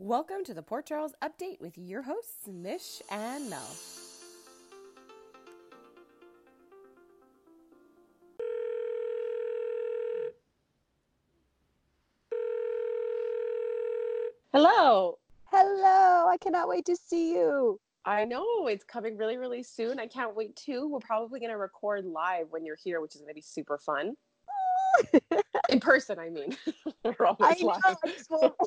Welcome 0.00 0.44
to 0.44 0.54
the 0.54 0.62
Port 0.62 0.86
Charles 0.86 1.12
Update 1.24 1.60
with 1.60 1.76
your 1.76 2.02
hosts, 2.02 2.46
Mish 2.46 3.02
and 3.10 3.50
Mel. 3.50 3.68
Hello. 14.52 15.18
Hello, 15.46 16.28
I 16.28 16.36
cannot 16.40 16.68
wait 16.68 16.84
to 16.84 16.94
see 16.94 17.32
you. 17.32 17.80
I 18.04 18.24
know 18.24 18.68
it's 18.68 18.84
coming 18.84 19.16
really, 19.16 19.36
really 19.36 19.64
soon. 19.64 19.98
I 19.98 20.06
can't 20.06 20.36
wait 20.36 20.54
too. 20.54 20.86
We're 20.88 21.00
probably 21.00 21.40
going 21.40 21.50
to 21.50 21.58
record 21.58 22.04
live 22.04 22.46
when 22.50 22.64
you're 22.64 22.78
here, 22.80 23.00
which 23.00 23.16
is 23.16 23.20
going 23.20 23.30
to 23.30 23.34
be 23.34 23.40
super 23.40 23.78
fun. 23.78 24.14
In 25.78 25.80
person, 25.80 26.18
I 26.18 26.28
mean. 26.28 26.56
We're 27.04 27.14
I 27.20 27.36
always 27.38 27.62
know. 27.62 27.68
live. 27.68 27.96
I 28.04 28.08
just 28.08 28.28
won't- 28.30 28.54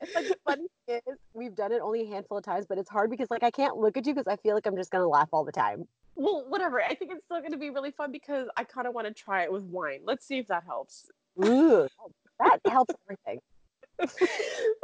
it's 0.00 0.14
like 0.14 0.28
the 0.28 0.36
funny 0.46 0.66
thing 0.86 1.00
is 1.08 1.16
we've 1.34 1.56
done 1.56 1.72
it 1.72 1.80
only 1.82 2.02
a 2.02 2.06
handful 2.06 2.38
of 2.38 2.44
times, 2.44 2.64
but 2.68 2.78
it's 2.78 2.88
hard 2.88 3.10
because 3.10 3.28
like 3.28 3.42
I 3.42 3.50
can't 3.50 3.76
look 3.76 3.96
at 3.96 4.06
you 4.06 4.14
because 4.14 4.32
I 4.32 4.36
feel 4.36 4.54
like 4.54 4.66
I'm 4.66 4.76
just 4.76 4.92
gonna 4.92 5.08
laugh 5.08 5.28
all 5.32 5.44
the 5.44 5.50
time. 5.50 5.88
Well, 6.14 6.44
whatever. 6.48 6.80
I 6.80 6.94
think 6.94 7.10
it's 7.10 7.24
still 7.24 7.42
to 7.42 7.56
be 7.56 7.70
really 7.70 7.90
fun 7.90 8.12
because 8.12 8.46
I 8.56 8.62
kind 8.62 8.86
of 8.86 8.94
want 8.94 9.08
to 9.08 9.12
try 9.12 9.42
it 9.42 9.52
with 9.52 9.64
wine. 9.64 10.00
Let's 10.04 10.26
see 10.26 10.38
if 10.38 10.46
that 10.46 10.62
helps. 10.64 11.06
Ooh, 11.44 11.88
that 12.38 12.60
helps 12.68 12.94
everything. 13.04 13.40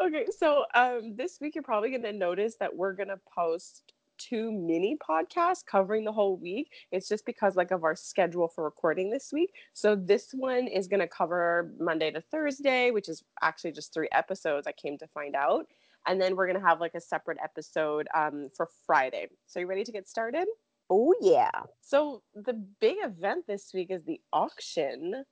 okay, 0.01 0.27
so 0.37 0.65
um, 0.75 1.15
this 1.15 1.39
week 1.41 1.55
you're 1.55 1.63
probably 1.63 1.91
going 1.91 2.03
to 2.03 2.13
notice 2.13 2.57
that 2.59 2.75
we're 2.75 2.95
going 2.95 3.09
to 3.09 3.21
post 3.33 3.94
two 4.19 4.53
mini 4.53 4.97
podcasts 4.97 5.65
covering 5.65 6.05
the 6.05 6.13
whole 6.13 6.37
week. 6.37 6.71
It's 6.93 7.09
just 7.09 7.27
because 7.27 7.57
like 7.57 7.71
of 7.71 7.85
our 7.85 7.97
schedule 7.97 8.49
for 8.49 8.65
recording 8.65 9.11
this 9.11 9.31
week. 9.33 9.53
So 9.73 9.95
this 9.97 10.31
one 10.33 10.67
is 10.67 10.89
going 10.89 11.01
to 11.01 11.09
cover 11.09 11.73
Monday 11.79 12.11
to 12.11 12.21
Thursday, 12.21 12.91
which 12.91 13.09
is 13.09 13.23
actually 13.43 13.73
just 13.73 13.93
three 13.93 14.09
episodes. 14.13 14.67
I 14.67 14.73
came 14.73 14.99
to 14.99 15.07
find 15.09 15.35
out, 15.35 15.67
and 16.07 16.21
then 16.21 16.37
we're 16.37 16.47
going 16.47 16.61
to 16.61 16.67
have 16.67 16.81
like 16.81 16.95
a 16.95 17.01
separate 17.01 17.39
episode 17.43 18.09
um, 18.15 18.49
for 18.57 18.69
Friday. 18.87 19.29
So 19.47 19.61
you 19.61 19.67
ready 19.67 19.85
to 19.85 19.93
get 19.93 20.09
started? 20.09 20.47
Oh 20.91 21.15
yeah. 21.21 21.51
So 21.81 22.23
the 22.35 22.53
big 22.81 22.97
event 23.03 23.47
this 23.47 23.71
week 23.73 23.91
is 23.91 24.05
the 24.05 24.21
auction. 24.33 25.25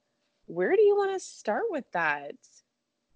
Where 0.46 0.74
do 0.74 0.82
you 0.82 0.96
want 0.96 1.12
to 1.12 1.20
start 1.20 1.64
with 1.70 1.84
that? 1.92 2.34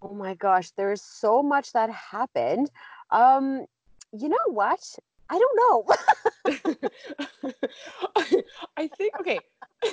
Oh 0.03 0.14
my 0.14 0.34
gosh, 0.34 0.70
there's 0.73 1.03
so 1.03 1.42
much 1.42 1.73
that 1.73 1.91
happened. 1.91 2.70
Um, 3.11 3.64
you 4.12 4.28
know 4.28 4.36
what? 4.48 4.80
I 5.31 5.39
don't 5.39 5.57
know. 5.57 5.85
I 8.77 8.89
think 8.89 9.15
okay. 9.21 9.41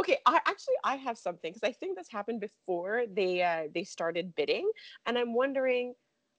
okay, 0.00 0.18
I 0.26 0.40
actually 0.46 0.74
I 0.84 0.96
have 0.96 1.18
something 1.18 1.52
because 1.52 1.68
I 1.68 1.72
think 1.72 1.96
this 1.96 2.08
happened 2.10 2.40
before 2.40 3.04
they 3.12 3.42
uh, 3.42 3.68
they 3.74 3.84
started 3.84 4.34
bidding, 4.34 4.70
and 5.06 5.18
I'm 5.18 5.34
wondering 5.34 5.94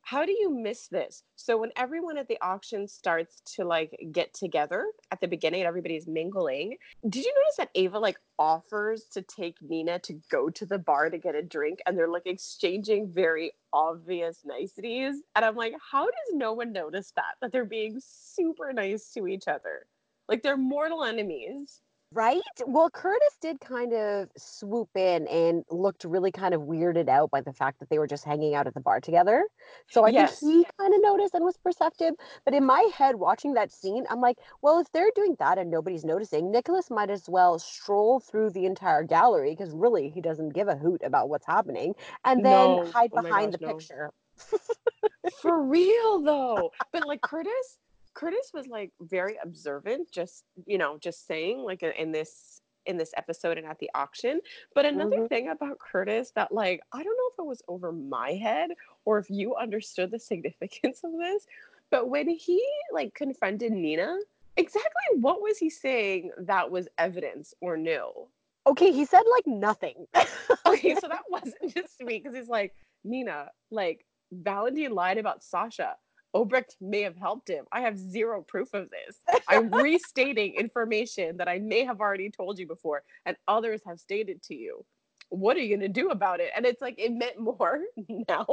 how 0.06 0.26
do 0.26 0.34
you 0.34 0.50
miss 0.50 0.88
this? 0.90 1.23
So 1.38 1.58
when 1.58 1.72
everyone 1.78 2.18
at 2.18 2.28
the 2.28 2.38
auction 2.42 2.90
starts 2.90 3.42
to 3.56 3.64
like 3.64 3.98
get 4.12 4.34
together 4.34 4.86
at 5.12 5.22
the 5.22 5.30
beginning 5.30 5.62
and 5.62 5.68
everybody's 5.68 6.08
mingling, 6.08 6.76
did 7.08 7.23
you 7.23 7.34
notice 7.34 7.56
that 7.58 7.70
Ava 7.73 8.00
like 8.00 8.20
offers 8.38 9.06
to 9.14 9.22
take 9.22 9.56
Nina 9.62 10.00
to 10.00 10.20
go 10.30 10.50
to 10.50 10.66
the 10.66 10.78
bar 10.78 11.10
to 11.10 11.18
get 11.18 11.36
a 11.36 11.42
drink 11.42 11.80
and 11.86 11.98
they're 11.98 12.10
like 12.10 12.28
exchanging 12.28 13.10
very 13.14 13.54
obvious 13.72 14.42
niceties? 14.44 15.16
And 15.36 15.45
I'm 15.45 15.56
like, 15.56 15.73
how 15.92 16.06
does 16.06 16.34
no 16.34 16.52
one 16.52 16.73
notice 16.73 17.14
that? 17.16 17.36
That 17.42 17.54
they're 17.54 17.64
being 17.64 18.02
super 18.06 18.73
nice 18.73 19.10
to 19.14 19.26
each 19.26 19.48
other. 19.48 19.88
Like 20.28 20.44
they're 20.44 20.58
mortal 20.58 21.06
enemies. 21.06 21.80
Right? 22.16 22.44
Well, 22.67 22.92
Curtis 22.92 23.38
did 23.42 23.59
kind 23.59 23.92
of 23.94 24.30
swoop 24.38 24.89
in 24.95 25.25
and 25.28 25.64
looked 25.72 26.03
really 26.03 26.31
kind 26.31 26.53
of 26.53 26.61
weirded 26.61 27.09
out 27.09 27.31
by 27.31 27.42
the 27.42 27.53
fact 27.53 27.80
that 27.80 27.89
they 27.89 27.97
were 27.97 28.05
just 28.08 28.23
hanging 28.23 28.53
out 28.53 28.67
at 28.67 28.75
the 28.75 28.81
bar 28.81 29.00
together. 29.00 29.45
So 29.88 30.05
I 30.05 30.11
Yes. 30.11 30.30
think 30.30 30.30
he 30.39 30.67
kind 30.80 30.94
of 30.94 31.02
noticed 31.02 31.33
and 31.33 31.44
was 31.44 31.58
perceptive. 31.58 32.14
But 32.45 32.53
in 32.53 32.66
my 32.66 32.81
head, 32.95 33.16
watching 33.16 33.53
that 33.55 33.72
scene, 33.72 34.05
I'm 34.11 34.22
like, 34.22 34.38
well, 34.61 34.80
if 34.80 34.92
they're 34.92 35.11
doing 35.16 35.36
that 35.39 35.58
and 35.58 35.72
nobody's 35.72 36.05
noticing, 36.05 36.52
Nicholas 36.52 36.92
might 36.92 37.10
as 37.10 37.27
well 37.27 37.58
stroll 37.58 38.20
through 38.20 38.52
the 38.52 38.65
entire 38.67 39.04
gallery 39.04 39.52
because 39.55 39.73
really 39.73 40.09
he 40.09 40.21
doesn't 40.21 40.49
give 40.49 40.67
a 40.67 40.76
hoot 40.76 41.02
about 41.04 41.30
what's 41.30 41.48
happening 41.48 41.95
and 42.26 42.45
then 42.45 42.77
No. 42.77 42.83
hide 42.83 43.11
Oh 43.11 43.21
behind 43.21 43.52
gosh, 43.52 43.55
the 43.55 43.59
no. 43.59 43.86
picture. 43.88 44.11
For 45.42 45.61
real 45.64 46.21
though. 46.21 46.73
But 46.92 47.04
like 47.05 47.21
Curtis, 47.21 47.80
Curtis 48.14 48.52
was 48.54 48.68
like 48.68 48.92
very 49.02 49.38
observant, 49.44 50.12
just 50.12 50.44
you 50.66 50.78
know, 50.78 50.98
just 51.00 51.26
saying 51.28 51.60
like 51.60 51.84
in 51.84 52.12
this 52.12 52.62
in 52.86 52.98
this 52.98 53.14
episode 53.16 53.58
and 53.58 53.66
at 53.66 53.80
the 53.80 53.90
auction. 53.96 54.42
But 54.76 54.86
another 54.86 55.18
Mhm. 55.22 55.30
thing 55.30 55.50
about 55.50 55.80
Curtis 55.80 56.32
that 56.32 56.52
like 56.52 56.82
I 56.92 57.02
don't 57.04 57.18
know 57.18 57.30
if 57.32 57.40
it 57.40 57.46
was 57.48 57.62
over 57.68 57.92
my 57.92 58.34
head 58.34 58.72
or 59.06 59.18
if 59.20 59.30
you 59.30 59.56
understood 59.56 60.12
the 60.12 60.20
significance 60.32 61.02
of 61.04 61.14
this, 61.18 61.48
but 61.90 62.10
when 62.10 62.28
he 62.30 62.64
like 62.92 63.14
confronted 63.16 63.72
Nina, 63.72 64.18
exactly 64.58 65.20
what 65.20 65.42
was 65.42 65.58
he 65.58 65.70
saying 65.70 66.32
that 66.40 66.70
was 66.70 66.88
evidence 66.98 67.54
or 67.62 67.78
new? 67.78 68.12
Okay, 68.68 68.92
he 68.92 69.06
said 69.06 69.24
like 69.32 69.48
nothing. 69.48 70.08
Okay, 70.66 70.95
so 70.95 71.08
that 71.08 71.24
wasn't 71.30 71.56
just 71.76 71.98
sweet 71.98 72.24
because 72.24 72.36
he's 72.36 72.48
like, 72.50 72.74
Nina, 73.04 73.52
like 73.70 74.06
Valentine 74.32 74.94
lied 74.94 75.18
about 75.18 75.44
Sasha. 75.44 75.95
Obrecht 76.33 76.76
may 76.82 77.02
have 77.02 77.16
helped 77.16 77.48
him. 77.48 77.66
I 77.71 77.82
have 77.82 77.98
zero 77.98 78.42
proof 78.42 78.73
of 78.73 78.89
this. 78.89 79.20
I'm 79.48 79.70
restating 79.70 80.55
information 80.55 81.38
that 81.38 81.48
I 81.48 81.60
may 81.60 81.83
have 81.83 81.99
already 81.99 82.30
told 82.30 82.58
you 82.58 82.67
before 82.67 83.04
and 83.26 83.38
others 83.48 83.82
have 83.86 83.99
stated 83.99 84.42
to 84.44 84.55
you. 84.55 84.83
What 85.30 85.58
are 85.58 85.61
you 85.61 85.76
going 85.76 85.94
to 85.94 86.02
do 86.02 86.10
about 86.10 86.39
it? 86.39 86.52
And 86.55 86.66
it's 86.66 86.82
like, 86.82 86.95
it 86.98 87.11
meant 87.11 87.39
more 87.39 87.82
now 88.27 88.48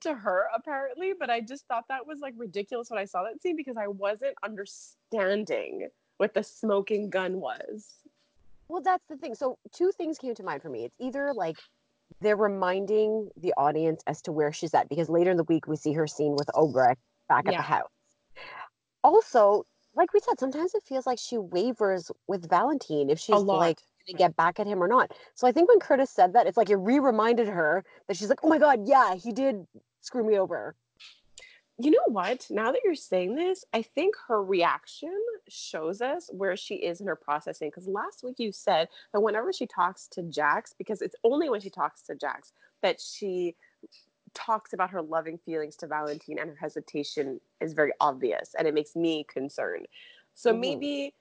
to 0.00 0.14
her, 0.14 0.46
apparently. 0.54 1.12
But 1.18 1.30
I 1.30 1.40
just 1.40 1.66
thought 1.66 1.84
that 1.88 2.06
was 2.06 2.20
like 2.20 2.34
ridiculous 2.36 2.90
when 2.90 2.98
I 2.98 3.04
saw 3.04 3.24
that 3.24 3.42
scene 3.42 3.56
because 3.56 3.76
I 3.76 3.88
wasn't 3.88 4.34
understanding 4.44 5.88
what 6.18 6.34
the 6.34 6.42
smoking 6.42 7.10
gun 7.10 7.40
was. 7.40 7.86
Well, 8.68 8.82
that's 8.82 9.04
the 9.08 9.16
thing. 9.16 9.34
So, 9.34 9.58
two 9.72 9.92
things 9.92 10.18
came 10.18 10.34
to 10.34 10.42
mind 10.42 10.60
for 10.60 10.68
me. 10.68 10.84
It's 10.84 10.94
either 10.98 11.32
like 11.32 11.56
they're 12.20 12.36
reminding 12.36 13.30
the 13.40 13.54
audience 13.56 14.02
as 14.06 14.20
to 14.22 14.32
where 14.32 14.52
she's 14.52 14.74
at, 14.74 14.88
because 14.88 15.08
later 15.08 15.30
in 15.30 15.36
the 15.36 15.44
week 15.44 15.66
we 15.66 15.76
see 15.76 15.92
her 15.92 16.06
scene 16.06 16.32
with 16.32 16.48
Obrecht 16.54 16.96
back 17.28 17.46
at 17.46 17.56
the 17.56 17.62
house. 17.62 17.90
Also, 19.04 19.64
like 19.94 20.12
we 20.12 20.20
said, 20.20 20.38
sometimes 20.38 20.74
it 20.74 20.82
feels 20.84 21.06
like 21.06 21.18
she 21.18 21.38
wavers 21.38 22.10
with 22.26 22.48
Valentine 22.48 23.10
if 23.10 23.18
she's 23.18 23.36
like 23.36 23.46
going 23.46 23.76
to 24.08 24.12
get 24.14 24.36
back 24.36 24.60
at 24.60 24.66
him 24.66 24.82
or 24.82 24.88
not. 24.88 25.12
So, 25.34 25.46
I 25.46 25.52
think 25.52 25.68
when 25.68 25.80
Curtis 25.80 26.10
said 26.10 26.32
that, 26.34 26.46
it's 26.46 26.56
like 26.56 26.70
it 26.70 26.76
re 26.76 26.98
reminded 26.98 27.48
her 27.48 27.84
that 28.06 28.16
she's 28.16 28.28
like, 28.28 28.40
oh 28.42 28.48
my 28.48 28.58
God, 28.58 28.80
yeah, 28.86 29.14
he 29.14 29.32
did 29.32 29.66
screw 30.00 30.24
me 30.24 30.38
over. 30.38 30.74
You 31.80 31.92
know 31.92 32.06
what? 32.06 32.46
Now 32.50 32.72
that 32.72 32.80
you're 32.84 32.96
saying 32.96 33.36
this, 33.36 33.64
I 33.72 33.82
think 33.82 34.16
her 34.26 34.42
reaction 34.42 35.16
shows 35.48 36.00
us 36.00 36.28
where 36.32 36.56
she 36.56 36.74
is 36.74 37.00
in 37.00 37.06
her 37.06 37.14
processing. 37.14 37.68
Because 37.68 37.86
last 37.86 38.24
week 38.24 38.34
you 38.38 38.50
said 38.50 38.88
that 39.12 39.20
whenever 39.20 39.52
she 39.52 39.66
talks 39.66 40.08
to 40.08 40.22
Jax, 40.24 40.74
because 40.76 41.02
it's 41.02 41.14
only 41.22 41.48
when 41.48 41.60
she 41.60 41.70
talks 41.70 42.02
to 42.02 42.16
Jax 42.16 42.52
that 42.82 43.00
she 43.00 43.54
talks 44.34 44.72
about 44.72 44.90
her 44.90 45.02
loving 45.02 45.38
feelings 45.38 45.76
to 45.76 45.86
Valentine 45.86 46.38
and 46.38 46.50
her 46.50 46.56
hesitation 46.56 47.40
is 47.60 47.72
very 47.72 47.92
obvious 48.00 48.54
and 48.58 48.66
it 48.66 48.74
makes 48.74 48.96
me 48.96 49.24
concerned. 49.24 49.86
So 50.34 50.52
Mhm. 50.52 50.60
maybe 50.60 51.14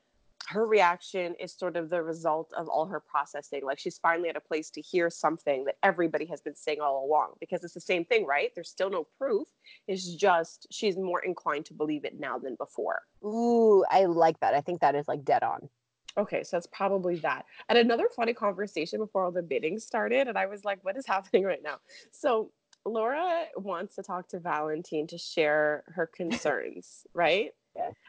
her 0.50 0.66
reaction 0.66 1.35
is 1.35 1.51
sort 1.51 1.75
of 1.75 1.90
the 1.90 2.01
result 2.01 2.53
of 2.53 2.69
all 2.69 2.85
her 2.85 3.00
processing. 3.00 3.66
Like 3.66 3.79
she's 3.79 3.97
finally 3.97 4.29
at 4.29 4.38
a 4.38 4.41
place 4.41 4.69
to 4.72 4.81
hear 4.81 5.09
something 5.09 5.66
that 5.66 5.78
everybody 5.84 6.25
has 6.28 6.41
been 6.41 6.56
saying 6.56 6.79
all 6.79 7.06
along 7.06 7.34
because 7.40 7.63
it's 7.63 7.73
the 7.73 7.81
same 7.81 8.06
thing, 8.06 8.25
right? 8.25 8.51
There's 8.56 8.69
still 8.69 8.90
no 8.90 9.07
proof. 9.17 9.47
It's 9.88 10.16
just 10.16 10.67
she's 10.72 10.96
more 10.96 11.22
inclined 11.22 11.66
to 11.66 11.73
believe 11.73 12.06
it 12.06 12.19
now 12.19 12.38
than 12.38 12.56
before. 12.56 13.01
Ooh, 13.23 13.84
I 13.90 14.06
like 14.06 14.40
that. 14.40 14.53
I 14.53 14.62
think 14.62 14.81
that 14.81 14.96
is 14.96 15.07
like 15.07 15.25
dead 15.25 15.44
on. 15.44 15.69
Okay, 16.17 16.44
so 16.44 16.56
that's 16.56 16.67
probably 16.67 17.17
that. 17.17 17.46
And 17.69 17.78
another 17.78 18.09
funny 18.16 18.34
conversation 18.34 19.00
before 19.00 19.23
all 19.23 19.31
the 19.31 19.44
bidding 19.44 19.78
started, 19.78 20.28
and 20.28 20.38
I 20.38 20.47
was 20.47 20.66
like, 20.66 20.84
what 20.84 20.97
is 20.97 21.06
happening 21.06 21.44
right 21.44 21.62
now? 21.62 21.78
So 22.12 22.51
Laura 22.88 23.46
wants 23.56 23.96
to 23.96 24.03
talk 24.03 24.28
to 24.30 24.40
Valentine 24.40 25.08
to 25.08 25.17
share 25.17 25.84
her 25.88 26.08
concerns, 26.08 27.06
right? 27.14 27.52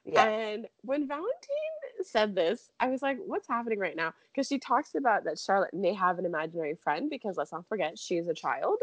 Yeah. 0.05 0.25
And 0.25 0.67
when 0.83 1.07
Valentine 1.07 1.29
said 2.03 2.35
this, 2.35 2.71
I 2.81 2.89
was 2.89 3.03
like, 3.03 3.19
what's 3.27 3.47
happening 3.47 3.79
right 3.79 3.97
now? 3.97 4.15
Because 4.33 4.49
she 4.49 4.59
talks 4.59 4.95
about 4.95 5.25
that 5.25 5.39
Charlotte 5.39 5.75
may 5.75 5.93
have 5.93 6.19
an 6.19 6.25
imaginary 6.25 6.75
friend 6.83 7.11
because 7.11 7.37
let's 7.37 7.53
not 7.53 7.69
forget 7.69 7.99
she 7.99 8.17
is 8.17 8.29
a 8.29 8.35
child. 8.35 8.79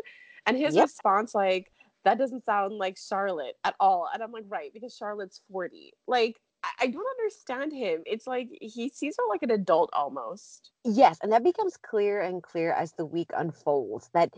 And 0.46 0.56
his 0.58 0.76
Yep. 0.76 0.84
response, 0.84 1.34
like, 1.34 1.72
that 2.04 2.20
doesn't 2.20 2.46
sound 2.46 2.76
like 2.76 2.98
Charlotte 2.98 3.56
at 3.64 3.76
all. 3.80 4.08
And 4.14 4.22
I'm 4.22 4.32
like, 4.32 4.46
right, 4.48 4.72
because 4.72 4.96
Charlotte's 4.96 5.42
40. 5.52 5.94
Like, 6.08 6.40
I, 6.64 6.70
I 6.82 6.88
don't 6.88 7.08
understand 7.20 7.74
him. 7.74 8.04
It's 8.06 8.28
like 8.28 8.50
he 8.62 8.90
sees 8.90 9.16
her 9.18 9.24
like 9.28 9.42
an 9.42 9.52
adult 9.52 9.90
almost. 9.94 10.70
Yes, 10.84 11.18
and 11.24 11.32
that 11.32 11.44
becomes 11.44 11.78
clear 11.78 12.22
and 12.22 12.44
clear 12.44 12.72
as 12.72 12.92
the 12.94 13.06
week 13.06 13.32
unfolds 13.36 14.10
that 14.14 14.32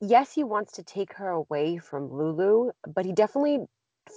yes, 0.00 0.32
he 0.32 0.44
wants 0.44 0.72
to 0.74 0.82
take 0.82 1.14
her 1.14 1.28
away 1.28 1.78
from 1.78 2.12
Lulu, 2.12 2.70
but 2.86 3.04
he 3.04 3.12
definitely 3.12 3.66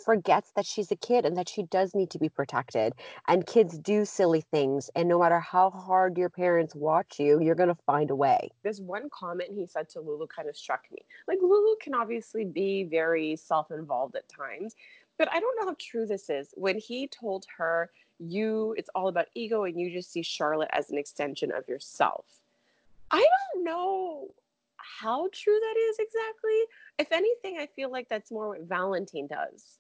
forgets 0.06 0.52
that 0.56 0.66
she's 0.66 0.92
a 0.92 0.96
kid 0.96 1.26
and 1.26 1.38
that 1.38 1.50
she 1.50 1.64
does 1.64 1.96
need 1.96 2.10
to 2.12 2.20
be 2.20 2.30
protected. 2.30 2.94
And 3.28 3.46
kids 3.46 3.78
do 3.78 4.06
silly 4.06 4.42
things. 4.42 4.90
And 4.96 5.10
no 5.10 5.20
matter 5.20 5.40
how 5.40 5.70
hard 5.72 6.18
your 6.18 6.30
parents 6.30 6.76
watch 6.76 7.20
you, 7.20 7.42
you're 7.42 7.56
going 7.56 7.70
to 7.70 7.78
find 7.86 8.12
a 8.12 8.16
way. 8.16 8.52
This 8.64 8.80
one 8.80 9.10
comment 9.10 9.52
he 9.54 9.66
said 9.66 9.90
to 9.90 10.02
Lulu 10.02 10.28
kind 10.28 10.48
of 10.48 10.56
struck 10.56 10.86
me. 10.92 11.00
Like, 11.28 11.40
Lulu 11.42 11.76
can 11.82 11.96
obviously 11.96 12.46
be 12.46 12.84
very 12.84 13.36
self 13.36 13.72
involved 13.72 14.16
at 14.16 14.28
times, 14.30 14.76
but 15.18 15.32
I 15.32 15.40
don't 15.40 15.60
know 15.60 15.72
how 15.72 15.76
true 15.80 16.06
this 16.06 16.30
is. 16.30 16.54
When 16.56 16.78
he 16.78 17.08
told 17.08 17.46
her, 17.58 17.90
you, 18.20 18.76
it's 18.78 18.90
all 18.94 19.08
about 19.08 19.28
ego 19.34 19.64
and 19.64 19.80
you 19.80 19.92
just 19.92 20.12
see 20.12 20.22
Charlotte 20.22 20.70
as 20.74 20.92
an 20.92 20.98
extension 20.98 21.52
of 21.52 21.68
yourself. 21.68 22.26
I 23.12 23.26
don't 23.54 23.64
know 23.64 24.28
how 25.00 25.28
true 25.34 25.60
that 25.60 25.76
is 25.90 25.98
exactly. 26.00 26.60
If 26.98 27.12
anything, 27.12 27.58
I 27.60 27.68
feel 27.76 27.92
like 27.92 28.08
that's 28.10 28.32
more 28.32 28.50
what 28.50 28.62
Valentine 28.64 29.28
does. 29.28 29.80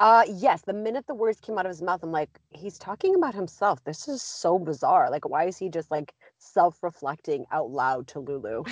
Uh 0.00 0.22
yes, 0.28 0.62
the 0.62 0.72
minute 0.72 1.04
the 1.08 1.14
words 1.14 1.40
came 1.40 1.58
out 1.58 1.66
of 1.66 1.70
his 1.70 1.82
mouth, 1.82 2.00
I'm 2.04 2.12
like, 2.12 2.30
he's 2.50 2.78
talking 2.78 3.16
about 3.16 3.34
himself. 3.34 3.82
This 3.82 4.06
is 4.06 4.22
so 4.22 4.56
bizarre. 4.56 5.10
Like, 5.10 5.28
why 5.28 5.46
is 5.46 5.58
he 5.58 5.68
just 5.68 5.90
like 5.90 6.14
self-reflecting 6.38 7.46
out 7.50 7.70
loud 7.70 8.06
to 8.08 8.20
Lulu? 8.20 8.62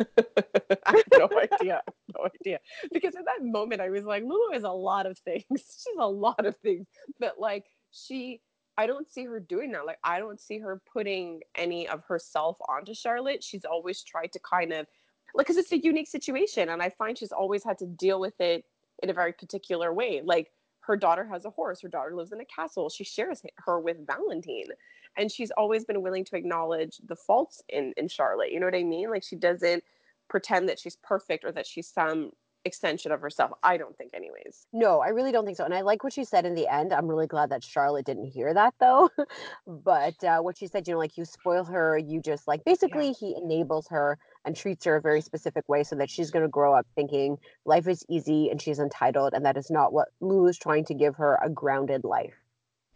I 0.18 0.92
have 0.96 1.04
no 1.12 1.28
idea. 1.38 1.82
No 2.16 2.28
idea. 2.40 2.60
Because 2.92 3.14
in 3.14 3.24
that 3.24 3.42
moment 3.44 3.82
I 3.82 3.90
was 3.90 4.04
like, 4.04 4.22
Lulu 4.22 4.54
is 4.54 4.64
a 4.64 4.70
lot 4.70 5.04
of 5.04 5.18
things. 5.18 5.44
She's 5.50 5.96
a 5.98 6.08
lot 6.08 6.46
of 6.46 6.56
things. 6.56 6.86
But 7.18 7.38
like 7.38 7.66
she 7.90 8.40
I 8.78 8.86
don't 8.86 9.12
see 9.12 9.26
her 9.26 9.38
doing 9.38 9.72
that. 9.72 9.84
Like 9.84 9.98
I 10.02 10.18
don't 10.18 10.40
see 10.40 10.58
her 10.60 10.80
putting 10.90 11.40
any 11.54 11.86
of 11.88 12.02
herself 12.08 12.56
onto 12.66 12.94
Charlotte. 12.94 13.44
She's 13.44 13.66
always 13.66 14.02
tried 14.02 14.32
to 14.32 14.40
kind 14.40 14.72
of 14.72 14.86
like 15.34 15.46
because 15.46 15.56
it's 15.56 15.72
a 15.72 15.78
unique 15.78 16.08
situation 16.08 16.68
and 16.68 16.82
I 16.82 16.90
find 16.90 17.16
she's 17.16 17.32
always 17.32 17.64
had 17.64 17.78
to 17.78 17.86
deal 17.86 18.20
with 18.20 18.40
it 18.40 18.64
in 19.02 19.10
a 19.10 19.14
very 19.14 19.32
particular 19.32 19.92
way. 19.92 20.22
Like 20.24 20.50
her 20.80 20.96
daughter 20.96 21.24
has 21.24 21.44
a 21.44 21.50
horse, 21.50 21.80
her 21.82 21.88
daughter 21.88 22.14
lives 22.14 22.32
in 22.32 22.40
a 22.40 22.44
castle. 22.44 22.88
She 22.88 23.04
shares 23.04 23.42
her 23.58 23.78
with 23.78 24.06
Valentine. 24.06 24.68
And 25.16 25.30
she's 25.30 25.50
always 25.52 25.84
been 25.84 26.02
willing 26.02 26.24
to 26.26 26.36
acknowledge 26.36 27.00
the 27.06 27.16
faults 27.16 27.62
in 27.68 27.92
in 27.96 28.08
Charlotte. 28.08 28.52
You 28.52 28.60
know 28.60 28.66
what 28.66 28.76
I 28.76 28.84
mean? 28.84 29.10
Like 29.10 29.24
she 29.24 29.36
doesn't 29.36 29.82
pretend 30.28 30.68
that 30.68 30.78
she's 30.78 30.96
perfect 30.96 31.44
or 31.44 31.52
that 31.52 31.66
she's 31.66 31.88
some 31.88 32.30
extension 32.64 33.10
of 33.12 33.20
herself. 33.20 33.52
I 33.62 33.76
don't 33.76 33.96
think, 33.96 34.12
anyways. 34.14 34.66
No, 34.72 35.00
I 35.00 35.08
really 35.08 35.32
don't 35.32 35.44
think 35.44 35.56
so. 35.56 35.64
And 35.64 35.74
I 35.74 35.80
like 35.80 36.04
what 36.04 36.12
she 36.12 36.24
said 36.24 36.44
in 36.44 36.54
the 36.54 36.68
end. 36.72 36.92
I'm 36.92 37.08
really 37.08 37.26
glad 37.26 37.50
that 37.50 37.64
Charlotte 37.64 38.06
didn't 38.06 38.26
hear 38.26 38.52
that 38.54 38.74
though. 38.78 39.10
but 39.66 40.22
uh, 40.24 40.40
what 40.40 40.58
she 40.58 40.66
said, 40.66 40.86
you 40.86 40.94
know, 40.94 40.98
like 40.98 41.16
you 41.16 41.24
spoil 41.24 41.64
her, 41.64 41.98
you 41.98 42.20
just 42.20 42.46
like 42.46 42.64
basically 42.64 43.08
yeah. 43.08 43.14
he 43.18 43.36
enables 43.36 43.88
her 43.88 44.18
and 44.44 44.56
treats 44.56 44.84
her 44.84 44.96
a 44.96 45.00
very 45.00 45.20
specific 45.20 45.68
way 45.68 45.82
so 45.82 45.96
that 45.96 46.10
she's 46.10 46.30
going 46.30 46.44
to 46.44 46.48
grow 46.48 46.74
up 46.74 46.86
thinking 46.94 47.38
life 47.64 47.86
is 47.86 48.04
easy 48.08 48.50
and 48.50 48.60
she's 48.60 48.78
entitled. 48.78 49.34
And 49.34 49.44
that 49.44 49.56
is 49.56 49.70
not 49.70 49.92
what 49.92 50.08
Lulu 50.20 50.48
is 50.48 50.58
trying 50.58 50.84
to 50.86 50.94
give 50.94 51.16
her 51.16 51.38
a 51.42 51.50
grounded 51.50 52.04
life. 52.04 52.34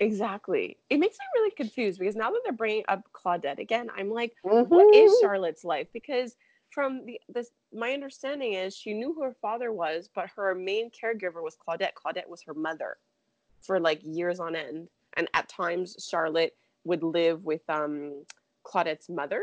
Exactly. 0.00 0.76
It 0.91 0.99
makes 0.99 1.17
me 1.19 1.25
really 1.37 1.52
confused 1.52 1.99
because 1.99 2.17
now 2.17 2.31
that 2.31 2.41
they're 2.44 2.52
bringing 2.52 2.85
up 2.88 3.02
Claudette 3.12 3.58
again, 3.58 3.88
I'm 3.96 4.11
like, 4.11 4.32
mm-hmm. 4.44 4.69
what 4.69 4.94
is 4.94 5.12
mm-hmm. 5.12 5.26
Charlotte's 5.26 5.64
life? 5.64 5.88
Because 5.93 6.35
from 6.70 7.06
the 7.06 7.20
this 7.29 7.50
my 7.73 7.93
understanding 7.93 8.55
is 8.55 8.76
she 8.76 8.93
knew 8.93 9.14
who 9.14 9.23
her 9.23 9.37
father 9.40 9.73
was, 9.73 10.08
but 10.12 10.29
her 10.35 10.55
main 10.55 10.90
caregiver 10.90 11.43
was 11.43 11.56
Claudette. 11.56 11.93
Claudette 11.94 12.29
was 12.29 12.43
her 12.43 12.55
mother 12.55 12.97
for 13.62 13.79
like 13.79 14.00
years 14.02 14.40
on 14.40 14.56
end. 14.56 14.88
And 15.17 15.29
at 15.35 15.49
times 15.49 15.97
Charlotte 16.11 16.56
would 16.85 17.05
live 17.05 17.44
with 17.44 17.62
um 17.69 18.25
Claudette's 18.64 19.08
mother. 19.08 19.43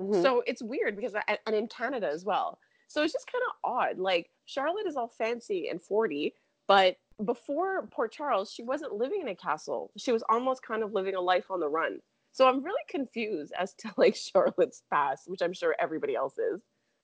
Mm-hmm. 0.00 0.22
So 0.22 0.42
it's 0.46 0.62
weird 0.62 0.96
because 0.96 1.14
I, 1.14 1.38
and 1.46 1.54
in 1.54 1.68
Canada 1.68 2.08
as 2.12 2.24
well. 2.24 2.58
So 2.88 3.02
it's 3.02 3.12
just 3.12 3.30
kind 3.30 3.42
of 3.48 3.70
odd. 3.70 3.98
Like 3.98 4.30
Charlotte 4.46 4.86
is 4.86 4.96
all 4.96 5.08
fancy 5.08 5.68
and 5.68 5.80
40, 5.80 6.34
but 6.66 6.96
before 7.24 7.86
Port 7.88 8.12
Charles, 8.12 8.52
she 8.52 8.62
wasn't 8.62 8.94
living 8.94 9.20
in 9.20 9.28
a 9.28 9.34
castle. 9.34 9.90
She 9.96 10.12
was 10.12 10.22
almost 10.28 10.62
kind 10.62 10.82
of 10.82 10.92
living 10.92 11.14
a 11.14 11.20
life 11.20 11.50
on 11.50 11.60
the 11.60 11.68
run. 11.68 11.98
So 12.32 12.48
I'm 12.48 12.64
really 12.64 12.82
confused 12.88 13.52
as 13.58 13.74
to 13.74 13.90
like 13.96 14.16
Charlotte's 14.16 14.82
past, 14.90 15.28
which 15.28 15.42
I'm 15.42 15.52
sure 15.52 15.76
everybody 15.78 16.14
else 16.14 16.38
is. 16.38 16.62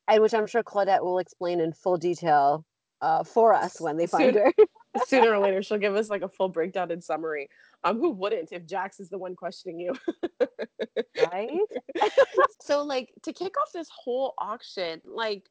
And 0.09 0.23
which 0.23 0.35
I'm 0.35 0.47
sure 0.47 0.63
Claudette 0.63 1.05
will 1.05 1.19
explain 1.19 1.61
in 1.61 1.73
full 1.73 1.97
detail 1.97 2.65
uh, 3.01 3.23
for 3.23 3.55
us 3.55 3.81
when 3.81 3.97
they 3.97 4.07
find 4.07 4.35
her. 4.35 4.53
sooner 5.07 5.33
or 5.33 5.39
later, 5.39 5.63
she'll 5.63 5.79
give 5.79 5.95
us 5.95 6.11
like 6.11 6.23
a 6.23 6.29
full 6.29 6.49
breakdown 6.49 6.91
and 6.91 7.03
summary. 7.03 7.49
Um, 7.83 7.99
who 7.99 8.11
wouldn't 8.11 8.53
if 8.53 8.67
Jax 8.67 9.01
is 9.01 9.09
the 9.09 9.19
one 9.19 9.35
questioning 9.35 9.81
you? 9.81 9.95
right? 11.33 11.51
so, 12.61 12.83
like, 12.83 13.11
to 13.23 13.33
kick 13.33 13.55
off 13.61 13.73
this 13.73 13.89
whole 13.89 14.35
auction, 14.39 15.01
like, 15.05 15.49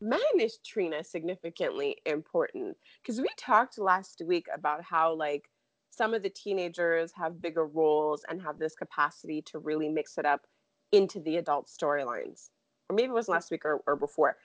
man, 0.00 0.20
is 0.40 0.58
Trina 0.66 1.04
significantly 1.04 1.96
important? 2.04 2.76
Because 3.02 3.20
we 3.20 3.28
talked 3.36 3.78
last 3.78 4.22
week 4.26 4.46
about 4.52 4.82
how, 4.82 5.14
like, 5.14 5.48
some 5.90 6.14
of 6.14 6.22
the 6.22 6.30
teenagers 6.30 7.12
have 7.16 7.42
bigger 7.42 7.66
roles 7.66 8.24
and 8.28 8.40
have 8.42 8.58
this 8.58 8.74
capacity 8.74 9.42
to 9.42 9.58
really 9.58 9.88
mix 9.88 10.18
it 10.18 10.24
up 10.24 10.46
into 10.92 11.20
the 11.20 11.36
adult 11.36 11.66
storylines. 11.66 12.50
Or 12.88 12.96
maybe 12.96 13.08
it 13.08 13.14
was 13.14 13.28
last 13.28 13.50
week 13.50 13.64
or, 13.64 13.82
or 13.86 13.96
before. 13.96 14.36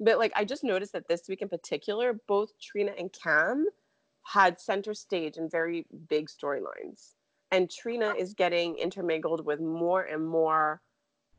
But 0.00 0.18
like 0.18 0.32
I 0.34 0.44
just 0.44 0.64
noticed 0.64 0.92
that 0.94 1.08
this 1.08 1.28
week 1.28 1.42
in 1.42 1.48
particular, 1.48 2.18
both 2.26 2.58
Trina 2.58 2.92
and 2.98 3.12
Cam 3.12 3.66
had 4.22 4.60
center 4.60 4.94
stage 4.94 5.36
in 5.36 5.48
very 5.48 5.86
big 6.08 6.28
storylines. 6.28 7.14
And 7.50 7.70
Trina 7.70 8.14
is 8.18 8.34
getting 8.34 8.76
intermingled 8.76 9.44
with 9.44 9.60
more 9.60 10.02
and 10.02 10.26
more 10.26 10.80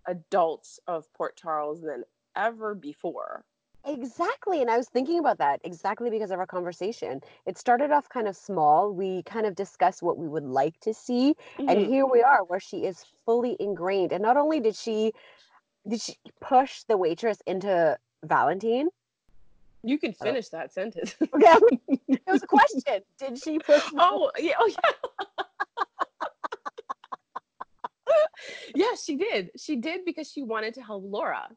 adults 0.07 0.79
of 0.87 1.11
Port 1.13 1.35
Charles 1.35 1.81
than 1.81 2.03
ever 2.35 2.75
before. 2.75 3.45
Exactly. 3.85 4.61
And 4.61 4.69
I 4.69 4.77
was 4.77 4.87
thinking 4.87 5.19
about 5.19 5.39
that 5.39 5.59
exactly 5.63 6.09
because 6.09 6.31
of 6.31 6.39
our 6.39 6.45
conversation. 6.45 7.19
It 7.45 7.57
started 7.57 7.91
off 7.91 8.07
kind 8.07 8.27
of 8.27 8.35
small. 8.35 8.93
We 8.93 9.23
kind 9.23 9.45
of 9.45 9.55
discussed 9.55 10.01
what 10.01 10.17
we 10.17 10.27
would 10.27 10.45
like 10.45 10.79
to 10.81 10.93
see. 10.93 11.35
Mm-hmm. 11.57 11.69
And 11.69 11.87
here 11.87 12.05
we 12.05 12.21
are 12.21 12.43
where 12.45 12.61
she 12.61 12.85
is 12.85 13.03
fully 13.25 13.57
ingrained. 13.59 14.13
And 14.13 14.21
not 14.21 14.37
only 14.37 14.59
did 14.59 14.75
she 14.75 15.11
did 15.87 15.99
she 15.99 16.15
push 16.39 16.83
the 16.83 16.95
waitress 16.95 17.39
into 17.45 17.97
Valentine? 18.23 18.87
You 19.83 19.97
can 19.97 20.13
finish 20.13 20.47
that 20.49 20.71
sentence. 20.71 21.15
yeah. 21.39 21.57
Was 22.33 22.43
a 22.43 22.47
question. 22.47 23.01
Did 23.19 23.41
she 23.41 23.59
push 23.59 23.83
Oh, 23.97 24.31
yeah. 24.37 24.53
Oh, 24.59 24.67
yeah. 24.67 25.45
yeah, 28.75 28.95
she 29.03 29.15
did. 29.15 29.49
She 29.57 29.75
did 29.75 30.01
because 30.05 30.31
she 30.31 30.43
wanted 30.43 30.73
to 30.75 30.81
help 30.81 31.03
Laura 31.05 31.47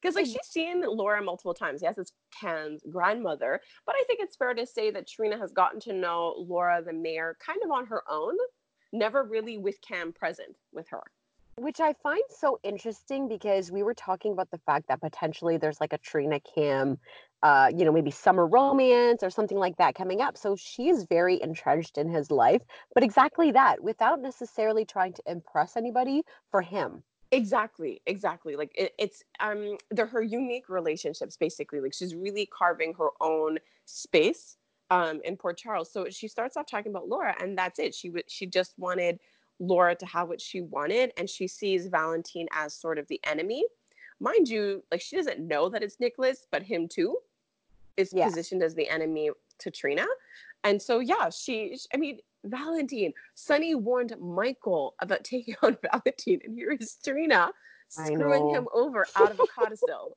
because 0.00 0.14
like 0.14 0.26
mm. 0.26 0.32
she's 0.32 0.46
seen 0.48 0.82
Laura 0.82 1.22
multiple 1.22 1.54
times. 1.54 1.82
Yes, 1.82 1.98
it's 1.98 2.12
Cam's 2.40 2.82
grandmother, 2.90 3.60
but 3.86 3.94
I 3.94 4.04
think 4.06 4.20
it's 4.22 4.36
fair 4.36 4.54
to 4.54 4.66
say 4.66 4.90
that 4.90 5.08
Trina 5.08 5.38
has 5.38 5.52
gotten 5.52 5.80
to 5.80 5.92
know 5.92 6.34
Laura 6.48 6.82
the 6.84 6.92
mayor 6.92 7.36
kind 7.44 7.60
of 7.64 7.70
on 7.70 7.86
her 7.86 8.02
own, 8.10 8.34
never 8.92 9.24
really 9.24 9.58
with 9.58 9.80
Cam 9.82 10.12
present 10.12 10.56
with 10.72 10.88
her. 10.90 11.02
Which 11.60 11.78
I 11.78 11.92
find 11.92 12.22
so 12.30 12.58
interesting 12.62 13.28
because 13.28 13.70
we 13.70 13.82
were 13.82 13.92
talking 13.92 14.32
about 14.32 14.50
the 14.50 14.56
fact 14.56 14.88
that 14.88 15.00
potentially 15.02 15.58
there's 15.58 15.78
like 15.78 15.92
a 15.92 15.98
Trina 15.98 16.40
Cam, 16.40 16.98
uh, 17.42 17.70
you 17.76 17.84
know, 17.84 17.92
maybe 17.92 18.10
summer 18.10 18.46
romance 18.46 19.22
or 19.22 19.28
something 19.28 19.58
like 19.58 19.76
that 19.76 19.94
coming 19.94 20.22
up. 20.22 20.38
So 20.38 20.56
she 20.56 20.88
is 20.88 21.04
very 21.04 21.40
entrenched 21.40 21.98
in 21.98 22.08
his 22.08 22.30
life, 22.30 22.62
but 22.94 23.04
exactly 23.04 23.52
that 23.52 23.82
without 23.82 24.20
necessarily 24.20 24.86
trying 24.86 25.12
to 25.12 25.22
impress 25.26 25.76
anybody 25.76 26.22
for 26.50 26.62
him. 26.62 27.04
Exactly 27.32 28.02
exactly. 28.06 28.56
Like 28.56 28.72
it, 28.74 28.92
it's 28.98 29.22
um 29.38 29.76
they're 29.90 30.06
her 30.06 30.22
unique 30.22 30.68
relationships 30.68 31.36
basically. 31.36 31.80
Like 31.80 31.94
she's 31.94 32.14
really 32.14 32.46
carving 32.46 32.92
her 32.94 33.10
own 33.20 33.58
space 33.84 34.56
um 34.90 35.20
in 35.24 35.36
port 35.36 35.56
charles. 35.56 35.92
So 35.92 36.08
she 36.10 36.26
starts 36.26 36.56
off 36.56 36.66
talking 36.66 36.90
about 36.90 37.08
laura 37.08 37.36
and 37.40 37.56
that's 37.56 37.78
it. 37.78 37.94
She 37.94 38.10
would 38.10 38.28
she 38.28 38.46
just 38.46 38.76
wanted 38.78 39.20
laura 39.60 39.94
to 39.94 40.06
have 40.06 40.28
what 40.28 40.40
she 40.40 40.62
wanted 40.62 41.12
and 41.16 41.28
she 41.28 41.46
sees 41.46 41.86
valentine 41.86 42.48
as 42.52 42.74
sort 42.74 42.98
of 42.98 43.06
the 43.08 43.20
enemy 43.24 43.64
mind 44.18 44.48
you 44.48 44.82
like 44.90 45.00
she 45.00 45.16
doesn't 45.16 45.40
know 45.40 45.68
that 45.68 45.82
it's 45.82 46.00
nicholas 46.00 46.46
but 46.50 46.62
him 46.62 46.88
too 46.88 47.16
is 47.96 48.12
yeah. 48.12 48.26
positioned 48.26 48.62
as 48.62 48.74
the 48.74 48.88
enemy 48.88 49.30
to 49.58 49.70
trina 49.70 50.06
and 50.64 50.80
so 50.80 50.98
yeah 50.98 51.28
she 51.30 51.76
i 51.94 51.96
mean 51.96 52.18
Valentine. 52.44 53.12
Sonny 53.34 53.74
warned 53.74 54.14
Michael 54.20 54.94
about 55.00 55.24
taking 55.24 55.56
on 55.62 55.76
Valentine, 55.82 56.40
and 56.44 56.54
here 56.54 56.70
is 56.78 56.96
Trina 57.04 57.50
screwing 57.88 58.50
him 58.50 58.68
over 58.72 59.06
out 59.16 59.32
of 59.32 59.40
a 59.40 59.46
codicil. 59.46 60.16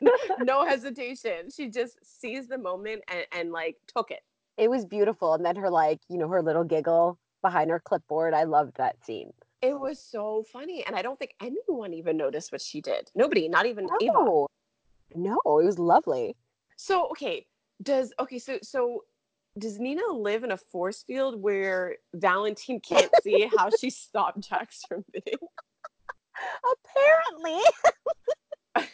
no 0.40 0.66
hesitation. 0.66 1.50
She 1.54 1.68
just 1.68 1.98
seized 2.02 2.50
the 2.50 2.58
moment 2.58 3.02
and, 3.08 3.26
and 3.32 3.52
like 3.52 3.76
took 3.86 4.10
it. 4.10 4.20
It 4.58 4.68
was 4.68 4.84
beautiful. 4.84 5.32
And 5.32 5.44
then 5.44 5.56
her 5.56 5.70
like, 5.70 6.00
you 6.10 6.18
know, 6.18 6.28
her 6.28 6.42
little 6.42 6.64
giggle 6.64 7.18
behind 7.42 7.70
her 7.70 7.80
clipboard. 7.80 8.34
I 8.34 8.44
loved 8.44 8.76
that 8.76 9.04
scene. 9.04 9.32
It 9.60 9.78
was 9.78 10.00
so 10.00 10.44
funny. 10.52 10.84
And 10.86 10.96
I 10.96 11.02
don't 11.02 11.18
think 11.18 11.34
anyone 11.40 11.92
even 11.92 12.16
noticed 12.16 12.52
what 12.52 12.60
she 12.60 12.80
did. 12.80 13.10
Nobody, 13.14 13.48
not 13.48 13.66
even 13.66 13.86
no. 14.00 14.48
Ava. 15.14 15.20
No, 15.20 15.36
it 15.60 15.64
was 15.64 15.78
lovely. 15.78 16.36
So 16.76 17.08
okay, 17.10 17.46
does 17.82 18.12
okay, 18.18 18.38
so 18.38 18.58
so 18.62 19.04
does 19.58 19.78
Nina 19.78 20.06
live 20.10 20.44
in 20.44 20.52
a 20.52 20.56
force 20.56 21.02
field 21.02 21.40
where 21.40 21.96
Valentine 22.14 22.80
can't 22.80 23.10
see 23.22 23.48
how 23.58 23.68
she 23.78 23.90
stopped 23.90 24.40
Jax 24.40 24.80
from 24.88 25.04
bidding? 25.12 25.38
Apparently. 26.72 27.60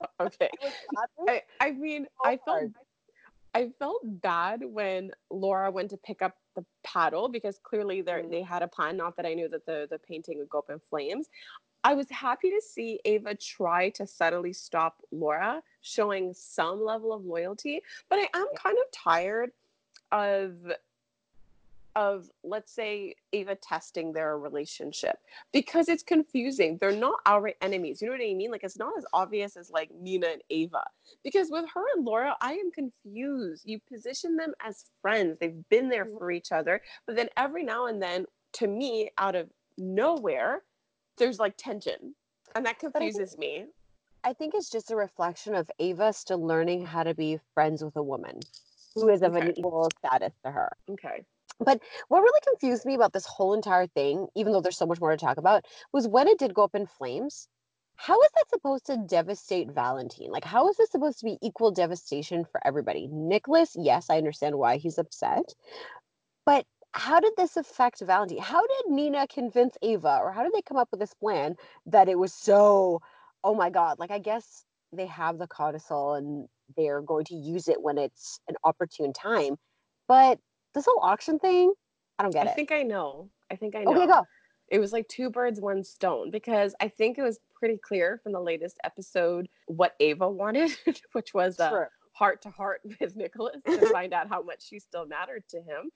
okay. 0.20 0.48
I, 1.28 1.42
I, 1.60 1.70
mean, 1.72 2.06
so 2.22 2.30
I 2.30 2.38
felt 2.44 2.70
I 3.54 3.70
felt 3.78 4.02
bad 4.04 4.62
when 4.64 5.10
Laura 5.30 5.70
went 5.70 5.90
to 5.90 5.96
pick 5.96 6.22
up 6.22 6.36
the 6.54 6.64
paddle 6.84 7.28
because 7.28 7.58
clearly 7.58 8.02
they 8.02 8.12
Mhm. 8.12 8.30
they 8.30 8.42
had 8.42 8.62
a 8.62 8.68
plan. 8.68 8.96
Not 8.96 9.16
that 9.16 9.26
I 9.26 9.34
knew 9.34 9.48
that 9.48 9.66
the 9.66 9.86
the 9.90 9.98
painting 9.98 10.38
would 10.38 10.48
go 10.48 10.58
up 10.58 10.70
in 10.70 10.80
flames. 10.80 11.28
I 11.84 11.94
was 11.94 12.10
happy 12.10 12.50
to 12.50 12.60
see 12.60 13.00
Ava 13.04 13.34
try 13.36 13.90
to 13.90 14.06
subtly 14.06 14.52
stop 14.52 15.02
Laura, 15.10 15.62
showing 15.80 16.34
some 16.34 16.82
level 16.84 17.12
of 17.12 17.24
loyalty. 17.24 17.82
But 18.08 18.18
I 18.18 18.28
am 18.34 18.48
kind 18.56 18.76
of 18.78 18.90
tired 18.90 19.52
of 20.12 20.72
of 21.96 22.30
let's 22.44 22.72
say 22.72 23.14
Ava 23.32 23.56
testing 23.56 24.12
their 24.12 24.38
relationship 24.38 25.16
because 25.52 25.88
it's 25.88 26.02
confusing. 26.02 26.78
They're 26.80 26.92
not 26.92 27.18
outright 27.26 27.56
enemies. 27.60 28.00
You 28.00 28.08
know 28.08 28.14
what 28.14 28.22
I 28.22 28.34
mean? 28.34 28.50
Like 28.50 28.64
it's 28.64 28.78
not 28.78 28.96
as 28.96 29.04
obvious 29.12 29.56
as 29.56 29.70
like 29.70 29.90
Nina 30.00 30.28
and 30.28 30.42
Ava. 30.50 30.84
Because 31.24 31.48
with 31.50 31.64
her 31.74 31.84
and 31.96 32.04
Laura, 32.04 32.36
I 32.40 32.52
am 32.52 32.70
confused. 32.70 33.64
You 33.66 33.80
position 33.90 34.36
them 34.36 34.52
as 34.64 34.84
friends. 35.02 35.38
They've 35.40 35.68
been 35.70 35.88
there 35.88 36.04
mm-hmm. 36.04 36.18
for 36.18 36.30
each 36.30 36.52
other, 36.52 36.80
but 37.06 37.16
then 37.16 37.28
every 37.36 37.64
now 37.64 37.86
and 37.86 38.00
then 38.00 38.26
to 38.54 38.66
me 38.66 39.10
out 39.18 39.34
of 39.34 39.48
nowhere 39.76 40.62
there's 41.18 41.38
like 41.38 41.54
tension. 41.56 42.14
And 42.54 42.64
that 42.64 42.76
I 42.76 42.78
think- 42.78 42.94
confuses 42.94 43.36
me. 43.38 43.66
I 44.24 44.32
think 44.32 44.54
it's 44.54 44.68
just 44.68 44.90
a 44.90 44.96
reflection 44.96 45.54
of 45.54 45.70
Ava 45.78 46.12
still 46.12 46.44
learning 46.44 46.84
how 46.84 47.04
to 47.04 47.14
be 47.14 47.38
friends 47.54 47.84
with 47.84 47.94
a 47.96 48.02
woman 48.02 48.40
who 48.94 49.08
is 49.08 49.22
of 49.22 49.36
an 49.36 49.56
equal 49.56 49.88
status 49.98 50.32
to 50.44 50.50
her. 50.50 50.76
Okay. 50.90 51.24
But 51.58 51.80
what 52.08 52.20
really 52.22 52.40
confused 52.46 52.84
me 52.86 52.94
about 52.94 53.12
this 53.12 53.26
whole 53.26 53.54
entire 53.54 53.86
thing, 53.86 54.28
even 54.34 54.52
though 54.52 54.60
there's 54.60 54.76
so 54.76 54.86
much 54.86 55.00
more 55.00 55.10
to 55.10 55.16
talk 55.16 55.38
about, 55.38 55.64
was 55.92 56.06
when 56.08 56.28
it 56.28 56.38
did 56.38 56.54
go 56.54 56.64
up 56.64 56.74
in 56.74 56.86
flames. 56.86 57.48
How 57.96 58.20
is 58.22 58.30
that 58.36 58.48
supposed 58.48 58.86
to 58.86 58.96
devastate 58.96 59.72
Valentine? 59.72 60.30
Like, 60.30 60.44
how 60.44 60.68
is 60.68 60.76
this 60.76 60.90
supposed 60.90 61.18
to 61.18 61.24
be 61.24 61.36
equal 61.42 61.72
devastation 61.72 62.44
for 62.44 62.64
everybody? 62.64 63.08
Nicholas, 63.10 63.74
yes, 63.76 64.06
I 64.08 64.18
understand 64.18 64.56
why 64.56 64.76
he's 64.76 64.98
upset, 64.98 65.52
but 66.46 66.64
how 66.92 67.18
did 67.18 67.32
this 67.36 67.56
affect 67.56 68.00
Valentine? 68.00 68.38
How 68.38 68.62
did 68.62 68.92
Nina 68.92 69.26
convince 69.26 69.76
Ava, 69.82 70.20
or 70.22 70.30
how 70.30 70.44
did 70.44 70.52
they 70.52 70.62
come 70.62 70.76
up 70.76 70.88
with 70.92 71.00
this 71.00 71.14
plan 71.14 71.56
that 71.86 72.08
it 72.08 72.18
was 72.18 72.32
so, 72.32 73.02
oh 73.42 73.54
my 73.56 73.68
God, 73.68 73.98
like, 73.98 74.12
I 74.12 74.20
guess 74.20 74.64
they 74.92 75.06
have 75.06 75.38
the 75.38 75.48
codicil 75.48 76.14
and 76.14 76.48
they're 76.76 77.02
going 77.02 77.24
to 77.26 77.34
use 77.34 77.68
it 77.68 77.82
when 77.82 77.98
it's 77.98 78.40
an 78.48 78.54
opportune 78.64 79.12
time. 79.12 79.56
But 80.06 80.38
this 80.78 80.86
whole 80.86 81.00
auction 81.02 81.38
thing, 81.38 81.72
I 82.18 82.22
don't 82.22 82.32
get 82.32 82.46
I 82.46 82.50
it. 82.50 82.52
I 82.52 82.54
think 82.54 82.72
I 82.72 82.82
know. 82.82 83.30
I 83.50 83.56
think 83.56 83.74
I 83.76 83.82
know. 83.84 83.92
okay, 83.92 84.06
go. 84.06 84.22
it 84.68 84.78
was 84.78 84.92
like 84.92 85.08
two 85.08 85.30
birds 85.30 85.60
one 85.60 85.82
stone 85.82 86.30
because 86.30 86.74
i 86.80 86.88
think 86.88 87.16
it 87.18 87.22
was 87.22 87.38
pretty 87.58 87.78
clear 87.78 88.20
from 88.22 88.32
the 88.32 88.40
latest 88.40 88.76
episode 88.84 89.48
what 89.66 89.94
ava 90.00 90.28
wanted 90.28 90.70
which 91.12 91.32
was 91.34 91.58
a 91.58 91.68
True. 91.70 91.84
heart 92.12 92.42
to 92.42 92.50
heart 92.50 92.82
with 93.00 93.16
nicholas 93.16 93.56
to 93.64 93.86
find 93.92 94.12
out 94.12 94.28
how 94.28 94.42
much 94.42 94.60
she 94.68 94.78
still 94.78 95.06
mattered 95.06 95.42
to 95.48 95.56
him 95.58 95.90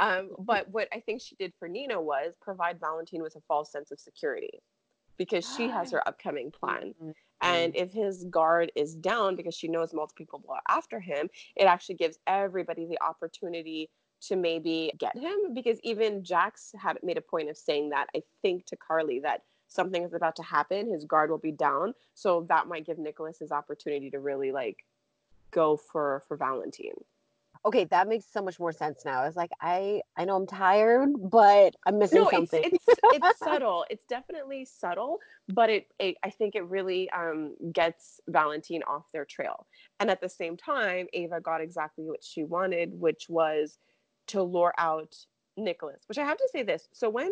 um, 0.00 0.30
but 0.38 0.68
what 0.70 0.86
i 0.92 1.00
think 1.00 1.22
she 1.22 1.34
did 1.36 1.52
for 1.58 1.68
nina 1.68 1.98
was 2.00 2.34
provide 2.42 2.78
valentine 2.78 3.22
with 3.22 3.34
a 3.36 3.40
false 3.48 3.72
sense 3.72 3.90
of 3.90 3.98
security 3.98 4.60
because 5.16 5.50
she 5.56 5.68
has 5.68 5.90
her 5.90 6.06
upcoming 6.06 6.50
plan 6.50 6.94
Mhm. 7.02 7.14
and 7.40 7.74
if 7.76 7.92
his 7.92 8.24
guard 8.24 8.70
is 8.76 8.94
down 8.94 9.36
because 9.36 9.54
she 9.54 9.68
knows 9.68 9.94
multiple 9.94 10.18
people 10.24 10.44
are 10.48 10.60
after 10.68 10.98
him, 11.00 11.30
it 11.56 11.64
actually 11.64 11.94
gives 11.94 12.18
everybody 12.26 12.84
the 12.86 12.98
opportunity 13.00 13.88
to 14.22 14.36
maybe 14.36 14.92
get 14.98 15.16
him. 15.16 15.54
Because 15.54 15.78
even 15.82 16.24
Jax 16.24 16.72
had 16.80 16.98
made 17.02 17.18
a 17.18 17.22
point 17.22 17.48
of 17.48 17.56
saying 17.56 17.90
that, 17.90 18.06
I 18.14 18.22
think, 18.42 18.66
to 18.66 18.76
Carly 18.76 19.20
that 19.20 19.42
something 19.68 20.02
is 20.02 20.14
about 20.14 20.36
to 20.36 20.42
happen. 20.42 20.90
His 20.92 21.04
guard 21.04 21.30
will 21.30 21.38
be 21.38 21.52
down. 21.52 21.94
So 22.14 22.46
that 22.48 22.66
might 22.66 22.86
give 22.86 22.98
Nicholas 22.98 23.38
his 23.38 23.52
opportunity 23.52 24.10
to 24.10 24.18
really 24.18 24.52
like 24.52 24.78
go 25.50 25.76
for 25.76 26.24
for 26.28 26.36
Valentine. 26.36 26.92
Okay, 27.66 27.84
that 27.84 28.08
makes 28.08 28.24
so 28.32 28.40
much 28.40 28.60
more 28.60 28.72
sense 28.72 29.04
now. 29.04 29.24
It's 29.24 29.36
like 29.36 29.50
I 29.60 30.02
I 30.16 30.24
know 30.24 30.36
I'm 30.36 30.46
tired, 30.46 31.10
but 31.18 31.74
I'm 31.86 31.98
missing 31.98 32.20
no, 32.20 32.28
it's 32.28 32.50
something. 32.50 32.62
it's 32.64 32.84
it's 32.86 33.38
subtle. 33.44 33.84
It's 33.90 34.04
definitely 34.08 34.64
subtle, 34.64 35.18
but 35.48 35.68
it, 35.68 35.86
it 35.98 36.16
I 36.22 36.30
think 36.30 36.54
it 36.54 36.64
really 36.64 37.10
um, 37.10 37.56
gets 37.72 38.20
Valentine 38.28 38.82
off 38.84 39.04
their 39.12 39.24
trail. 39.24 39.66
And 39.98 40.10
at 40.10 40.20
the 40.20 40.28
same 40.28 40.56
time, 40.56 41.08
Ava 41.12 41.40
got 41.40 41.60
exactly 41.60 42.04
what 42.04 42.22
she 42.22 42.44
wanted, 42.44 42.92
which 42.98 43.26
was 43.28 43.78
to 44.28 44.42
lure 44.42 44.74
out 44.78 45.16
Nicholas. 45.56 46.02
Which 46.06 46.18
I 46.18 46.24
have 46.24 46.38
to 46.38 46.48
say 46.52 46.62
this. 46.62 46.88
So 46.92 47.08
when 47.10 47.30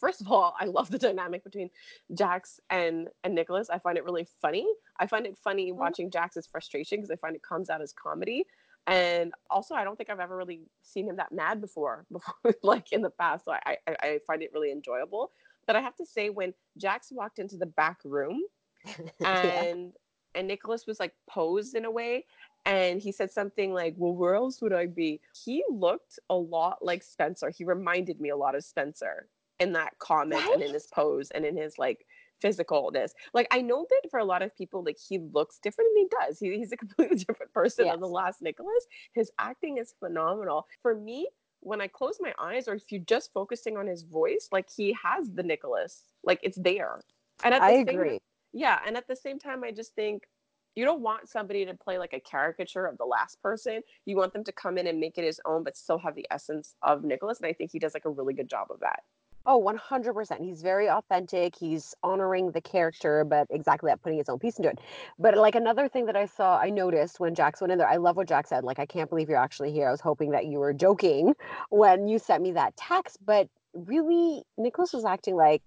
first 0.00 0.20
of 0.20 0.30
all, 0.30 0.54
I 0.58 0.64
love 0.64 0.90
the 0.90 0.98
dynamic 0.98 1.44
between 1.44 1.70
Jax 2.14 2.58
and 2.70 3.08
and 3.22 3.34
Nicholas. 3.34 3.70
I 3.70 3.78
find 3.78 3.96
it 3.96 4.04
really 4.04 4.26
funny. 4.40 4.66
I 4.98 5.06
find 5.06 5.26
it 5.26 5.36
funny 5.38 5.70
mm-hmm. 5.70 5.78
watching 5.78 6.10
Jax's 6.10 6.46
frustration 6.46 6.98
because 6.98 7.10
I 7.10 7.16
find 7.16 7.36
it 7.36 7.42
comes 7.42 7.70
out 7.70 7.82
as 7.82 7.92
comedy. 7.92 8.46
And 8.86 9.32
also, 9.50 9.74
I 9.74 9.84
don't 9.84 9.96
think 9.96 10.10
I've 10.10 10.20
ever 10.20 10.36
really 10.36 10.62
seen 10.82 11.06
him 11.06 11.16
that 11.16 11.32
mad 11.32 11.60
before, 11.60 12.06
before 12.12 12.54
like 12.62 12.92
in 12.92 13.02
the 13.02 13.10
past. 13.10 13.44
So 13.44 13.52
I, 13.52 13.76
I, 13.86 13.96
I 14.02 14.18
find 14.26 14.42
it 14.42 14.50
really 14.52 14.72
enjoyable. 14.72 15.30
But 15.66 15.76
I 15.76 15.80
have 15.80 15.94
to 15.96 16.06
say, 16.06 16.30
when 16.30 16.54
Jax 16.78 17.12
walked 17.12 17.38
into 17.38 17.56
the 17.56 17.66
back 17.66 17.98
room 18.04 18.42
Yeah. 19.20 19.28
and 19.28 19.92
and 20.34 20.46
Nicholas 20.46 20.86
was 20.86 21.00
like 21.00 21.12
posed 21.28 21.74
in 21.74 21.84
a 21.84 21.90
way, 21.90 22.24
and 22.64 23.00
he 23.00 23.12
said 23.12 23.30
something 23.30 23.72
like, 23.72 23.94
"Well, 23.96 24.14
where 24.14 24.34
else 24.34 24.60
would 24.62 24.72
I 24.72 24.86
be?" 24.86 25.20
He 25.44 25.64
looked 25.68 26.18
a 26.28 26.36
lot 26.36 26.84
like 26.84 27.02
Spencer. 27.02 27.50
He 27.50 27.64
reminded 27.64 28.20
me 28.20 28.28
a 28.30 28.36
lot 28.36 28.54
of 28.54 28.64
Spencer 28.64 29.28
in 29.58 29.72
that 29.72 29.98
comment 29.98 30.42
and 30.52 30.62
in 30.62 30.72
his 30.72 30.86
pose 30.86 31.30
and 31.30 31.44
in 31.44 31.56
his 31.56 31.78
like 31.78 32.06
physicalness. 32.42 33.12
Like 33.34 33.46
I 33.50 33.60
know 33.60 33.86
that 33.88 34.10
for 34.10 34.18
a 34.18 34.24
lot 34.24 34.42
of 34.42 34.56
people, 34.56 34.82
like 34.82 34.98
he 34.98 35.18
looks 35.18 35.58
different 35.58 35.90
and 35.94 35.98
he 35.98 36.26
does. 36.26 36.38
He, 36.38 36.56
he's 36.56 36.72
a 36.72 36.76
completely 36.84 37.16
different 37.16 37.52
person 37.52 37.86
than 37.86 38.00
the 38.00 38.08
last 38.08 38.42
Nicholas. 38.42 38.86
His 39.12 39.30
acting 39.38 39.78
is 39.78 39.94
phenomenal. 40.00 40.66
For 40.82 40.94
me, 40.94 41.28
when 41.60 41.80
I 41.80 41.88
close 41.88 42.16
my 42.20 42.32
eyes, 42.38 42.68
or 42.68 42.74
if 42.74 42.90
you're 42.90 43.02
just 43.02 43.32
focusing 43.32 43.76
on 43.76 43.86
his 43.86 44.02
voice, 44.02 44.48
like 44.50 44.68
he 44.74 44.96
has 45.02 45.30
the 45.30 45.42
Nicholas, 45.42 46.04
like 46.24 46.40
it's 46.42 46.58
there. 46.58 47.00
And 47.44 47.54
at 47.54 47.60
the 47.66 47.66
I 47.66 47.84
same, 47.84 47.88
agree. 47.88 48.18
yeah, 48.52 48.80
and 48.86 48.96
at 48.96 49.06
the 49.06 49.16
same 49.16 49.38
time, 49.38 49.62
I 49.62 49.70
just 49.70 49.94
think 49.94 50.26
you 50.74 50.84
don't 50.84 51.00
want 51.00 51.28
somebody 51.28 51.64
to 51.66 51.74
play 51.74 51.98
like 51.98 52.12
a 52.12 52.20
caricature 52.20 52.86
of 52.86 52.98
the 52.98 53.04
last 53.04 53.40
person. 53.42 53.80
You 54.06 54.16
want 54.16 54.32
them 54.32 54.44
to 54.44 54.52
come 54.52 54.78
in 54.78 54.86
and 54.86 55.00
make 55.00 55.18
it 55.18 55.24
his 55.24 55.40
own, 55.44 55.64
but 55.64 55.76
still 55.76 55.98
have 55.98 56.14
the 56.14 56.26
essence 56.30 56.74
of 56.82 57.04
Nicholas. 57.04 57.38
And 57.38 57.46
I 57.46 57.52
think 57.52 57.70
he 57.72 57.78
does 57.78 57.94
like 57.94 58.04
a 58.04 58.10
really 58.10 58.34
good 58.34 58.48
job 58.48 58.68
of 58.70 58.80
that. 58.80 59.00
Oh, 59.46 59.60
100%. 59.62 60.44
He's 60.44 60.60
very 60.60 60.90
authentic. 60.90 61.56
He's 61.56 61.94
honoring 62.02 62.50
the 62.50 62.60
character, 62.60 63.24
but 63.24 63.46
exactly 63.50 63.90
that, 63.90 64.02
putting 64.02 64.18
his 64.18 64.28
own 64.28 64.38
piece 64.38 64.58
into 64.58 64.68
it. 64.68 64.78
But 65.18 65.36
like 65.36 65.54
another 65.54 65.88
thing 65.88 66.06
that 66.06 66.16
I 66.16 66.26
saw, 66.26 66.58
I 66.58 66.68
noticed 66.68 67.20
when 67.20 67.34
Jax 67.34 67.60
went 67.60 67.72
in 67.72 67.78
there, 67.78 67.88
I 67.88 67.96
love 67.96 68.16
what 68.16 68.28
Jack 68.28 68.46
said. 68.46 68.64
Like, 68.64 68.78
I 68.78 68.84
can't 68.84 69.08
believe 69.08 69.30
you're 69.30 69.42
actually 69.42 69.72
here. 69.72 69.88
I 69.88 69.90
was 69.90 70.00
hoping 70.00 70.32
that 70.32 70.46
you 70.46 70.58
were 70.58 70.74
joking 70.74 71.34
when 71.70 72.06
you 72.06 72.18
sent 72.18 72.42
me 72.42 72.52
that 72.52 72.76
text. 72.76 73.16
But 73.24 73.48
really, 73.72 74.42
Nicholas 74.58 74.92
was 74.92 75.06
acting 75.06 75.36
like 75.36 75.62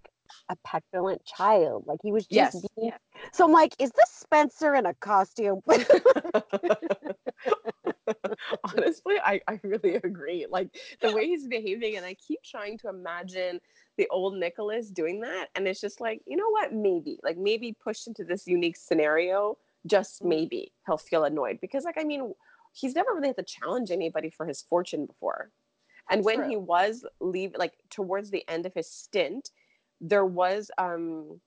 a 0.50 0.56
petulant 0.66 1.24
child. 1.26 1.86
Like, 1.88 2.00
he 2.04 2.12
was 2.12 2.26
just 2.28 2.54
Yes. 2.54 2.66
being. 2.76 2.92
So 3.34 3.46
I'm 3.46 3.52
like, 3.52 3.76
is 3.80 3.92
this 3.92 4.10
Spencer 4.10 4.76
in 4.76 4.86
a 4.86 4.94
costume? 4.96 5.62
Honestly, 8.76 9.16
I, 9.24 9.42
I 9.48 9.60
really 9.64 9.96
agree. 9.96 10.46
Like 10.50 10.76
the 11.02 11.14
way 11.14 11.28
he's 11.28 11.48
behaving, 11.48 11.98
and 11.98 12.06
I 12.06 12.16
keep 12.16 12.40
trying 12.44 12.78
to 12.80 12.90
imagine 12.90 13.60
the 13.98 14.08
old 14.10 14.36
Nicholas 14.36 14.90
doing 14.90 15.22
that. 15.22 15.50
And 15.56 15.68
it's 15.68 15.80
just 15.82 16.02
like, 16.02 16.22
you 16.26 16.36
know 16.38 16.50
what? 16.50 16.74
Maybe, 16.74 17.20
like, 17.24 17.38
maybe 17.38 17.76
pushed 17.84 18.08
into 18.08 18.24
this 18.24 18.48
unique 18.48 18.76
scenario, 18.78 19.58
just 19.86 20.24
Mhm. 20.24 20.30
maybe 20.30 20.74
he'll 20.86 20.98
feel 20.98 21.24
annoyed 21.24 21.60
because, 21.62 21.84
like, 21.84 21.98
I 21.98 22.04
mean, 22.04 22.34
he's 22.74 22.96
never 22.96 23.14
really 23.14 23.28
had 23.28 23.38
to 23.38 23.44
challenge 23.44 23.92
anybody 23.92 24.30
for 24.30 24.46
his 24.46 24.62
fortune 24.62 25.06
before. 25.06 25.52
And 26.10 26.24
when 26.24 26.40
True. 26.40 26.50
he 26.50 26.58
was 26.58 27.06
leave, 27.22 27.56
like, 27.58 27.74
towards 27.90 28.32
the 28.32 28.48
end 28.50 28.66
of 28.66 28.74
his 28.74 28.90
stint, 28.90 29.52
there 30.04 30.26
was, 30.26 30.70
um, 30.78 31.40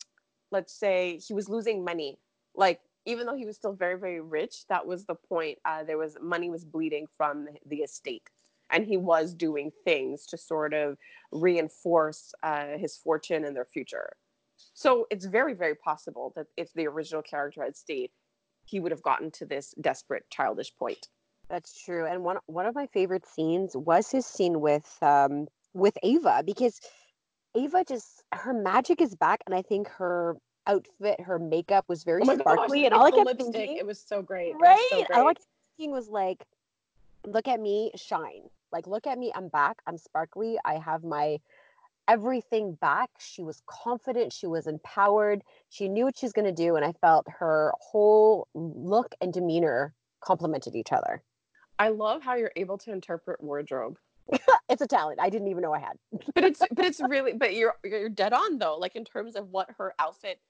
let's 0.50 0.72
say, 0.72 1.20
he 1.26 1.34
was 1.34 1.48
losing 1.48 1.84
money. 1.84 2.18
Like, 2.54 2.80
even 3.04 3.26
though 3.26 3.36
he 3.36 3.44
was 3.44 3.56
still 3.56 3.74
very, 3.74 3.98
very 3.98 4.20
rich, 4.20 4.66
that 4.68 4.84
was 4.84 5.04
the 5.04 5.14
point. 5.14 5.58
Uh, 5.64 5.84
there 5.84 5.98
was 5.98 6.16
money 6.20 6.50
was 6.50 6.64
bleeding 6.64 7.06
from 7.16 7.46
the 7.66 7.76
estate, 7.78 8.28
and 8.70 8.84
he 8.84 8.96
was 8.96 9.34
doing 9.34 9.70
things 9.84 10.24
to 10.26 10.38
sort 10.38 10.72
of 10.72 10.96
reinforce 11.30 12.32
uh, 12.42 12.78
his 12.78 12.96
fortune 12.96 13.44
and 13.44 13.54
their 13.54 13.66
future. 13.66 14.16
So 14.72 15.06
it's 15.10 15.26
very, 15.26 15.52
very 15.52 15.74
possible 15.74 16.32
that 16.34 16.46
if 16.56 16.72
the 16.72 16.86
original 16.86 17.22
character 17.22 17.62
had 17.62 17.76
stayed, 17.76 18.10
he 18.64 18.80
would 18.80 18.90
have 18.90 19.02
gotten 19.02 19.30
to 19.32 19.44
this 19.44 19.74
desperate, 19.80 20.24
childish 20.30 20.74
point. 20.76 21.08
That's 21.48 21.84
true. 21.84 22.06
And 22.06 22.24
one 22.24 22.38
one 22.46 22.66
of 22.66 22.74
my 22.74 22.86
favorite 22.86 23.26
scenes 23.26 23.76
was 23.76 24.10
his 24.10 24.26
scene 24.26 24.60
with 24.60 24.98
um 25.02 25.46
with 25.74 25.96
Ava 26.02 26.42
because 26.44 26.80
Ava 27.56 27.84
just 27.84 28.24
her 28.32 28.52
magic 28.52 29.00
is 29.00 29.14
back 29.14 29.42
and 29.46 29.54
I 29.54 29.62
think 29.62 29.88
her 29.88 30.36
outfit, 30.66 31.20
her 31.20 31.38
makeup 31.38 31.84
was 31.88 32.04
very 32.04 32.22
oh 32.24 32.38
sparkly 32.38 32.84
and 32.84 32.94
all 32.94 33.06
I 33.06 33.10
kept 33.10 33.26
lipstick, 33.26 33.54
thinking 33.54 33.76
it 33.78 33.86
was 33.86 34.00
so 34.00 34.22
great. 34.22 34.54
Right 34.60 34.86
so 34.90 34.96
all 34.96 35.20
I 35.20 35.22
great. 35.24 35.38
kept 35.38 35.46
thinking 35.76 35.92
was 35.92 36.08
like 36.08 36.44
look 37.26 37.48
at 37.48 37.60
me 37.60 37.92
shine. 37.96 38.42
Like 38.72 38.86
look 38.86 39.06
at 39.06 39.18
me, 39.18 39.32
I'm 39.34 39.48
back. 39.48 39.78
I'm 39.86 39.96
sparkly. 39.96 40.58
I 40.64 40.74
have 40.74 41.02
my 41.02 41.38
everything 42.08 42.74
back. 42.74 43.10
She 43.18 43.42
was 43.42 43.62
confident, 43.66 44.32
she 44.32 44.46
was 44.46 44.66
empowered. 44.66 45.42
She 45.70 45.88
knew 45.88 46.04
what 46.04 46.18
she 46.18 46.26
was 46.26 46.32
going 46.32 46.44
to 46.44 46.52
do 46.52 46.76
and 46.76 46.84
I 46.84 46.92
felt 47.00 47.26
her 47.38 47.72
whole 47.80 48.48
look 48.54 49.14
and 49.20 49.32
demeanor 49.32 49.94
complemented 50.20 50.74
each 50.74 50.92
other. 50.92 51.22
I 51.78 51.88
love 51.88 52.22
how 52.22 52.36
you're 52.36 52.52
able 52.56 52.78
to 52.78 52.92
interpret 52.92 53.42
wardrobe. 53.42 53.98
it's 54.68 54.82
a 54.82 54.86
talent 54.86 55.20
I 55.20 55.30
didn't 55.30 55.48
even 55.48 55.62
know 55.62 55.74
I 55.74 55.78
had. 55.78 55.98
But 56.34 56.44
it's 56.44 56.62
but 56.72 56.84
it's 56.84 57.00
really 57.08 57.32
but 57.32 57.54
you're 57.54 57.74
you're 57.84 58.08
dead 58.08 58.32
on 58.32 58.58
though, 58.58 58.76
like 58.76 58.96
in 58.96 59.04
terms 59.04 59.36
of 59.36 59.50
what 59.50 59.68
her 59.78 59.94
outfit 59.98 60.40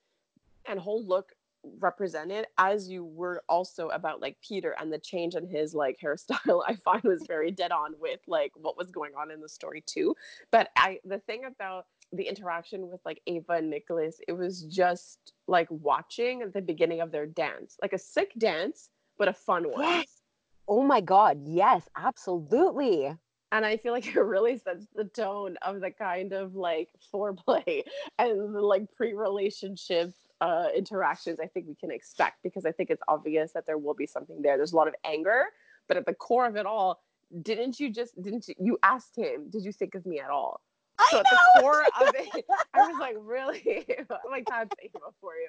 and 0.67 0.79
whole 0.79 1.05
look 1.05 1.33
represented 1.81 2.47
as 2.59 2.89
you 2.89 3.05
were 3.05 3.43
also 3.49 3.89
about 3.89 4.21
like 4.21 4.37
Peter 4.41 4.77
and 4.79 4.93
the 4.93 4.99
change 4.99 5.35
in 5.35 5.47
his 5.49 5.75
like 5.75 5.99
hairstyle 6.03 6.63
I 6.67 6.77
find 6.85 7.03
was 7.03 7.25
very 7.27 7.51
dead 7.51 7.73
on 7.73 7.95
with 7.99 8.21
like 8.27 8.53
what 8.55 8.77
was 8.77 8.91
going 8.91 9.13
on 9.21 9.31
in 9.31 9.41
the 9.41 9.49
story 9.49 9.83
too. 9.87 10.15
But 10.51 10.71
I 10.77 11.01
the 11.05 11.19
thing 11.19 11.45
about 11.45 11.87
the 12.13 12.25
interaction 12.25 12.89
with 12.89 13.01
like 13.05 13.21
Ava 13.27 13.55
and 13.55 13.71
Nicholas, 13.71 14.21
it 14.29 14.33
was 14.33 14.63
just 14.63 15.33
like 15.49 15.67
watching 15.71 16.51
the 16.55 16.63
beginning 16.63 17.01
of 17.01 17.11
their 17.11 17.27
dance, 17.27 17.77
like 17.83 17.93
a 17.93 17.99
sick 17.99 18.33
dance, 18.39 18.91
but 19.19 19.29
a 19.29 19.33
fun 19.33 19.65
one. 19.71 19.83
Yes. 19.83 20.23
Oh 20.69 20.83
my 20.83 21.01
God. 21.01 21.41
Yes, 21.45 21.89
absolutely. 21.97 23.15
And 23.53 23.65
I 23.65 23.77
feel 23.77 23.93
like 23.93 24.07
it 24.15 24.21
really 24.21 24.59
sets 24.59 24.87
the 24.95 25.05
tone 25.05 25.57
of 25.63 25.81
the 25.81 25.91
kind 25.91 26.33
of 26.33 26.55
like 26.55 26.89
foreplay 27.13 27.83
and 28.19 28.55
the 28.55 28.61
like 28.61 28.93
pre 28.97 29.15
relationship 29.15 30.13
uh, 30.41 30.67
interactions 30.77 31.41
I 31.41 31.47
think 31.47 31.67
we 31.67 31.75
can 31.75 31.91
expect 31.91 32.43
because 32.43 32.67
I 32.67 32.73
think 32.73 32.91
it's 32.91 33.03
obvious 33.09 33.53
that 33.53 33.65
there 33.67 33.79
will 33.79 33.95
be 33.95 34.07
something 34.07 34.43
there. 34.43 34.57
There's 34.57 34.73
a 34.73 34.77
lot 34.77 34.89
of 34.89 34.95
anger, 35.05 35.47
but 35.89 35.97
at 35.97 36.05
the 36.05 36.15
core 36.15 36.47
of 36.47 36.57
it 36.57 36.67
all, 36.67 37.01
didn't 37.43 37.81
you 37.81 37.91
just, 37.91 38.21
didn't 38.23 38.47
you, 38.49 38.55
you 38.59 38.79
asked 38.83 39.17
him, 39.17 39.49
did 39.51 39.65
you 39.65 39.73
think 39.73 39.95
of 39.95 40.05
me 40.05 40.21
at 40.21 40.31
all? 40.31 40.61
I 40.99 41.09
so 41.11 41.19
at 41.19 41.25
know. 41.25 41.39
the 41.55 41.61
core 41.61 41.83
of 42.01 42.15
it, 42.15 42.45
I 42.75 42.89
was 42.89 42.97
like, 43.01 43.17
really? 43.19 43.87
I'm 43.99 44.31
like, 44.31 44.47
that's 44.47 44.75
Ava 44.83 44.99
for 45.21 45.35
you. 45.35 45.49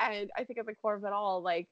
And 0.00 0.30
I 0.36 0.44
think 0.44 0.58
at 0.58 0.66
the 0.66 0.74
core 0.74 0.94
of 0.94 1.04
it 1.04 1.12
all, 1.12 1.42
like 1.42 1.68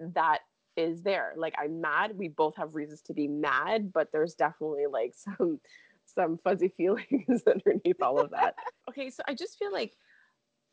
that 0.00 0.40
is 0.76 1.02
there. 1.02 1.34
Like 1.36 1.54
I'm 1.58 1.80
mad. 1.80 2.16
We 2.16 2.28
both 2.28 2.56
have 2.56 2.74
reasons 2.74 3.02
to 3.02 3.14
be 3.14 3.28
mad, 3.28 3.92
but 3.92 4.12
there's 4.12 4.34
definitely 4.34 4.86
like 4.90 5.14
some 5.16 5.60
some 6.14 6.38
fuzzy 6.42 6.68
feelings 6.68 7.42
underneath 7.46 8.00
all 8.00 8.18
of 8.20 8.30
that. 8.30 8.56
okay, 8.88 9.10
so 9.10 9.22
I 9.28 9.34
just 9.34 9.58
feel 9.58 9.72
like 9.72 9.96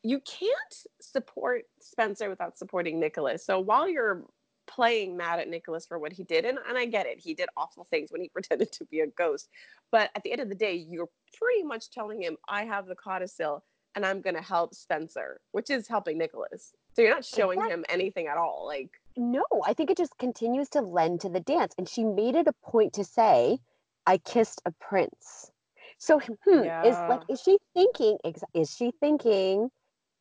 you 0.02 0.20
can't 0.20 0.52
support 1.00 1.64
Spencer 1.80 2.28
without 2.28 2.58
supporting 2.58 3.00
Nicholas. 3.00 3.44
So 3.44 3.58
while 3.58 3.88
you're 3.88 4.24
playing 4.66 5.16
mad 5.16 5.40
at 5.40 5.48
Nicholas 5.48 5.86
for 5.86 5.98
what 5.98 6.12
he 6.12 6.24
did, 6.24 6.44
and, 6.44 6.58
and 6.68 6.76
I 6.78 6.86
get 6.86 7.06
it, 7.06 7.18
he 7.18 7.34
did 7.34 7.48
awful 7.56 7.86
things 7.90 8.12
when 8.12 8.20
he 8.20 8.28
pretended 8.28 8.70
to 8.72 8.84
be 8.86 9.00
a 9.00 9.06
ghost. 9.06 9.48
But 9.90 10.10
at 10.14 10.22
the 10.22 10.32
end 10.32 10.40
of 10.40 10.48
the 10.48 10.54
day, 10.54 10.74
you're 10.74 11.08
pretty 11.38 11.62
much 11.62 11.90
telling 11.90 12.22
him, 12.22 12.36
I 12.48 12.64
have 12.64 12.86
the 12.86 12.94
codicil 12.94 13.64
and 13.94 14.04
I'm 14.04 14.20
going 14.20 14.36
to 14.36 14.42
help 14.42 14.74
Spencer, 14.74 15.40
which 15.52 15.70
is 15.70 15.86
helping 15.88 16.18
Nicholas. 16.18 16.74
So 16.94 17.02
you're 17.02 17.14
not 17.14 17.24
showing 17.24 17.60
him 17.60 17.84
anything 17.88 18.26
at 18.26 18.36
all. 18.36 18.66
Like, 18.66 18.90
No, 19.16 19.44
I 19.64 19.74
think 19.74 19.90
it 19.90 19.96
just 19.96 20.18
continues 20.18 20.68
to 20.70 20.80
lend 20.80 21.20
to 21.20 21.28
the 21.28 21.40
dance. 21.40 21.74
And 21.78 21.88
she 21.88 22.04
made 22.04 22.34
it 22.34 22.48
a 22.48 22.52
point 22.64 22.94
to 22.94 23.04
say, 23.04 23.58
I 24.06 24.18
kissed 24.18 24.60
a 24.66 24.72
prince. 24.72 25.50
So, 25.98 26.20
hmm, 26.44 26.64
is 26.84 26.96
like, 27.08 27.22
is 27.28 27.40
she 27.40 27.58
thinking, 27.74 28.18
is 28.52 28.74
she 28.74 28.92
thinking, 29.00 29.70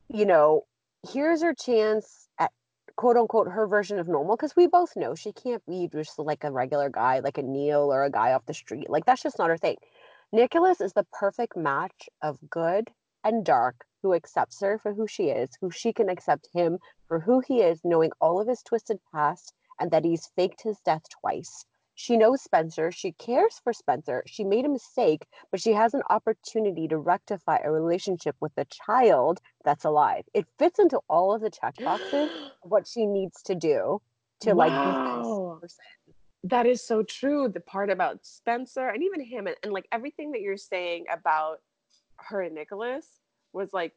you 0.10 0.26
know, 0.26 0.66
here's 1.12 1.42
her 1.42 1.54
chance 1.54 2.28
at 2.40 2.52
quote 2.96 3.18
unquote 3.18 3.48
her 3.48 3.68
version 3.68 4.00
of 4.00 4.08
normal? 4.08 4.36
Because 4.36 4.56
we 4.56 4.68
both 4.68 4.96
know 4.96 5.16
she 5.16 5.34
can't 5.34 5.66
be 5.66 5.90
just 5.92 6.20
like 6.20 6.44
a 6.44 6.52
regular 6.52 6.90
guy, 6.90 7.20
like 7.20 7.38
a 7.38 7.44
Neil 7.44 7.92
or 7.92 8.04
a 8.04 8.12
guy 8.12 8.34
off 8.34 8.46
the 8.46 8.54
street. 8.54 8.90
Like, 8.90 9.06
that's 9.06 9.24
just 9.24 9.40
not 9.40 9.50
her 9.50 9.58
thing. 9.58 9.78
Nicholas 10.32 10.82
is 10.82 10.94
the 10.94 11.06
perfect 11.12 11.58
match 11.58 12.10
of 12.22 12.38
good 12.50 12.90
and 13.24 13.44
dark 13.44 13.86
who 14.04 14.14
accepts 14.14 14.62
her 14.62 14.78
for 14.78 14.94
who 14.94 15.08
she 15.08 15.30
is, 15.30 15.50
who 15.60 15.72
she 15.72 15.92
can 15.92 16.10
accept 16.10 16.50
him 16.54 16.78
for 17.08 17.22
who 17.22 17.40
he 17.40 17.62
is, 17.62 17.80
knowing 17.84 18.12
all 18.22 18.40
of 18.40 18.48
his 18.48 18.62
twisted 18.62 19.00
past 19.12 19.54
and 19.80 19.90
that 19.90 20.06
he's 20.06 20.28
faked 20.36 20.62
his 20.62 20.80
death 20.82 21.04
twice. 21.22 21.66
She 21.96 22.18
knows 22.18 22.42
Spencer. 22.42 22.92
She 22.92 23.12
cares 23.14 23.60
for 23.64 23.72
Spencer. 23.72 24.24
She 24.26 24.44
made 24.44 24.66
a 24.66 24.70
mistake, 24.70 25.26
but 25.52 25.62
she 25.62 25.74
has 25.74 25.94
an 25.94 26.02
opportunity 26.10 26.88
to 26.88 26.98
rectify 26.98 27.60
a 27.64 27.72
relationship 27.72 28.36
with 28.40 28.52
a 28.58 28.66
child 28.66 29.40
that's 29.64 29.86
alive. 29.86 30.24
It 30.34 30.48
fits 30.58 30.80
into 30.80 31.00
all 31.08 31.34
of 31.34 31.42
the 31.42 31.52
check 31.52 31.76
boxes 31.78 32.30
of 32.64 32.72
what 32.72 32.88
she 32.88 33.06
needs 33.06 33.42
to 33.44 33.56
do 33.56 34.02
to 34.42 34.56
like 34.56 34.72
be 34.72 34.92
this 35.20 35.62
person. 35.62 35.86
That 36.46 36.66
is 36.66 36.86
so 36.86 37.04
true. 37.04 37.48
The 37.48 37.62
part 37.62 37.90
about 37.90 38.26
Spencer 38.26 38.90
and 38.90 39.04
even 39.04 39.24
him 39.24 39.48
and, 39.48 39.56
and 39.64 39.72
like 39.72 39.88
everything 39.92 40.32
that 40.32 40.42
you're 40.42 40.58
saying 40.58 41.06
about 41.14 41.60
her 42.18 42.42
and 42.42 42.56
Nicholas 42.56 43.06
was 43.54 43.72
like 43.72 43.94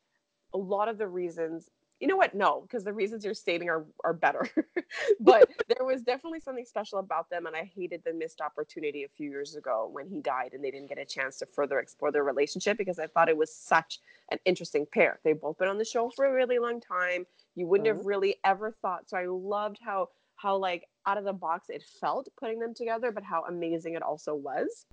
a 0.57 0.59
lot 0.59 0.89
of 0.89 0.97
the 0.97 1.07
reasons. 1.07 1.69
You 2.01 2.09
know 2.09 2.17
what? 2.17 2.35
No, 2.35 2.63
because 2.63 2.85
the 2.85 2.93
reasons 2.93 3.25
you're 3.25 3.35
stating 3.35 3.69
are 3.69 3.85
are 4.05 4.13
better. 4.13 4.49
but 5.21 5.51
there 5.69 5.87
was 5.87 6.03
definitely 6.03 6.41
something 6.41 6.65
special 6.65 6.99
about 6.99 7.29
them, 7.31 7.47
and 7.47 7.55
I 7.55 7.71
hated 7.75 8.03
the 8.05 8.13
missed 8.13 8.41
opportunity 8.41 9.05
a 9.05 9.09
few 9.09 9.31
years 9.31 9.57
ago 9.57 9.89
when 9.93 10.07
he 10.09 10.21
died 10.21 10.51
and 10.53 10.65
they 10.65 10.71
didn't 10.71 10.89
get 10.89 10.99
a 10.99 11.05
chance 11.05 11.39
to 11.39 11.47
further 11.47 11.79
explore 11.79 12.13
their 12.13 12.25
relationship 12.25 12.79
because 12.79 12.99
I 12.99 13.07
thought 13.07 13.29
it 13.29 13.37
was 13.37 13.55
such 13.55 14.01
an 14.31 14.39
interesting 14.45 14.87
pair. 14.93 15.21
They've 15.25 15.41
both 15.41 15.59
been 15.59 15.69
on 15.69 15.79
the 15.79 15.85
show 15.85 16.11
for 16.11 16.27
a 16.27 16.33
really 16.33 16.59
long 16.59 16.81
time. 16.81 17.27
You 17.55 17.67
wouldn't 17.67 17.89
have 17.89 18.05
really 18.05 18.37
ever 18.45 18.73
thought. 18.83 19.09
So 19.09 19.17
I 19.17 19.27
loved 19.27 19.79
how 19.83 20.09
how 20.37 20.57
like 20.57 20.87
out 21.07 21.19
of 21.19 21.25
the 21.25 21.33
box 21.33 21.71
it 21.71 21.83
felt 22.01 22.29
putting 22.39 22.59
them 22.59 22.75
together, 22.75 23.11
but 23.11 23.23
how 23.23 23.45
amazing 23.45 23.95
it 23.95 24.03
also 24.03 24.35
was. 24.35 24.87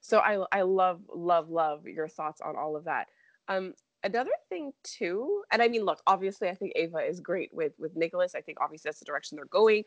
So 0.00 0.18
I 0.18 0.44
I 0.52 0.62
love 0.62 1.00
love 1.12 1.50
love 1.50 1.86
your 1.86 2.08
thoughts 2.08 2.40
on 2.40 2.56
all 2.56 2.76
of 2.76 2.84
that. 2.84 3.08
Um, 3.48 3.74
another 4.02 4.30
thing 4.48 4.72
too, 4.82 5.42
and 5.50 5.62
I 5.62 5.68
mean, 5.68 5.84
look, 5.84 6.02
obviously, 6.06 6.48
I 6.48 6.54
think 6.54 6.72
Ava 6.76 6.98
is 6.98 7.20
great 7.20 7.52
with 7.52 7.72
with 7.78 7.96
Nicholas. 7.96 8.34
I 8.34 8.40
think 8.40 8.58
obviously 8.60 8.88
that's 8.88 8.98
the 9.00 9.04
direction 9.04 9.36
they're 9.36 9.46
going, 9.46 9.84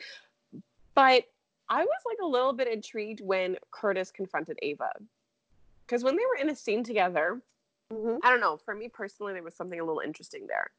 but 0.96 1.24
I 1.70 1.84
was 1.84 2.02
like 2.06 2.18
a 2.22 2.28
little 2.28 2.54
bit 2.54 2.68
intrigued 2.68 3.22
when 3.22 3.58
Curtis 3.72 4.12
confronted 4.12 4.58
Ava, 4.62 4.92
because 5.86 6.04
when 6.04 6.16
they 6.16 6.26
were 6.26 6.42
in 6.42 6.50
a 6.50 6.56
scene 6.56 6.84
together, 6.84 7.42
Mhm. 7.92 8.20
I 8.24 8.30
don't 8.30 8.40
know. 8.40 8.58
For 8.58 8.74
me 8.74 8.88
personally, 8.90 9.34
there 9.34 9.44
was 9.44 9.56
something 9.56 9.80
a 9.80 9.84
little 9.84 10.02
interesting 10.02 10.48
there. 10.48 10.72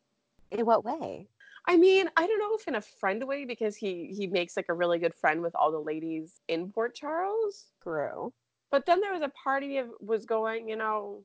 In 0.51 0.65
what 0.65 0.85
way? 0.85 1.29
I 1.67 1.77
mean, 1.77 2.11
I 2.17 2.27
don't 2.27 2.39
know 2.39 2.55
if 2.57 2.67
in 2.67 2.75
a 2.75 2.81
friend 2.81 3.27
way 3.27 3.45
because 3.45 3.77
he 3.77 4.07
he 4.07 4.27
makes 4.27 4.57
like 4.57 4.69
a 4.69 4.75
really 4.75 4.99
good 4.99 5.15
friend 5.15 5.43
with 5.43 5.55
all 5.55 5.71
the 5.71 5.81
ladies 5.81 6.41
in 6.49 6.73
Port 6.73 6.95
Charles. 6.95 7.67
True. 7.83 8.33
But 8.71 8.87
then 8.87 9.01
there 9.01 9.13
was 9.13 9.23
a 9.23 9.29
party 9.29 9.79
of 9.79 9.91
was 10.01 10.25
going, 10.25 10.69
you 10.69 10.77
know, 10.77 11.23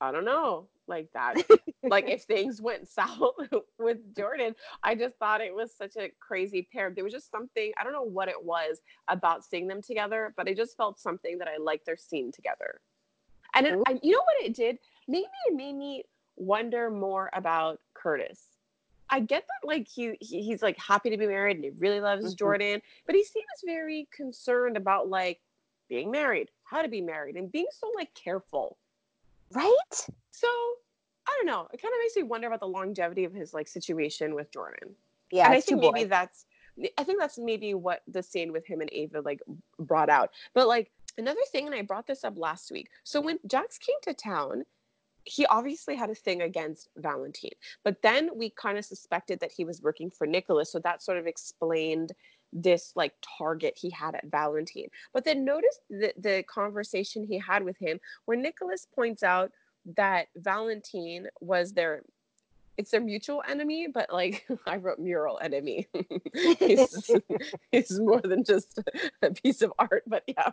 I 0.00 0.12
don't 0.12 0.24
know, 0.24 0.68
like 0.88 1.08
that. 1.14 1.36
like 1.82 2.08
if 2.08 2.22
things 2.22 2.60
went 2.60 2.88
south 2.88 3.34
with 3.78 4.16
Jordan, 4.16 4.54
I 4.82 4.94
just 4.94 5.16
thought 5.16 5.40
it 5.40 5.54
was 5.54 5.72
such 5.74 5.96
a 5.96 6.10
crazy 6.20 6.68
pair. 6.72 6.90
There 6.90 7.04
was 7.04 7.12
just 7.12 7.30
something, 7.30 7.72
I 7.78 7.84
don't 7.84 7.92
know 7.92 8.02
what 8.02 8.28
it 8.28 8.42
was 8.42 8.80
about 9.08 9.44
seeing 9.44 9.66
them 9.66 9.82
together, 9.82 10.34
but 10.36 10.48
I 10.48 10.54
just 10.54 10.76
felt 10.76 10.98
something 10.98 11.38
that 11.38 11.48
I 11.48 11.56
liked 11.58 11.86
their 11.86 11.96
scene 11.96 12.32
together. 12.32 12.80
And 13.54 13.66
it, 13.66 13.78
I, 13.86 13.98
you 14.02 14.12
know 14.12 14.18
what 14.18 14.44
it 14.44 14.54
did? 14.54 14.78
Maybe 15.08 15.28
it 15.48 15.54
made 15.54 15.74
me 15.74 16.04
wonder 16.36 16.90
more 16.90 17.30
about 17.32 17.80
Curtis. 17.94 18.48
I 19.08 19.20
get 19.20 19.44
that 19.46 19.66
like 19.66 19.86
he, 19.86 20.16
he 20.20 20.42
he's 20.42 20.62
like 20.62 20.76
happy 20.78 21.10
to 21.10 21.16
be 21.16 21.26
married 21.28 21.56
and 21.56 21.64
he 21.64 21.70
really 21.78 22.00
loves 22.00 22.34
Mhm. 22.34 22.38
Jordan, 22.38 22.82
but 23.06 23.14
he 23.14 23.22
seems 23.24 23.46
very 23.64 24.08
concerned 24.12 24.76
about 24.76 25.08
like 25.08 25.40
being 25.88 26.10
married, 26.10 26.50
how 26.64 26.82
to 26.82 26.88
be 26.88 27.00
married, 27.00 27.36
and 27.36 27.50
being 27.50 27.68
so 27.70 27.90
like 27.94 28.12
careful. 28.14 28.76
Right? 29.52 30.06
So 30.36 30.48
I 31.26 31.34
don't 31.38 31.46
know. 31.46 31.66
It 31.72 31.80
kind 31.80 31.92
of 31.92 31.98
makes 32.02 32.14
me 32.14 32.22
wonder 32.22 32.46
about 32.46 32.60
the 32.60 32.68
longevity 32.68 33.24
of 33.24 33.32
his 33.32 33.54
like 33.54 33.68
situation 33.68 34.34
with 34.34 34.52
Jordan. 34.52 34.94
Yeah, 35.32 35.46
and 35.46 35.54
I 35.54 35.60
think 35.60 35.80
maybe 35.80 36.04
boy. 36.04 36.08
that's 36.08 36.44
I 36.98 37.04
think 37.04 37.18
that's 37.18 37.38
maybe 37.38 37.72
what 37.72 38.02
the 38.06 38.22
scene 38.22 38.52
with 38.52 38.66
him 38.66 38.82
and 38.82 38.90
Ava 38.92 39.22
like 39.22 39.40
brought 39.78 40.10
out. 40.10 40.30
But 40.54 40.68
like 40.68 40.90
another 41.16 41.40
thing, 41.50 41.64
and 41.66 41.74
I 41.74 41.82
brought 41.82 42.06
this 42.06 42.22
up 42.22 42.36
last 42.36 42.70
week. 42.70 42.90
So 43.02 43.20
when 43.20 43.38
Jax 43.46 43.78
came 43.78 43.96
to 44.02 44.12
town, 44.12 44.64
he 45.24 45.46
obviously 45.46 45.96
had 45.96 46.10
a 46.10 46.14
thing 46.14 46.42
against 46.42 46.90
Valentine. 46.98 47.56
But 47.82 48.02
then 48.02 48.30
we 48.34 48.50
kind 48.50 48.76
of 48.76 48.84
suspected 48.84 49.40
that 49.40 49.52
he 49.52 49.64
was 49.64 49.80
working 49.80 50.10
for 50.10 50.26
Nicholas. 50.26 50.70
So 50.70 50.78
that 50.80 51.02
sort 51.02 51.16
of 51.16 51.26
explained 51.26 52.12
this 52.52 52.92
like 52.94 53.14
target 53.38 53.74
he 53.76 53.88
had 53.90 54.14
at 54.14 54.26
Valentine. 54.26 54.88
But 55.14 55.24
then 55.24 55.46
notice 55.46 55.80
the, 55.88 56.12
the 56.18 56.44
conversation 56.44 57.24
he 57.24 57.38
had 57.38 57.64
with 57.64 57.78
him 57.78 57.98
where 58.26 58.36
Nicholas 58.36 58.86
points 58.94 59.22
out 59.22 59.50
that 59.94 60.28
Valentine 60.36 61.28
was 61.40 61.72
their 61.72 62.02
it's 62.76 62.90
their 62.90 63.00
mutual 63.00 63.42
enemy, 63.48 63.88
but 63.92 64.12
like 64.12 64.46
I 64.66 64.76
wrote 64.76 64.98
mural 64.98 65.38
enemy. 65.42 65.86
he's, 66.58 67.10
he's 67.72 67.98
more 67.98 68.20
than 68.20 68.44
just 68.44 68.80
a 69.22 69.30
piece 69.32 69.62
of 69.62 69.72
art, 69.78 70.02
but 70.06 70.24
yeah. 70.26 70.50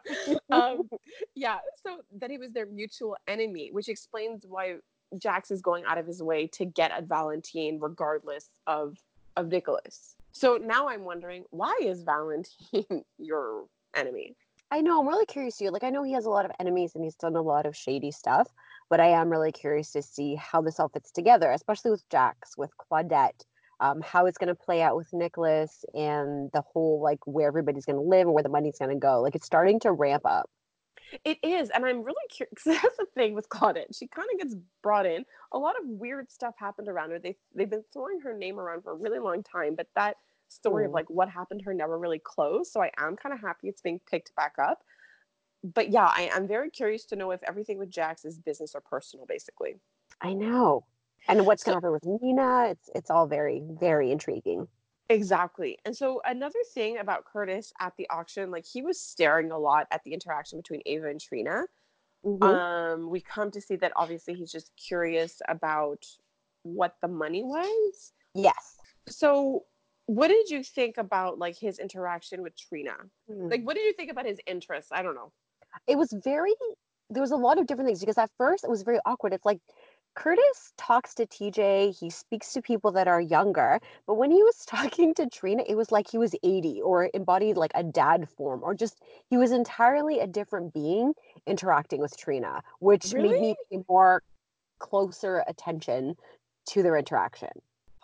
Um, 0.50 0.90
yeah, 1.36 1.58
so 1.86 1.98
that 2.20 2.32
he 2.32 2.38
was 2.38 2.52
their 2.52 2.66
mutual 2.66 3.18
enemy, 3.28 3.70
which 3.72 3.90
explains 3.90 4.46
why 4.48 4.76
Jax 5.18 5.52
is 5.52 5.62
going 5.62 5.84
out 5.86 5.98
of 5.98 6.08
his 6.08 6.24
way 6.24 6.48
to 6.48 6.66
get 6.66 6.92
at 6.92 7.06
Valentine 7.06 7.80
regardless 7.82 8.50
of 8.68 8.98
of 9.36 9.48
Nicholas. 9.48 10.16
So 10.32 10.58
now 10.58 10.88
I'm 10.88 11.04
wondering, 11.04 11.44
why 11.52 11.78
is 11.82 12.04
Valentine 12.04 13.04
your 13.18 13.66
enemy? 13.96 14.36
I 14.72 14.82
know. 14.82 15.00
I'm 15.00 15.08
really 15.08 15.28
curious 15.28 15.58
too. 15.58 15.70
Like, 15.70 15.84
I 15.84 15.92
know 15.92 16.02
he 16.02 16.14
has 16.14 16.26
a 16.26 16.32
lot 16.32 16.46
of 16.46 16.52
enemies 16.60 16.96
and 16.96 17.04
he's 17.04 17.16
done 17.16 17.36
a 17.36 17.42
lot 17.42 17.68
of 17.68 17.76
shady 17.76 18.10
stuff, 18.10 18.48
but 18.94 19.00
I 19.00 19.08
am 19.08 19.32
really 19.32 19.52
curious 19.52 19.92
to 19.94 20.04
see 20.04 20.36
how 20.36 20.62
this 20.62 20.80
all 20.80 20.88
fits 20.88 21.12
together, 21.12 21.50
especially 21.50 21.90
with 21.90 22.08
Jax, 22.12 22.56
with 22.56 22.70
Claudette, 22.78 23.42
um, 23.80 24.02
how 24.02 24.28
it's 24.28 24.38
going 24.38 24.50
to 24.50 24.54
play 24.54 24.84
out 24.84 24.96
with 24.96 25.12
Nicholas 25.12 25.84
and 25.96 26.52
the 26.54 26.62
whole 26.62 27.02
like 27.02 27.18
where 27.26 27.48
everybody's 27.48 27.86
going 27.86 27.96
to 27.96 28.08
live 28.08 28.28
and 28.28 28.36
where 28.36 28.44
the 28.44 28.50
money's 28.50 28.78
going 28.78 28.92
to 28.92 29.00
go. 29.00 29.20
Like 29.20 29.34
it's 29.34 29.48
starting 29.48 29.80
to 29.80 29.92
ramp 29.92 30.28
up. 30.28 30.48
It 31.26 31.40
is, 31.42 31.72
and 31.72 31.84
I'm 31.84 32.04
really 32.04 32.28
curious. 32.30 32.54
That's 32.66 32.98
the 32.98 33.08
thing 33.16 33.34
with 33.34 33.50
Claudette. 33.50 33.98
She 33.98 34.06
kind 34.06 34.28
of 34.32 34.42
gets 34.42 34.56
brought 34.84 35.08
in. 35.08 35.26
A 35.54 35.58
lot 35.58 35.74
of 35.82 35.88
weird 35.88 36.32
stuff 36.32 36.54
happened 36.60 36.88
around 36.88 37.10
her. 37.10 37.18
They 37.18 37.36
they've 37.56 37.68
been 37.68 37.84
throwing 37.92 38.20
her 38.20 38.38
name 38.38 38.60
around 38.60 38.84
for 38.84 38.92
a 38.92 38.96
really 38.96 39.18
long 39.18 39.42
time, 39.42 39.74
but 39.74 39.88
that 39.96 40.18
story 40.50 40.86
of 40.86 40.92
Mm. 40.92 40.94
like 40.94 41.10
what 41.10 41.30
happened 41.30 41.62
to 41.62 41.66
her 41.66 41.74
never 41.74 41.98
really 41.98 42.20
closed. 42.20 42.72
So 42.72 42.84
I 42.84 42.92
am 43.00 43.16
kind 43.16 43.34
of 43.34 43.42
happy 43.42 43.70
it's 43.70 43.82
being 43.82 44.02
picked 44.08 44.36
back 44.36 44.54
up. 44.62 44.84
But 45.64 45.90
yeah, 45.90 46.06
I, 46.08 46.30
I'm 46.34 46.48
very 46.48 46.70
curious 46.70 47.06
to 47.06 47.16
know 47.16 47.32
if 47.32 47.42
everything 47.44 47.78
with 47.78 47.90
Jax 47.90 48.26
is 48.26 48.38
business 48.38 48.76
or 48.76 48.82
personal, 48.82 49.26
basically. 49.26 49.76
I 50.22 50.34
know. 50.34 50.86
And 51.28 51.46
what's 51.46 51.64
So- 51.64 51.72
going 51.72 51.82
to 51.82 51.88
happen 51.88 51.92
with 52.12 52.22
Nina? 52.22 52.68
It's 52.72 52.90
it's 52.94 53.10
all 53.10 53.28
very 53.28 53.62
very 53.80 54.12
intriguing. 54.12 54.68
Exactly. 55.10 55.78
And 55.86 55.96
so 55.96 56.22
another 56.26 56.60
thing 56.74 56.98
about 56.98 57.26
Curtis 57.26 57.72
at 57.80 57.94
the 57.98 58.10
auction, 58.10 58.52
like 58.52 58.66
he 58.66 58.82
was 58.82 59.00
staring 59.00 59.52
a 59.52 59.58
lot 59.58 59.88
at 59.92 60.02
the 60.04 60.14
interaction 60.14 60.60
between 60.60 60.82
Ava 60.86 61.08
and 61.10 61.20
Trina. 61.22 61.66
Mhm. 62.26 62.42
Um, 62.44 63.10
we 63.10 63.20
come 63.22 63.52
to 63.52 63.60
see 63.62 63.76
that 63.78 63.92
obviously 63.98 64.34
he's 64.34 64.52
just 64.52 64.72
curious 64.78 65.42
about 65.50 66.06
what 66.64 66.96
the 67.02 67.08
money 67.10 67.44
was. 67.44 68.14
yes. 68.34 68.78
So 69.08 69.66
what 70.06 70.30
did 70.30 70.50
you 70.50 70.64
think 70.64 70.98
about 70.98 71.38
like 71.38 71.58
his 71.58 71.80
interaction 71.80 72.42
with 72.42 72.56
Trina? 72.58 72.96
Mm. 73.30 73.52
Like 73.52 73.64
what 73.64 73.76
did 73.76 73.84
you 73.86 73.94
think 73.94 74.10
about 74.12 74.26
his 74.26 74.40
interests? 74.48 74.92
I 74.94 75.02
don't 75.04 75.16
know. 75.16 75.32
It 75.88 75.98
was 75.98 76.14
very 76.24 76.54
there 77.10 77.22
was 77.22 77.32
a 77.32 77.36
lot 77.36 77.60
of 77.60 77.68
different 77.68 77.88
things 77.88 78.00
because 78.00 78.18
at 78.18 78.32
first 78.38 78.64
it 78.64 78.70
was 78.70 78.84
very 78.84 79.00
awkward 79.06 79.34
it's 79.34 79.46
like 79.46 79.60
curtis 80.16 80.74
talks 80.78 81.16
to 81.16 81.26
tj 81.26 81.98
he 81.98 82.10
speaks 82.10 82.54
to 82.54 82.62
people 82.62 82.92
that 82.92 83.08
are 83.08 83.20
younger 83.20 83.80
but 84.06 84.16
when 84.16 84.32
he 84.32 84.44
was 84.44 84.56
talking 84.68 85.14
to 85.14 85.28
trina 85.28 85.64
it 85.68 85.76
was 85.76 85.92
like 85.92 86.10
he 86.10 86.18
was 86.18 86.36
80 86.44 86.82
or 86.82 87.10
embodied 87.14 87.58
like 87.58 87.72
a 87.76 87.84
dad 87.84 88.30
form 88.30 88.62
or 88.64 88.74
just 88.74 89.02
he 89.30 89.38
was 89.38 89.52
entirely 89.52 90.20
a 90.20 90.28
different 90.28 90.74
being 90.74 91.14
interacting 91.48 92.00
with 92.00 92.16
trina 92.18 92.62
which 92.80 93.14
made 93.14 93.40
me 93.40 93.56
pay 93.72 93.80
more 93.90 94.22
closer 94.80 95.44
attention 95.48 96.16
to 96.68 96.84
their 96.84 96.98
interaction 96.98 97.50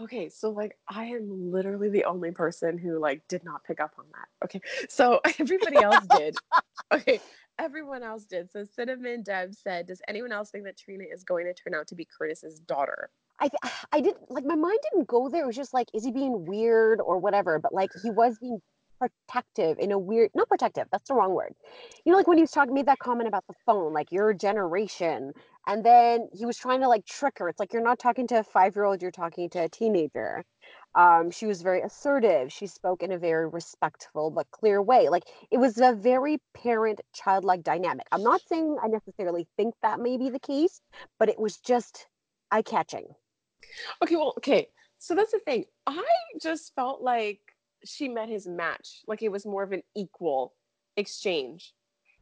Okay, 0.01 0.29
so 0.29 0.49
like 0.49 0.77
I 0.88 1.05
am 1.08 1.51
literally 1.51 1.89
the 1.89 2.05
only 2.05 2.32
person 2.32 2.77
who 2.77 2.99
like 2.99 3.27
did 3.27 3.43
not 3.43 3.65
pick 3.65 3.82
up 3.82 3.91
on 3.99 4.05
that. 4.13 4.45
Okay, 4.45 4.62
so 4.88 5.19
everybody 5.39 5.82
else 5.82 6.05
did. 6.05 6.38
Okay, 6.91 7.19
everyone 7.60 8.02
else 8.02 8.26
did. 8.26 8.52
So 8.52 8.65
Cinnamon 8.65 9.24
Deb 9.24 9.54
said, 9.54 9.86
"Does 9.88 10.02
anyone 10.08 10.32
else 10.32 10.50
think 10.50 10.63
that 10.65 10.78
Trina 10.78 11.04
is 11.04 11.24
going 11.24 11.45
to 11.45 11.54
turn 11.54 11.76
out 11.76 11.88
to 11.88 11.95
be 11.95 12.06
Curtis's 12.06 12.60
daughter?" 12.60 13.12
I 13.39 13.50
th- 13.50 13.74
I 13.91 14.02
didn't 14.02 14.32
like 14.32 14.45
my 14.45 14.56
mind 14.56 14.80
didn't 14.91 15.08
go 15.08 15.30
there. 15.30 15.43
It 15.43 15.48
was 15.48 15.56
just 15.56 15.74
like, 15.74 15.88
is 15.93 16.04
he 16.04 16.12
being 16.12 16.45
weird 16.45 17.00
or 17.02 17.19
whatever? 17.19 17.60
But 17.60 17.74
like 17.74 17.91
he 18.02 18.10
was 18.10 18.38
being 18.39 18.60
protective 19.00 19.80
in 19.80 19.91
a 19.91 19.98
weird 19.98 20.30
not 20.36 20.50
protective, 20.50 20.88
that's 20.91 21.08
the 21.08 21.13
wrong 21.13 21.34
word. 21.34 21.54
You 22.06 22.12
know, 22.12 22.17
like 22.17 22.28
when 22.28 22.38
he 22.38 22.43
was 22.43 22.52
talking 22.52 22.74
made 22.74 22.88
that 22.88 23.00
comment 23.00 23.28
about 23.28 23.45
the 23.48 23.54
phone, 23.65 23.93
like 23.93 24.12
your 24.12 24.34
generation. 24.34 25.34
And 25.67 25.86
then 25.86 26.30
he 26.34 26.45
was 26.45 26.58
trying 26.58 26.82
to 26.82 26.88
like 26.88 27.06
trick 27.06 27.38
her. 27.39 27.48
It's 27.48 27.60
like 27.60 27.74
you're 27.74 27.84
not 27.84 28.00
talking 28.00 28.28
to 28.28 28.39
a 28.39 28.43
five 28.43 28.76
year 28.76 28.86
old, 28.86 29.02
you're 29.02 29.12
talking 29.12 29.50
to 29.52 29.63
a 29.65 29.69
teenager. 29.69 30.43
Um, 30.95 31.32
she 31.32 31.45
was 31.45 31.62
very 31.62 31.82
assertive. 31.82 32.52
She 32.52 32.67
spoke 32.67 33.04
in 33.04 33.12
a 33.12 33.17
very 33.17 33.47
respectful 33.47 34.32
but 34.32 34.49
clear 34.52 34.82
way. 34.82 35.10
Like 35.10 35.23
it 35.52 35.58
was 35.58 35.78
a 35.78 35.93
very 35.93 36.39
parent 36.54 37.02
childlike 37.13 37.63
dynamic. 37.63 38.08
I'm 38.12 38.23
not 38.23 38.41
saying 38.47 38.78
I 38.84 38.88
necessarily 38.88 39.47
think 39.58 39.75
that 39.82 39.99
may 39.99 40.17
be 40.17 40.30
the 40.30 40.39
case, 40.39 40.82
but 41.19 41.30
it 41.30 41.39
was 41.39 41.58
just 41.58 42.08
eye 42.52 42.63
catching. 42.63 43.06
Okay, 44.04 44.15
well, 44.15 44.34
okay. 44.38 44.67
So 44.97 45.15
that's 45.15 45.32
the 45.32 45.39
thing. 45.39 45.65
I 45.88 46.04
just 46.41 46.73
felt 46.75 47.02
like 47.02 47.39
she 47.86 48.10
met 48.10 48.30
his 48.30 48.47
match. 48.47 49.02
Like 49.08 49.21
it 49.21 49.30
was 49.32 49.45
more 49.45 49.63
of 49.63 49.71
an 49.71 49.84
equal 49.95 50.56
exchange. 50.97 51.73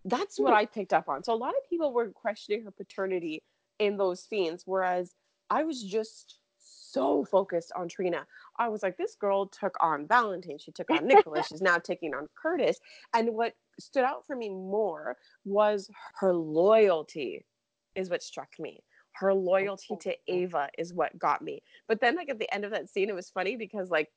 That's 0.06 0.39
what 0.39 0.53
Hmm. 0.53 0.58
I 0.58 0.65
picked 0.65 0.93
up 0.93 1.10
on. 1.10 1.23
So 1.23 1.34
a 1.34 1.36
lot 1.36 1.49
of 1.51 1.69
people 1.69 1.93
were 1.93 2.10
questioning 2.12 2.63
her 2.63 2.71
paternity 2.71 3.43
in 3.80 3.97
those 3.97 4.23
scenes, 4.23 4.63
whereas 4.65 5.15
I 5.49 5.63
was 5.63 5.84
just 5.84 6.39
so 6.97 7.23
focused 7.23 7.71
on 7.75 7.88
Trina. 7.88 8.25
I 8.57 8.69
was 8.69 8.81
like, 8.81 8.97
this 8.97 9.15
girl 9.15 9.45
took 9.45 9.75
on 9.79 10.07
Valentine. 10.07 10.57
She 10.57 10.71
took 10.71 10.89
on 10.89 11.05
Nicholas. 11.05 11.47
She's 11.49 11.62
now 11.62 11.77
taking 11.77 12.15
on 12.15 12.27
Curtis. 12.36 12.79
And 13.13 13.36
what 13.36 13.53
stood 13.79 14.03
out 14.03 14.25
for 14.25 14.36
me 14.36 14.49
more 14.49 15.15
was 15.45 15.89
her 16.15 16.33
loyalty, 16.33 17.45
is 17.95 18.10
what 18.10 18.23
struck 18.23 18.49
me. 18.60 18.81
Her 19.12 19.33
loyalty 19.33 19.95
to 20.01 20.12
oh. 20.12 20.15
Ava 20.27 20.69
is 20.77 20.93
what 20.93 21.17
got 21.19 21.41
me. 21.41 21.62
But 21.88 22.01
then, 22.01 22.15
like 22.15 22.29
at 22.29 22.39
the 22.39 22.51
end 22.53 22.65
of 22.65 22.71
that 22.71 22.89
scene, 22.89 23.10
it 23.10 23.15
was 23.15 23.29
funny 23.29 23.55
because 23.55 23.91
like 23.91 24.12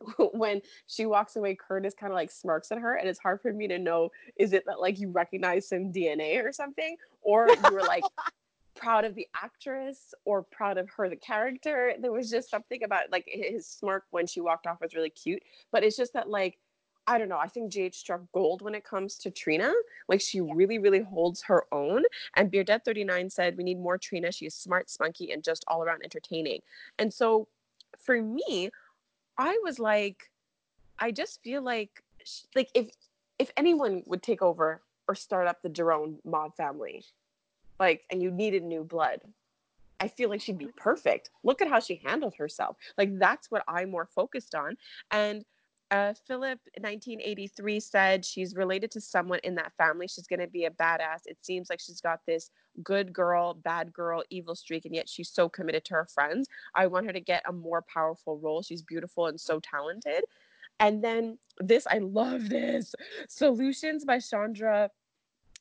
when 0.32 0.62
she 0.86 1.06
walks 1.06 1.36
away, 1.36 1.54
Curtis 1.54 1.94
kind 1.94 2.12
of 2.12 2.14
like 2.14 2.30
smirks 2.30 2.72
at 2.72 2.78
her, 2.78 2.94
and 2.94 3.08
it's 3.08 3.18
hard 3.18 3.40
for 3.40 3.52
me 3.52 3.68
to 3.68 3.78
know 3.78 4.10
is 4.36 4.52
it 4.52 4.64
that 4.66 4.80
like 4.80 4.98
you 4.98 5.10
recognize 5.10 5.68
some 5.68 5.92
DNA 5.92 6.42
or 6.42 6.52
something, 6.52 6.96
or 7.22 7.48
you 7.48 7.72
were 7.72 7.82
like 7.82 8.04
proud 8.76 9.04
of 9.04 9.14
the 9.14 9.26
actress 9.42 10.14
or 10.24 10.42
proud 10.42 10.78
of 10.78 10.88
her 10.90 11.08
the 11.08 11.16
character. 11.16 11.94
There 12.00 12.12
was 12.12 12.30
just 12.30 12.50
something 12.50 12.84
about 12.84 13.10
like 13.10 13.24
his 13.26 13.66
smirk 13.66 14.04
when 14.10 14.26
she 14.26 14.40
walked 14.40 14.66
off 14.66 14.80
was 14.80 14.94
really 14.94 15.10
cute, 15.10 15.42
but 15.72 15.82
it's 15.82 15.96
just 15.96 16.12
that 16.12 16.28
like 16.28 16.58
I 17.08 17.18
don't 17.18 17.28
know. 17.28 17.38
I 17.38 17.46
think 17.46 17.72
GH 17.72 17.94
struck 17.94 18.20
gold 18.32 18.62
when 18.62 18.74
it 18.74 18.84
comes 18.84 19.16
to 19.18 19.30
Trina. 19.30 19.72
Like 20.08 20.20
she 20.20 20.40
really, 20.40 20.78
really 20.78 21.02
holds 21.02 21.40
her 21.42 21.64
own. 21.70 22.02
And 22.34 22.50
Beardette39 22.50 23.30
said, 23.30 23.56
we 23.56 23.62
need 23.62 23.78
more 23.78 23.96
Trina. 23.96 24.32
She 24.32 24.46
is 24.46 24.54
smart, 24.54 24.90
spunky, 24.90 25.30
and 25.30 25.44
just 25.44 25.64
all 25.68 25.84
around 25.84 26.02
entertaining. 26.02 26.62
And 26.98 27.14
so 27.14 27.46
for 28.00 28.20
me, 28.20 28.70
I 29.38 29.56
was 29.62 29.78
like, 29.78 30.30
I 30.98 31.12
just 31.12 31.42
feel 31.44 31.62
like, 31.62 32.02
like 32.56 32.70
if 32.74 32.90
if 33.38 33.50
anyone 33.56 34.02
would 34.06 34.22
take 34.22 34.42
over 34.42 34.82
or 35.08 35.14
start 35.14 35.46
up 35.46 35.62
the 35.62 35.68
Jerome 35.68 36.18
mob 36.24 36.56
family, 36.56 37.04
like, 37.78 38.04
and 38.10 38.22
you 38.22 38.30
needed 38.30 38.62
new 38.62 38.84
blood, 38.84 39.20
I 40.00 40.08
feel 40.08 40.28
like 40.28 40.40
she'd 40.40 40.58
be 40.58 40.68
perfect. 40.76 41.30
Look 41.42 41.62
at 41.62 41.68
how 41.68 41.80
she 41.80 42.00
handled 42.04 42.34
herself. 42.36 42.76
Like 42.98 43.18
that's 43.18 43.50
what 43.50 43.64
I'm 43.68 43.90
more 43.90 44.06
focused 44.06 44.54
on. 44.54 44.76
And 45.10 45.44
uh, 45.90 46.12
Philip 46.26 46.58
1983 46.80 47.80
said 47.80 48.24
she's 48.24 48.56
related 48.56 48.90
to 48.90 49.00
someone 49.00 49.38
in 49.44 49.54
that 49.54 49.72
family. 49.78 50.08
She's 50.08 50.26
going 50.26 50.40
to 50.40 50.48
be 50.48 50.64
a 50.64 50.70
badass. 50.70 51.20
It 51.26 51.38
seems 51.42 51.70
like 51.70 51.80
she's 51.80 52.00
got 52.00 52.20
this 52.26 52.50
good 52.82 53.12
girl, 53.12 53.54
bad 53.54 53.92
girl, 53.92 54.24
evil 54.28 54.56
streak, 54.56 54.84
and 54.84 54.94
yet 54.94 55.08
she's 55.08 55.30
so 55.30 55.48
committed 55.48 55.84
to 55.86 55.94
her 55.94 56.06
friends. 56.12 56.48
I 56.74 56.88
want 56.88 57.06
her 57.06 57.12
to 57.12 57.20
get 57.20 57.44
a 57.48 57.52
more 57.52 57.82
powerful 57.82 58.38
role. 58.38 58.62
She's 58.62 58.82
beautiful 58.82 59.26
and 59.26 59.40
so 59.40 59.60
talented. 59.60 60.24
And 60.80 61.02
then 61.02 61.38
this, 61.60 61.86
I 61.86 61.98
love 61.98 62.48
this. 62.48 62.94
Solutions 63.28 64.04
by 64.04 64.18
Chandra 64.18 64.90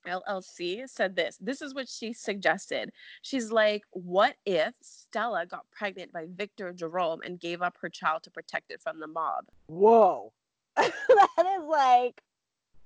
LLC 0.06 0.88
said 0.90 1.16
this. 1.16 1.38
This 1.42 1.62
is 1.62 1.74
what 1.74 1.90
she 1.90 2.14
suggested. 2.14 2.92
She's 3.22 3.52
like, 3.52 3.84
what 3.92 4.36
if 4.46 4.74
Stella 4.82 5.46
got 5.46 5.66
pregnant 5.72 6.12
by 6.12 6.26
Victor 6.36 6.72
Jerome 6.72 7.22
and 7.24 7.40
gave 7.40 7.62
up 7.62 7.78
her 7.82 7.90
child 7.90 8.24
to 8.24 8.32
protect 8.32 8.72
it 8.72 8.82
from 8.82 9.00
the 9.00 9.08
mob? 9.08 9.46
Whoa. 9.68 10.32
that 10.76 10.90
is 11.60 11.68
like 11.68 12.22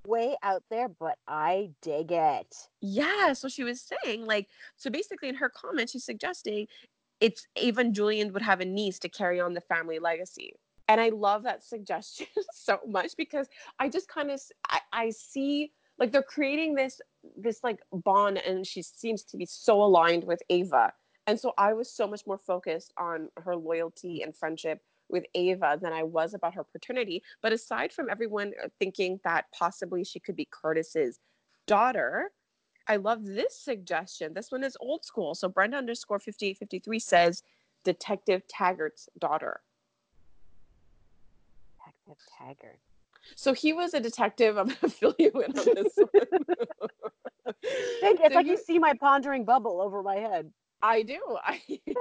way 0.07 0.35
out 0.43 0.63
there, 0.69 0.89
but 0.89 1.17
I 1.27 1.71
dig 1.81 2.11
it. 2.11 2.55
Yeah. 2.81 3.33
So 3.33 3.47
she 3.47 3.63
was 3.63 3.91
saying, 4.03 4.25
like, 4.25 4.47
so 4.75 4.89
basically 4.89 5.29
in 5.29 5.35
her 5.35 5.49
comment, 5.49 5.89
she's 5.89 6.03
suggesting 6.03 6.67
it's 7.19 7.47
and 7.57 7.93
Julian 7.93 8.31
would 8.33 8.41
have 8.41 8.61
a 8.61 8.65
niece 8.65 8.99
to 8.99 9.09
carry 9.09 9.39
on 9.39 9.53
the 9.53 9.61
family 9.61 9.99
legacy. 9.99 10.53
And 10.87 10.99
I 10.99 11.09
love 11.09 11.43
that 11.43 11.63
suggestion 11.63 12.27
so 12.53 12.79
much 12.87 13.15
because 13.17 13.47
I 13.77 13.89
just 13.89 14.07
kind 14.07 14.31
of 14.31 14.41
I, 14.67 14.79
I 14.91 15.09
see 15.11 15.71
like 15.99 16.11
they're 16.11 16.23
creating 16.23 16.73
this 16.73 17.01
this 17.37 17.63
like 17.63 17.79
bond 17.91 18.37
and 18.37 18.65
she 18.65 18.81
seems 18.81 19.23
to 19.23 19.37
be 19.37 19.45
so 19.45 19.83
aligned 19.83 20.23
with 20.23 20.41
Ava. 20.49 20.93
And 21.27 21.39
so 21.39 21.53
I 21.57 21.73
was 21.73 21.91
so 21.91 22.07
much 22.07 22.25
more 22.25 22.39
focused 22.39 22.93
on 22.97 23.29
her 23.37 23.55
loyalty 23.55 24.23
and 24.23 24.35
friendship 24.35 24.81
with 25.09 25.25
Ava 25.35 25.77
than 25.81 25.91
I 25.93 26.03
was 26.03 26.33
about 26.33 26.55
her 26.55 26.63
paternity. 26.63 27.21
But 27.41 27.51
aside 27.51 27.91
from 27.91 28.09
everyone 28.09 28.53
uh, 28.63 28.69
thinking 28.79 29.19
that 29.23 29.45
possibly 29.53 30.03
she 30.03 30.19
could 30.19 30.35
be 30.35 30.47
Curtis's 30.49 31.19
daughter, 31.67 32.31
I 32.87 32.95
love 32.95 33.25
this 33.25 33.59
suggestion. 33.59 34.33
This 34.33 34.51
one 34.51 34.63
is 34.63 34.77
old 34.79 35.05
school. 35.05 35.35
So 35.35 35.49
Brenda 35.49 35.77
underscore 35.77 36.19
5853 36.19 36.99
says 36.99 37.43
Detective 37.83 38.41
Taggart's 38.47 39.09
daughter. 39.19 39.61
Detective 41.77 42.23
Taggart. 42.37 42.79
So 43.35 43.53
he 43.53 43.73
was 43.73 43.93
a 43.93 43.99
detective. 43.99 44.57
I'm 44.57 44.69
to 44.69 44.89
fill 44.89 45.15
you 45.19 45.31
in 45.31 45.57
on 45.57 45.65
this 45.75 45.97
one. 46.11 46.43
Thank 48.01 48.19
you. 48.19 48.25
It's 48.25 48.33
So 48.33 48.35
like 48.35 48.45
he- 48.45 48.51
you 48.51 48.57
see 48.57 48.79
my 48.79 48.93
pondering 48.93 49.45
bubble 49.45 49.81
over 49.81 50.01
my 50.03 50.15
head. 50.17 50.51
I 50.81 51.01
do. 51.03 51.19
I 51.43 51.59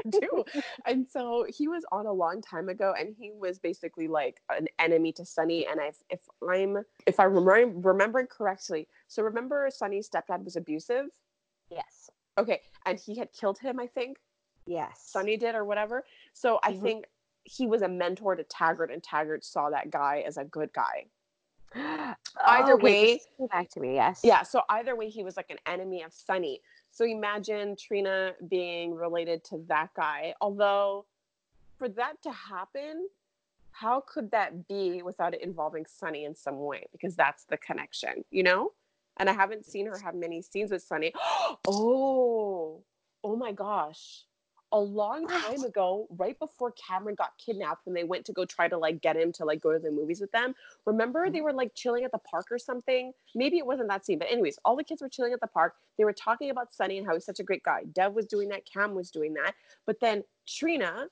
do. 0.09 0.45
and 0.87 1.05
so 1.07 1.45
he 1.49 1.67
was 1.67 1.85
on 1.91 2.07
a 2.07 2.13
long 2.13 2.41
time 2.41 2.69
ago 2.69 2.95
and 2.99 3.13
he 3.19 3.33
was 3.33 3.59
basically 3.59 4.07
like 4.07 4.41
an 4.51 4.69
enemy 4.79 5.11
to 5.15 5.25
Sonny. 5.25 5.67
And 5.67 5.81
if, 5.83 5.97
if 6.11 6.21
I'm 6.49 6.85
if 7.07 7.19
I 7.19 7.25
remember 7.25 7.89
remembering 7.89 8.29
correctly, 8.29 8.87
so 9.09 9.23
remember 9.25 9.69
Sonny's 9.75 10.09
stepdad 10.09 10.45
was 10.45 10.55
abusive? 10.55 11.07
Yes. 11.71 12.09
Okay. 12.39 12.61
And 12.87 12.99
he 13.01 13.17
had 13.19 13.33
killed 13.33 13.59
him, 13.59 13.81
I 13.81 13.89
think. 13.89 14.19
Yes. 14.67 15.01
Sonny 15.05 15.37
did 15.37 15.57
or 15.57 15.65
whatever. 15.65 16.05
So 16.33 16.61
I 16.63 16.73
Mhm. 16.73 16.83
think 16.83 17.05
he 17.45 17.67
was 17.67 17.83
a 17.83 17.89
mentor 17.89 18.37
to 18.37 18.45
Taggart 18.45 18.93
and 18.93 19.03
Taggart 19.03 19.45
saw 19.45 19.71
that 19.71 19.91
guy 19.91 20.23
as 20.25 20.37
a 20.37 20.45
good 20.45 20.73
guy. 20.73 21.07
Either 21.75 22.77
way- 22.77 23.21
back 23.51 23.69
to 23.71 23.81
me. 23.81 23.95
Yes. 23.95 24.21
Yeah, 24.25 24.43
so 24.43 24.63
either 24.71 24.97
way, 24.97 25.09
he 25.09 25.23
was 25.23 25.37
like 25.37 25.51
an 25.51 25.59
enemy 25.67 26.03
of 26.03 26.13
Sonny. 26.13 26.61
So 26.91 27.05
imagine 27.05 27.77
Trina 27.77 28.33
being 28.49 28.95
related 28.95 29.45
to 29.45 29.59
that 29.69 29.91
guy. 29.95 30.35
Although, 30.41 31.07
for 31.79 31.89
that 31.91 32.21
to 32.23 32.33
happen, 32.33 33.09
how 33.71 34.01
could 34.01 34.31
that 34.33 34.67
be 34.67 35.03
without 35.03 35.35
it 35.35 35.43
involving 35.43 35.87
Sonny 35.87 36.25
in 36.25 36.35
some 36.35 36.59
way? 36.59 36.87
Because 36.93 37.15
that's 37.15 37.45
the 37.45 37.57
connection, 37.59 38.25
you 38.31 38.43
know? 38.43 38.73
And 39.19 39.29
I 39.29 39.33
haven't 39.33 39.67
seen 39.67 39.87
her 39.87 39.99
have 39.99 40.15
many 40.15 40.43
scenes 40.43 40.71
with 40.71 40.83
Sonny. 40.83 41.13
oh, 41.69 42.83
oh 43.23 43.37
my 43.37 43.53
gosh. 43.53 44.25
A 44.73 44.79
long 44.79 45.27
ah. 45.31 45.41
time 45.41 45.65
ago, 45.65 46.07
right 46.17 46.39
before 46.39 46.73
Cameron 46.73 47.15
got 47.15 47.33
kidnapped, 47.39 47.87
when 47.87 47.95
they 47.95 48.05
went 48.05 48.25
to 48.27 48.33
go 48.33 48.45
try 48.45 48.69
to 48.69 48.77
like 48.77 49.01
get 49.01 49.17
him 49.17 49.33
to 49.33 49.45
like 49.45 49.61
go 49.61 49.73
to 49.73 49.79
the 49.79 49.91
movies 49.91 50.21
with 50.21 50.31
them, 50.33 50.55
remember 50.85 51.25
mm-hmm. 51.25 51.33
they 51.33 51.41
were 51.41 51.53
like 51.53 51.75
chilling 51.75 52.05
at 52.05 52.13
the 52.13 52.19
park 52.19 52.47
or 52.51 52.59
something? 52.59 53.13
Maybe 53.35 53.59
it 53.59 53.67
wasn't 53.67 53.89
that 53.89 54.05
scene, 54.05 54.19
but 54.19 54.29
anyways, 54.31 54.59
all 54.65 54.77
the 54.77 54.85
kids 54.85 55.01
were 55.01 55.09
chilling 55.09 55.33
at 55.33 55.41
the 55.41 55.47
park. 55.47 55.75
They 55.97 56.05
were 56.05 56.13
talking 56.13 56.51
about 56.51 56.75
Sonny 56.75 56.99
and 56.99 57.07
how 57.07 57.15
he's 57.15 57.25
such 57.25 57.41
a 57.41 57.45
great 57.45 57.63
guy. 57.63 57.85
Dev 57.93 58.13
was 58.15 58.27
doing 58.27 58.49
that, 58.51 58.63
Cam 58.71 58.95
was 58.95 59.11
doing 59.11 59.35
that. 59.35 59.55
But 59.87 60.01
then 60.01 60.23
Trina, 60.47 61.07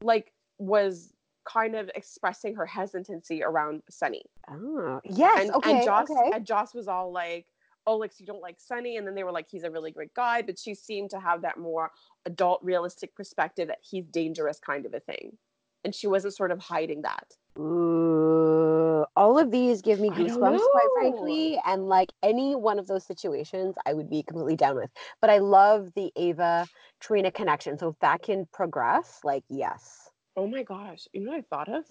like, 0.00 0.32
was 0.58 1.12
kind 1.44 1.74
of 1.74 1.90
expressing 1.94 2.54
her 2.54 2.66
hesitancy 2.66 3.42
around 3.42 3.82
Sonny. 3.90 4.22
Oh, 4.50 5.00
yes. 5.04 5.42
And, 5.42 5.50
okay. 5.52 5.76
and 5.76 5.84
Joss 5.84 6.10
okay. 6.10 6.30
and 6.34 6.46
Joss 6.46 6.74
was 6.74 6.88
all 6.88 7.12
like, 7.12 7.46
Oh, 7.86 7.96
like 7.96 8.12
you 8.18 8.26
don't 8.26 8.40
like 8.40 8.60
Sonny, 8.60 8.96
and 8.96 9.06
then 9.06 9.14
they 9.14 9.24
were 9.24 9.32
like, 9.32 9.48
he's 9.50 9.64
a 9.64 9.70
really 9.70 9.90
great 9.90 10.14
guy, 10.14 10.42
but 10.42 10.58
she 10.58 10.74
seemed 10.74 11.10
to 11.10 11.20
have 11.20 11.42
that 11.42 11.58
more 11.58 11.90
adult, 12.24 12.60
realistic 12.62 13.14
perspective 13.14 13.68
that 13.68 13.78
he's 13.82 14.06
dangerous 14.06 14.58
kind 14.58 14.86
of 14.86 14.94
a 14.94 15.00
thing, 15.00 15.36
and 15.84 15.94
she 15.94 16.06
wasn't 16.06 16.34
sort 16.34 16.50
of 16.50 16.60
hiding 16.60 17.02
that. 17.02 17.26
Ooh, 17.58 19.04
all 19.16 19.38
of 19.38 19.50
these 19.50 19.80
give 19.80 20.00
me 20.00 20.08
goosebumps, 20.10 20.60
quite 20.70 20.88
frankly. 20.94 21.60
And 21.64 21.88
like 21.88 22.12
any 22.22 22.56
one 22.56 22.78
of 22.78 22.86
those 22.86 23.06
situations, 23.06 23.76
I 23.86 23.94
would 23.94 24.10
be 24.10 24.22
completely 24.22 24.56
down 24.56 24.76
with. 24.76 24.90
But 25.20 25.30
I 25.30 25.38
love 25.38 25.90
the 25.94 26.10
Ava 26.16 26.66
Trina 27.00 27.30
connection. 27.30 27.78
So 27.78 27.90
if 27.90 27.98
that 28.00 28.22
can 28.22 28.46
progress, 28.52 29.20
like, 29.22 29.44
yes. 29.48 30.10
Oh 30.36 30.46
my 30.46 30.62
gosh, 30.62 31.06
you 31.12 31.20
know 31.20 31.30
what 31.30 31.38
I 31.38 31.42
thought 31.42 31.68
of? 31.68 31.84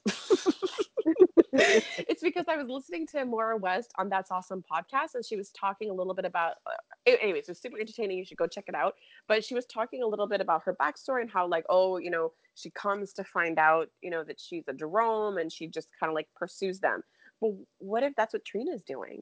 it's 1.53 2.21
because 2.21 2.45
I 2.47 2.57
was 2.57 2.67
listening 2.67 3.07
to 3.07 3.23
Maura 3.25 3.55
West 3.55 3.93
on 3.97 4.09
That's 4.09 4.31
Awesome 4.31 4.63
podcast, 4.69 5.15
and 5.15 5.23
she 5.23 5.35
was 5.35 5.49
talking 5.51 5.89
a 5.89 5.93
little 5.93 6.13
bit 6.13 6.25
about. 6.25 6.55
Uh, 6.65 6.71
anyways, 7.05 7.43
it 7.43 7.51
was 7.51 7.59
super 7.59 7.79
entertaining. 7.79 8.17
You 8.17 8.25
should 8.25 8.37
go 8.37 8.47
check 8.47 8.65
it 8.67 8.75
out. 8.75 8.95
But 9.27 9.45
she 9.45 9.53
was 9.55 9.65
talking 9.65 10.03
a 10.03 10.07
little 10.07 10.27
bit 10.27 10.41
about 10.41 10.63
her 10.63 10.75
backstory 10.75 11.21
and 11.21 11.29
how, 11.29 11.47
like, 11.47 11.65
oh, 11.69 11.97
you 11.97 12.09
know, 12.09 12.33
she 12.55 12.69
comes 12.71 13.13
to 13.13 13.23
find 13.23 13.59
out, 13.59 13.89
you 14.01 14.09
know, 14.09 14.23
that 14.23 14.41
she's 14.41 14.67
a 14.67 14.73
Jerome, 14.73 15.37
and 15.37 15.51
she 15.51 15.67
just 15.67 15.87
kind 15.97 16.09
of 16.09 16.15
like 16.15 16.27
pursues 16.35 16.79
them. 16.79 17.01
But 17.39 17.51
what 17.77 18.03
if 18.03 18.13
that's 18.15 18.33
what 18.33 18.43
Trina's 18.43 18.81
doing? 18.81 19.21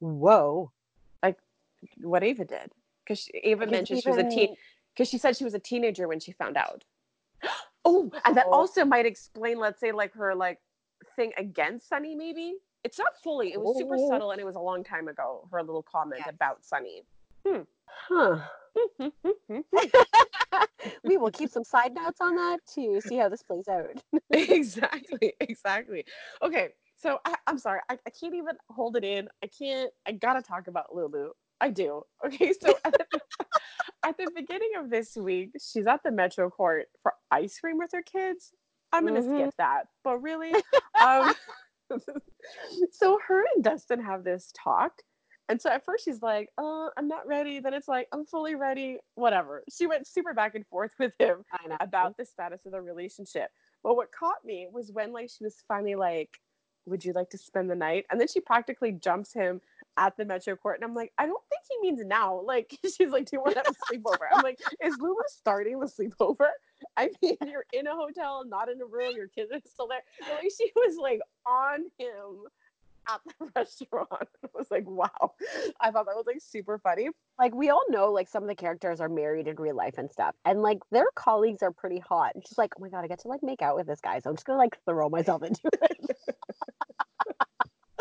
Whoa. 0.00 0.70
Like 1.22 1.38
what 1.98 2.22
Ava 2.22 2.44
did? 2.44 2.72
Because 3.04 3.28
Ava 3.42 3.66
mentioned 3.66 4.02
she 4.02 4.08
was 4.08 4.18
a 4.18 4.28
teen. 4.28 4.54
because 4.94 5.08
she 5.08 5.18
said 5.18 5.36
she 5.36 5.44
was 5.44 5.54
a 5.54 5.58
teenager 5.58 6.08
when 6.08 6.20
she 6.20 6.32
found 6.32 6.56
out. 6.56 6.84
Oh, 7.84 8.10
and 8.24 8.36
that 8.36 8.46
also 8.46 8.84
might 8.84 9.06
explain, 9.06 9.58
let's 9.58 9.80
say, 9.80 9.92
like 9.92 10.12
her 10.14 10.34
like 10.34 10.58
thing 11.16 11.32
against 11.36 11.88
Sonny. 11.88 12.14
Maybe 12.14 12.54
it's 12.84 12.98
not 12.98 13.16
fully. 13.22 13.52
It 13.52 13.60
was 13.60 13.76
super 13.78 13.96
Oh. 13.98 14.08
subtle, 14.08 14.30
and 14.32 14.40
it 14.40 14.44
was 14.44 14.56
a 14.56 14.60
long 14.60 14.84
time 14.84 15.08
ago. 15.08 15.48
Her 15.50 15.62
little 15.62 15.82
comment 15.82 16.22
Yes. 16.26 16.34
about 16.34 16.64
Sonny. 16.64 17.04
Hmm. 17.46 17.62
Huh. 17.86 18.40
we 21.04 21.16
will 21.16 21.30
keep 21.30 21.50
some 21.50 21.64
side 21.64 21.94
notes 21.94 22.20
on 22.20 22.36
that 22.36 22.58
to 22.74 23.00
see 23.00 23.16
how 23.16 23.28
this 23.28 23.42
plays 23.42 23.68
out. 23.68 24.02
exactly, 24.30 25.34
exactly. 25.40 26.04
Okay, 26.42 26.68
so 26.96 27.18
I, 27.24 27.34
I'm 27.46 27.58
sorry, 27.58 27.80
I, 27.88 27.98
I 28.06 28.10
can't 28.10 28.34
even 28.34 28.54
hold 28.68 28.96
it 28.96 29.04
in. 29.04 29.28
I 29.42 29.46
can't. 29.46 29.90
I 30.06 30.12
gotta 30.12 30.42
talk 30.42 30.68
about 30.68 30.94
Lulu. 30.94 31.30
I 31.60 31.70
do. 31.70 32.02
Okay, 32.24 32.52
so 32.52 32.78
at 32.84 32.92
the, 33.12 33.20
at 34.04 34.16
the 34.16 34.30
beginning 34.34 34.70
of 34.78 34.90
this 34.90 35.16
week, 35.16 35.50
she's 35.60 35.86
at 35.86 36.02
the 36.02 36.10
Metro 36.10 36.50
Court 36.50 36.86
for 37.02 37.14
ice 37.30 37.58
cream 37.58 37.78
with 37.78 37.90
her 37.92 38.02
kids. 38.02 38.52
I'm 38.92 39.04
gonna 39.06 39.22
Mhm. 39.22 39.34
skip 39.36 39.54
that, 39.58 39.84
but 40.02 40.18
really, 40.18 40.52
um, 41.02 41.34
so 42.90 43.18
her 43.26 43.44
and 43.54 43.64
Dustin 43.64 44.00
have 44.02 44.24
this 44.24 44.52
talk. 44.56 45.02
And 45.48 45.60
so 45.60 45.68
at 45.68 45.84
first 45.84 46.04
she's 46.04 46.22
like, 46.22 46.48
"Uh, 46.58 46.90
I'm 46.96 47.08
not 47.08 47.26
ready." 47.26 47.58
Then 47.58 47.74
it's 47.74 47.88
like, 47.88 48.06
"I'm 48.12 48.24
fully 48.24 48.54
ready." 48.54 48.98
Whatever. 49.16 49.64
She 49.68 49.86
went 49.86 50.06
super 50.06 50.32
back 50.32 50.54
and 50.54 50.64
forth 50.68 50.92
with 50.98 51.12
him 51.18 51.44
about 51.80 52.16
the 52.16 52.24
status 52.24 52.66
of 52.66 52.72
the 52.72 52.80
relationship. 52.80 53.50
But 53.82 53.96
what 53.96 54.12
caught 54.12 54.44
me 54.44 54.68
was 54.70 54.92
when 54.92 55.12
like 55.12 55.28
she 55.30 55.42
was 55.42 55.56
finally 55.66 55.96
like, 55.96 56.40
"Would 56.86 57.04
you 57.04 57.12
like 57.12 57.30
to 57.30 57.38
spend 57.38 57.68
the 57.68 57.74
night?" 57.74 58.06
And 58.10 58.20
then 58.20 58.28
she 58.28 58.40
practically 58.40 58.92
jumps 58.92 59.32
him 59.32 59.60
at 60.00 60.16
the 60.16 60.24
Metro 60.24 60.56
Court, 60.56 60.76
and 60.76 60.84
I'm 60.84 60.94
like, 60.94 61.12
I 61.18 61.26
don't 61.26 61.42
think 61.50 61.62
he 61.70 61.88
means 61.88 62.02
now. 62.04 62.40
Like 62.40 62.76
she's 62.96 63.10
like, 63.10 63.26
"Do 63.26 63.36
you 63.36 63.40
want 63.42 63.54
to 63.54 63.62
have 63.64 63.68
a 63.68 63.94
sleepover?" 63.94 64.26
I'm 64.32 64.42
like, 64.42 64.58
"Is 64.84 64.96
Lulu 64.98 65.22
starting 65.28 65.78
the 65.78 65.86
sleepover?" 65.86 66.48
I 66.96 67.10
mean, 67.22 67.36
you're 67.46 67.66
in 67.72 67.86
a 67.86 67.94
hotel, 67.94 68.44
not 68.46 68.70
in 68.70 68.80
a 68.80 68.86
room. 68.86 69.14
Your 69.14 69.28
kids 69.28 69.52
are 69.52 69.60
still 69.66 69.86
there. 69.86 70.02
The 70.18 70.34
way 70.42 70.48
she 70.48 70.72
was 70.74 70.96
like 70.96 71.20
on 71.46 71.84
him 71.98 72.46
at 73.08 73.20
the 73.38 73.50
restaurant, 73.56 74.08
I 74.44 74.48
was 74.54 74.70
like, 74.70 74.86
"Wow!" 74.86 75.34
I 75.80 75.90
thought 75.90 76.06
that 76.06 76.16
was 76.16 76.24
like 76.26 76.40
super 76.40 76.78
funny. 76.78 77.10
like 77.38 77.54
we 77.54 77.70
all 77.70 77.84
know 77.90 78.10
like 78.10 78.28
some 78.28 78.42
of 78.42 78.48
the 78.48 78.54
characters 78.54 79.00
are 79.00 79.08
married 79.08 79.48
in 79.48 79.56
real 79.56 79.76
life 79.76 79.94
and 79.98 80.10
stuff 80.10 80.34
and 80.44 80.62
like 80.62 80.78
their 80.90 81.06
colleagues 81.14 81.62
are 81.62 81.72
pretty 81.72 81.98
hot 81.98 82.34
and 82.34 82.44
she's 82.46 82.58
like 82.58 82.72
oh 82.78 82.82
my 82.82 82.88
god 82.88 83.04
i 83.04 83.08
get 83.08 83.18
to 83.20 83.28
like 83.28 83.42
make 83.42 83.62
out 83.62 83.76
with 83.76 83.86
this 83.86 84.00
guy 84.00 84.18
so 84.18 84.30
i'm 84.30 84.36
just 84.36 84.46
gonna 84.46 84.58
like 84.58 84.78
throw 84.86 85.08
myself 85.08 85.42
into 85.42 85.60
it 85.82 86.16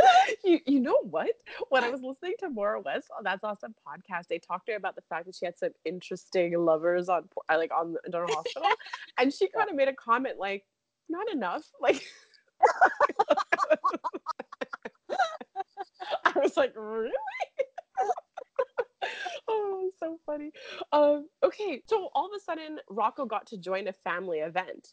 you, 0.44 0.60
you 0.66 0.80
know 0.80 1.00
what? 1.04 1.32
When 1.70 1.84
I 1.84 1.90
was 1.90 2.02
listening 2.02 2.34
to 2.40 2.50
Maura 2.50 2.82
West 2.82 3.08
on 3.18 3.24
That's 3.24 3.44
Awesome 3.44 3.74
podcast, 3.88 4.28
they 4.28 4.40
talked 4.40 4.66
to 4.68 4.74
her 4.74 4.78
about 4.78 4.96
the 4.96 5.02
fact 5.10 5.26
that 5.26 5.36
she 5.36 5.46
had 5.46 5.58
some 5.58 5.72
interesting 5.86 6.58
lovers 6.58 7.10
on 7.10 7.28
uh, 7.50 7.58
like 7.58 7.72
on 7.74 7.94
the 7.94 8.00
General 8.10 8.34
Hospital, 8.34 8.70
and 9.18 9.34
she 9.34 9.48
kind 9.50 9.70
of 9.70 9.76
made 9.76 9.88
a 9.88 9.94
comment 9.94 10.38
like, 10.38 10.66
"Not 11.10 11.32
enough." 11.32 11.64
Like, 11.82 12.04
I 16.26 16.40
was 16.40 16.58
like, 16.58 16.74
"Really?" 16.76 17.12
oh, 19.48 19.92
so 19.98 20.20
funny. 20.26 20.52
Um, 20.92 21.28
okay, 21.44 21.82
so 21.88 22.10
all 22.14 22.26
of 22.26 22.32
a 22.36 22.40
sudden, 22.40 22.80
Rocco 22.90 23.26
got 23.26 23.48
to 23.48 23.58
join 23.58 23.88
a 23.88 23.94
family 23.94 24.40
event. 24.40 24.90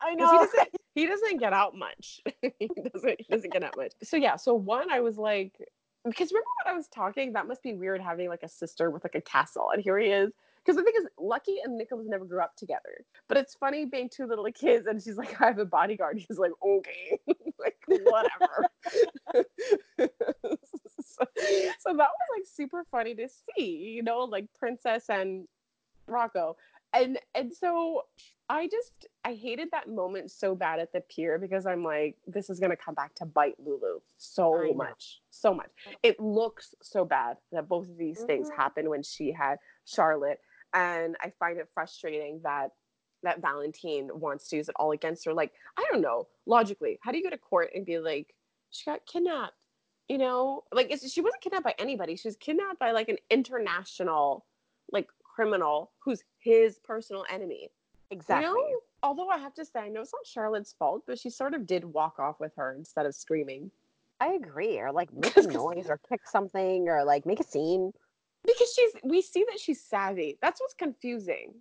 I 0.00 0.14
know. 0.14 0.30
he 0.30 0.38
doesn't 0.38 0.68
he 0.94 1.06
doesn't 1.06 1.38
get 1.38 1.52
out 1.52 1.76
much. 1.76 2.20
he 2.58 2.68
doesn't 2.92 3.20
he 3.20 3.26
doesn't 3.30 3.52
get 3.52 3.62
out 3.62 3.76
much. 3.76 3.92
So 4.02 4.16
yeah, 4.16 4.36
so 4.36 4.54
one 4.54 4.90
I 4.90 5.00
was 5.00 5.18
like 5.18 5.58
because 6.04 6.32
remember 6.32 6.48
when 6.64 6.74
I 6.74 6.76
was 6.76 6.88
talking, 6.88 7.32
that 7.34 7.46
must 7.46 7.62
be 7.62 7.74
weird 7.74 8.00
having 8.00 8.28
like 8.28 8.42
a 8.42 8.48
sister 8.48 8.90
with 8.90 9.04
like 9.04 9.14
a 9.14 9.20
castle. 9.20 9.70
And 9.72 9.82
here 9.82 9.98
he 9.98 10.08
is. 10.08 10.32
Because 10.64 10.76
the 10.76 10.84
thing 10.84 10.94
is, 10.96 11.06
Lucky 11.18 11.56
and 11.64 11.76
Nicholas 11.76 12.06
never 12.08 12.24
grew 12.24 12.40
up 12.40 12.54
together. 12.56 13.04
But 13.28 13.36
it's 13.36 13.54
funny 13.54 13.84
being 13.84 14.08
two 14.08 14.26
little 14.26 14.46
kids 14.52 14.86
and 14.86 15.02
she's 15.02 15.16
like, 15.16 15.40
I 15.40 15.46
have 15.46 15.58
a 15.58 15.64
bodyguard. 15.64 16.18
He's 16.18 16.38
like, 16.38 16.52
okay. 16.64 17.18
like, 17.58 17.76
whatever. 17.86 18.68
so, 20.04 21.24
so 21.78 21.88
that 21.88 21.96
was 21.96 22.28
like 22.36 22.46
super 22.46 22.84
funny 22.90 23.14
to 23.16 23.28
see, 23.28 23.94
you 23.96 24.02
know, 24.02 24.20
like 24.20 24.46
Princess 24.58 25.08
and 25.08 25.46
Rocco. 26.06 26.56
And 26.94 27.18
and 27.34 27.52
so 27.52 28.02
I 28.48 28.68
just 28.68 29.06
I 29.24 29.34
hated 29.34 29.70
that 29.72 29.88
moment 29.88 30.30
so 30.30 30.54
bad 30.54 30.78
at 30.78 30.92
the 30.92 31.00
pier 31.00 31.38
because 31.38 31.64
I'm 31.66 31.82
like, 31.82 32.16
this 32.26 32.50
is 32.50 32.60
gonna 32.60 32.76
come 32.76 32.94
back 32.94 33.14
to 33.16 33.24
bite 33.24 33.56
Lulu 33.58 34.00
so 34.18 34.72
much, 34.74 35.20
so 35.30 35.54
much. 35.54 35.70
It 36.02 36.20
looks 36.20 36.74
so 36.82 37.04
bad 37.04 37.38
that 37.50 37.68
both 37.68 37.88
of 37.88 37.96
these 37.96 38.22
things 38.24 38.50
Mhm. 38.50 38.56
happened 38.56 38.88
when 38.88 39.02
she 39.02 39.32
had 39.32 39.58
Charlotte, 39.84 40.40
and 40.74 41.16
I 41.20 41.30
find 41.30 41.58
it 41.58 41.68
frustrating 41.72 42.40
that 42.42 42.72
that 43.22 43.40
Valentine 43.40 44.10
wants 44.12 44.48
to 44.48 44.56
use 44.56 44.68
it 44.68 44.74
all 44.78 44.92
against 44.92 45.24
her. 45.24 45.32
Like 45.32 45.52
I 45.78 45.84
don't 45.90 46.02
know, 46.02 46.28
logically, 46.46 46.98
how 47.02 47.10
do 47.12 47.18
you 47.18 47.24
go 47.24 47.30
to 47.30 47.38
court 47.38 47.70
and 47.74 47.86
be 47.86 47.98
like, 47.98 48.34
she 48.70 48.84
got 48.84 49.06
kidnapped? 49.06 49.54
You 50.08 50.18
know, 50.18 50.64
like 50.72 50.90
it's, 50.90 51.10
she 51.10 51.22
wasn't 51.22 51.42
kidnapped 51.42 51.64
by 51.64 51.74
anybody. 51.78 52.16
She 52.16 52.28
was 52.28 52.36
kidnapped 52.36 52.78
by 52.78 52.90
like 52.90 53.08
an 53.08 53.18
international 53.30 54.44
like 54.90 55.08
criminal 55.34 55.92
who's 56.04 56.22
his 56.38 56.78
personal 56.84 57.24
enemy. 57.30 57.68
exactly 58.10 58.46
You 58.48 58.52
know? 58.54 58.80
Although 59.04 59.28
I 59.30 59.38
have 59.38 59.54
to 59.54 59.64
say, 59.64 59.80
I 59.80 59.88
know 59.88 60.00
it's 60.02 60.12
not 60.12 60.24
Charlotte's 60.26 60.74
fault, 60.78 61.02
but 61.08 61.18
she 61.18 61.28
sort 61.28 61.54
of 61.54 61.66
did 61.66 61.84
walk 61.84 62.20
off 62.20 62.38
with 62.38 62.52
her 62.56 62.72
instead 62.78 63.04
of 63.06 63.14
screaming. 63.14 63.70
i 64.20 64.28
agree 64.34 64.78
or 64.78 64.92
like 64.92 65.12
make 65.12 65.36
a 65.42 65.42
noise 65.42 65.86
or 65.88 65.98
kick 66.08 66.20
something 66.26 66.88
or 66.88 67.04
like 67.04 67.26
make 67.26 67.40
a 67.40 67.44
scene 67.44 67.92
Because 68.44 68.72
she's 68.74 68.92
we 69.04 69.22
see 69.22 69.44
that 69.50 69.58
she's 69.60 69.82
savvy. 69.82 70.38
That's 70.42 70.60
what's 70.60 70.74
confusing. 70.74 71.54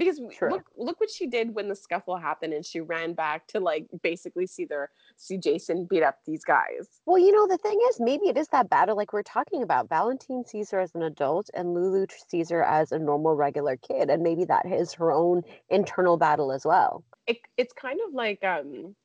Because 0.00 0.20
True. 0.32 0.50
look 0.50 0.64
look 0.76 0.98
what 0.98 1.10
she 1.10 1.26
did 1.26 1.54
when 1.54 1.68
the 1.68 1.76
scuffle 1.76 2.16
happened 2.16 2.54
and 2.54 2.64
she 2.64 2.80
ran 2.80 3.12
back 3.12 3.46
to 3.48 3.60
like 3.60 3.86
basically 4.02 4.46
see 4.46 4.64
their 4.64 4.88
see 5.16 5.36
Jason 5.36 5.84
beat 5.84 6.02
up 6.02 6.16
these 6.26 6.42
guys. 6.42 7.02
Well, 7.04 7.18
you 7.18 7.32
know, 7.32 7.46
the 7.46 7.58
thing 7.58 7.78
is, 7.90 8.00
maybe 8.00 8.28
it 8.28 8.38
is 8.38 8.48
that 8.48 8.70
battle 8.70 8.96
like 8.96 9.12
we're 9.12 9.22
talking 9.22 9.62
about. 9.62 9.90
Valentine 9.90 10.44
sees 10.46 10.70
her 10.70 10.80
as 10.80 10.94
an 10.94 11.02
adult, 11.02 11.50
and 11.52 11.74
Lulu 11.74 12.06
sees 12.28 12.48
her 12.48 12.64
as 12.64 12.92
a 12.92 12.98
normal, 12.98 13.34
regular 13.34 13.76
kid. 13.76 14.08
And 14.08 14.22
maybe 14.22 14.46
that 14.46 14.64
is 14.64 14.94
her 14.94 15.12
own 15.12 15.42
internal 15.68 16.16
battle 16.16 16.50
as 16.50 16.64
well. 16.64 17.04
it, 17.26 17.38
it's 17.58 17.74
kind 17.74 18.00
of 18.06 18.14
like 18.14 18.42
um 18.42 18.96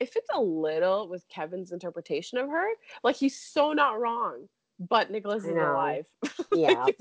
if 0.00 0.16
it's 0.16 0.28
a 0.32 0.40
little 0.40 1.08
with 1.08 1.28
Kevin's 1.28 1.72
interpretation 1.72 2.38
of 2.38 2.48
her, 2.48 2.68
like 3.02 3.16
he's 3.16 3.38
so 3.38 3.72
not 3.72 4.00
wrong, 4.00 4.48
but 4.78 5.10
Nicholas 5.10 5.44
is 5.44 5.50
alive. 5.50 6.06
Yeah. 6.54 6.86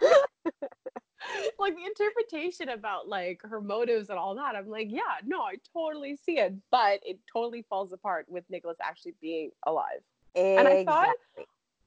like 1.58 1.74
the 1.76 1.84
interpretation 1.84 2.68
about 2.70 3.08
like 3.08 3.40
her 3.42 3.60
motives 3.60 4.10
and 4.10 4.18
all 4.18 4.34
that, 4.36 4.54
I'm 4.54 4.68
like, 4.68 4.88
yeah, 4.90 5.18
no, 5.24 5.40
I 5.40 5.56
totally 5.72 6.16
see 6.16 6.38
it, 6.38 6.54
but 6.70 7.00
it 7.04 7.18
totally 7.32 7.62
falls 7.68 7.92
apart 7.92 8.26
with 8.28 8.44
Nicholas 8.50 8.76
actually 8.82 9.14
being 9.20 9.50
alive. 9.66 10.00
And 10.34 10.68
I 10.68 10.84
thought, 10.84 11.16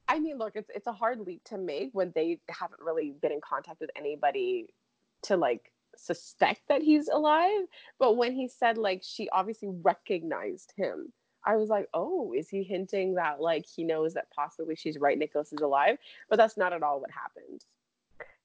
I 0.08 0.18
mean, 0.18 0.38
look, 0.38 0.56
it's 0.56 0.70
it's 0.74 0.86
a 0.86 0.92
hard 0.92 1.20
leap 1.20 1.44
to 1.44 1.58
make 1.58 1.90
when 1.92 2.12
they 2.14 2.40
haven't 2.48 2.80
really 2.80 3.14
been 3.22 3.32
in 3.32 3.40
contact 3.40 3.80
with 3.80 3.90
anybody 3.96 4.74
to 5.22 5.36
like 5.36 5.72
suspect 5.96 6.62
that 6.68 6.82
he's 6.82 7.08
alive. 7.08 7.62
But 7.98 8.16
when 8.16 8.32
he 8.32 8.48
said 8.48 8.76
like 8.78 9.02
she 9.04 9.28
obviously 9.30 9.68
recognized 9.82 10.72
him, 10.76 11.12
I 11.44 11.56
was 11.56 11.68
like, 11.68 11.88
oh, 11.94 12.32
is 12.36 12.48
he 12.48 12.62
hinting 12.62 13.14
that 13.14 13.40
like 13.40 13.66
he 13.66 13.84
knows 13.84 14.14
that 14.14 14.30
possibly 14.30 14.74
she's 14.74 14.98
right, 14.98 15.18
Nicholas 15.18 15.52
is 15.52 15.60
alive? 15.60 15.98
But 16.28 16.36
that's 16.36 16.56
not 16.56 16.72
at 16.72 16.82
all 16.82 17.00
what 17.00 17.10
happened. 17.10 17.64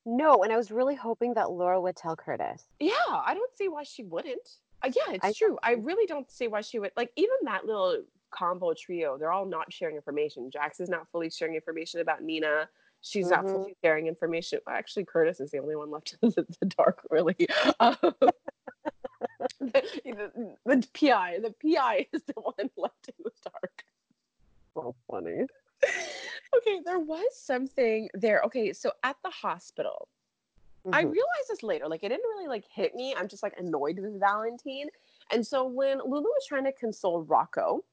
No, 0.06 0.44
and 0.44 0.54
I 0.54 0.58
was 0.58 0.72
really 0.72 0.96
hoping 0.96 1.34
that 1.34 1.52
Laura 1.52 1.82
would 1.82 1.96
tell 1.96 2.16
Curtis. 2.16 2.64
Yeah, 2.80 2.94
I 3.10 3.34
don't 3.34 3.56
see 3.56 3.68
why 3.68 3.84
she 3.84 4.04
wouldn't. 4.04 4.50
Uh, 4.84 4.92
yeah, 4.96 5.14
it's 5.14 5.26
I 5.26 5.34
true. 5.34 5.58
I 5.64 5.74
really 5.74 6.06
don't 6.06 6.30
see 6.30 6.48
why 6.48 6.62
she 6.62 6.78
would. 6.80 6.92
Like 6.96 7.12
even 7.16 7.36
that 7.46 7.66
little 7.66 8.04
combo 8.30 8.74
trio, 8.74 9.18
they're 9.18 9.32
all 9.32 9.46
not 9.46 9.74
sharing 9.74 9.96
information. 9.96 10.52
Jax 10.52 10.80
is 10.80 10.90
not 10.90 11.08
fully 11.12 11.30
sharing 11.30 11.56
information 11.56 12.02
about 12.02 12.22
Nina. 12.22 12.70
She's 13.02 13.30
not 13.30 13.48
fully 13.48 13.76
sharing 13.84 14.08
information. 14.08 14.60
Actually, 14.68 15.06
Curtis 15.06 15.40
is 15.40 15.52
the 15.52 15.60
only 15.60 15.76
one 15.76 15.92
left 15.92 16.16
in 16.22 16.30
the, 16.30 16.46
the 16.60 16.66
dark, 16.66 17.02
really. 17.10 17.36
Um, 17.80 17.96
the, 19.60 19.84
the, 20.04 20.56
the 20.66 20.88
PI, 20.94 21.40
the 21.40 21.54
PI 21.62 22.08
is 22.14 22.24
the 22.24 22.34
one 22.36 22.70
left 22.78 23.08
in 23.08 23.14
the 23.24 23.32
dark. 23.44 23.84
So 24.74 24.96
funny. 25.10 25.46
Okay, 26.58 26.82
there 26.86 27.00
was 27.00 27.36
something 27.36 28.10
there. 28.14 28.42
Okay, 28.46 28.74
so 28.74 28.92
at 29.04 29.18
the 29.24 29.30
hospital, 29.30 30.08
I 30.94 31.04
Mhm. 31.04 31.12
realized 31.12 31.48
this 31.50 31.64
later. 31.64 31.88
Like 31.88 32.04
it 32.04 32.10
didn't 32.10 32.30
really 32.30 32.48
like 32.48 32.66
hit 32.66 32.96
me. 32.96 33.16
I'm 33.16 33.28
just 33.28 33.42
like 33.44 33.58
annoyed 33.60 33.98
with 34.00 34.20
Valentine. 34.20 34.90
And 35.32 35.46
so 35.46 35.66
when 35.66 35.98
Lulu 36.00 36.22
was 36.24 36.46
trying 36.46 36.66
to 36.66 36.72
console 36.72 37.24
Rocco, 37.24 37.84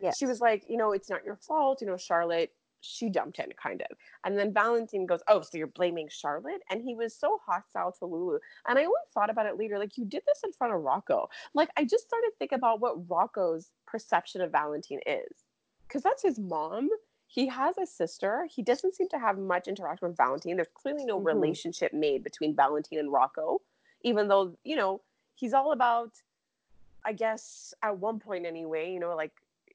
Yes. 0.00 0.16
she 0.18 0.26
was 0.26 0.40
like, 0.40 0.68
you 0.68 0.76
know, 0.76 0.92
it's 0.92 1.10
not 1.10 1.24
your 1.24 1.36
fault. 1.36 1.80
You 1.80 1.88
know, 1.88 1.96
Charlotte, 1.96 2.54
she 2.80 3.10
jumped 3.10 3.38
in 3.40 3.52
kind 3.52 3.82
of. 3.82 3.96
And 4.24 4.38
then 4.38 4.52
Valentine 4.52 5.06
goes, 5.06 5.20
oh, 5.28 5.40
so 5.42 5.58
you're 5.58 5.66
blaming 5.66 6.08
Charlotte? 6.08 6.62
And 6.70 6.82
he 6.82 6.94
was 6.94 7.14
so 7.14 7.38
hostile 7.44 7.92
to 7.92 8.06
Lulu. 8.06 8.38
And 8.68 8.78
I 8.78 8.84
only 8.84 9.00
thought 9.12 9.30
about 9.30 9.46
it 9.46 9.56
later. 9.56 9.78
Like 9.78 9.98
you 9.98 10.04
did 10.04 10.22
this 10.26 10.42
in 10.44 10.52
front 10.52 10.72
of 10.72 10.82
Rocco. 10.82 11.28
Like 11.54 11.70
I 11.76 11.84
just 11.84 12.04
started 12.04 12.30
thinking 12.38 12.56
about 12.56 12.80
what 12.80 13.08
Rocco's 13.10 13.72
perception 13.86 14.40
of 14.40 14.52
Valentine 14.52 15.00
is. 15.06 15.44
Because 15.88 16.02
that's 16.02 16.22
his 16.22 16.38
mom. 16.38 16.88
He 17.32 17.46
has 17.46 17.78
a 17.78 17.86
sister. 17.86 18.46
He 18.54 18.62
doesn't 18.62 18.94
seem 18.94 19.08
to 19.08 19.18
have 19.18 19.38
much 19.38 19.66
interaction 19.66 20.06
with 20.06 20.18
Valentine. 20.18 20.56
There's 20.56 20.68
clearly 20.74 21.06
no 21.06 21.18
Mhm. 21.18 21.24
relationship 21.24 21.94
made 21.94 22.22
between 22.22 22.54
Valentine 22.54 22.98
and 22.98 23.10
Rocco, 23.10 23.62
even 24.02 24.28
though, 24.28 24.58
you 24.64 24.76
know, 24.76 25.00
he's 25.34 25.54
all 25.54 25.72
about, 25.72 26.20
I 27.06 27.14
guess, 27.14 27.72
at 27.82 27.96
one 27.96 28.20
point 28.20 28.44
anyway, 28.44 28.92
you 28.92 29.00
know, 29.00 29.16
like 29.16 29.32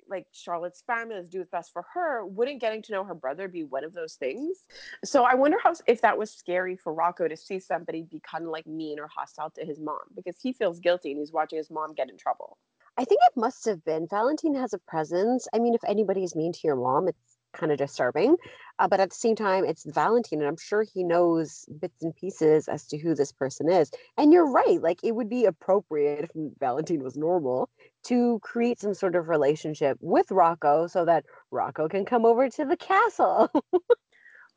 like 0.07 0.27
Charlotte's 0.31 0.81
family, 0.81 1.15
let's 1.15 1.27
do 1.29 1.39
what's 1.39 1.49
best 1.49 1.73
for 1.73 1.81
her. 1.93 2.25
Wouldn't 2.25 2.61
getting 2.61 2.81
to 2.83 2.91
know 2.93 3.03
her 3.03 3.15
brother 3.15 3.47
be 3.47 3.63
one 3.63 3.83
of 3.83 3.93
those 3.93 4.15
things? 4.15 4.65
So 5.03 5.23
I 5.23 5.33
wonder 5.33 5.57
how 5.61 5.73
if 5.87 5.99
that 6.01 6.17
was 6.17 6.31
scary 6.31 6.77
for 6.77 6.93
Rocco 6.93 7.27
to 7.27 7.35
see 7.35 7.59
somebody 7.59 8.03
be 8.03 8.19
kind 8.19 8.45
of 8.45 8.51
like 8.51 8.67
mean 8.67 8.99
or 8.99 9.07
hostile 9.07 9.49
to 9.49 9.65
his 9.65 9.79
mom 9.79 9.99
because 10.15 10.37
he 10.39 10.53
feels 10.53 10.79
guilty 10.79 11.09
and 11.11 11.19
he's 11.19 11.33
watching 11.33 11.57
his 11.57 11.71
mom 11.71 11.93
get 11.93 12.09
in 12.09 12.17
trouble. 12.17 12.57
I 12.97 13.03
think 13.03 13.19
it 13.27 13.35
must 13.35 13.65
have 13.65 13.83
been. 13.83 14.07
Valentine 14.07 14.55
has 14.55 14.73
a 14.73 14.79
presence. 14.79 15.47
I 15.53 15.59
mean, 15.59 15.73
if 15.73 15.83
anybody 15.83 16.23
is 16.23 16.35
mean 16.35 16.53
to 16.53 16.59
your 16.63 16.75
mom, 16.75 17.07
it's 17.07 17.36
kind 17.57 17.71
of 17.71 17.77
disturbing. 17.77 18.37
Uh, 18.79 18.87
but 18.87 18.99
at 18.99 19.09
the 19.09 19.15
same 19.15 19.35
time, 19.35 19.65
it's 19.65 19.83
Valentine, 19.85 20.39
and 20.39 20.47
I'm 20.47 20.57
sure 20.57 20.83
he 20.83 21.03
knows 21.03 21.65
bits 21.79 22.03
and 22.03 22.15
pieces 22.15 22.67
as 22.67 22.85
to 22.87 22.97
who 22.97 23.15
this 23.15 23.31
person 23.31 23.69
is. 23.69 23.91
And 24.17 24.31
you're 24.31 24.49
right. 24.49 24.81
Like, 24.81 24.99
it 25.03 25.13
would 25.13 25.29
be 25.29 25.45
appropriate 25.45 26.25
if 26.25 26.31
Valentine 26.59 27.03
was 27.03 27.17
normal 27.17 27.69
to 28.05 28.39
create 28.43 28.79
some 28.79 28.93
sort 28.93 29.15
of 29.15 29.29
relationship 29.29 29.97
with 29.99 30.31
Rocco 30.31 30.87
so 30.87 31.05
that 31.05 31.25
Rocco 31.51 31.89
can 31.89 32.05
come 32.05 32.25
over 32.25 32.49
to 32.49 32.65
the 32.65 32.77
castle. 32.77 33.51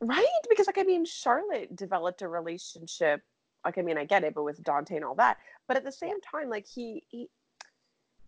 Right? 0.02 0.24
Because 0.48 0.66
like 0.66 0.78
I 0.78 0.82
mean, 0.82 1.04
Charlotte 1.04 1.76
developed 1.76 2.22
a 2.22 2.28
relationship. 2.28 3.20
Like 3.64 3.76
I 3.76 3.82
mean, 3.82 3.98
I 3.98 4.06
get 4.06 4.24
it, 4.24 4.34
but 4.34 4.44
with 4.44 4.62
Dante 4.62 4.96
and 4.96 5.04
all 5.04 5.14
that. 5.16 5.36
But 5.68 5.76
at 5.76 5.84
the 5.84 5.92
same 5.92 6.20
time, 6.22 6.48
like 6.48 6.66
he 6.66 7.02
he 7.08 7.28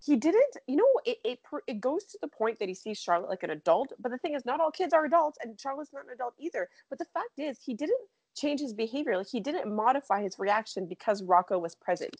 he 0.04 0.16
didn't. 0.16 0.56
You 0.66 0.76
know, 0.76 0.88
it 1.04 1.18
it 1.24 1.38
it 1.66 1.80
goes 1.80 2.04
to 2.06 2.18
the 2.20 2.28
point 2.28 2.58
that 2.58 2.68
he 2.68 2.74
sees 2.74 2.98
Charlotte 2.98 3.30
like 3.30 3.42
an 3.42 3.50
adult. 3.50 3.92
But 3.98 4.10
the 4.10 4.18
thing 4.18 4.34
is, 4.34 4.44
not 4.44 4.60
all 4.60 4.70
kids 4.70 4.92
are 4.92 5.04
adults, 5.04 5.38
and 5.42 5.60
Charlotte's 5.60 5.92
not 5.92 6.04
an 6.04 6.12
adult 6.12 6.34
either. 6.38 6.68
But 6.90 6.98
the 6.98 7.06
fact 7.06 7.38
is, 7.38 7.58
he 7.60 7.74
didn't 7.74 8.00
change 8.36 8.60
his 8.60 8.72
behavior. 8.72 9.16
Like 9.16 9.28
he 9.30 9.40
didn't 9.40 9.74
modify 9.74 10.22
his 10.22 10.38
reaction 10.38 10.86
because 10.86 11.22
Rocco 11.22 11.58
was 11.58 11.74
present. 11.74 12.16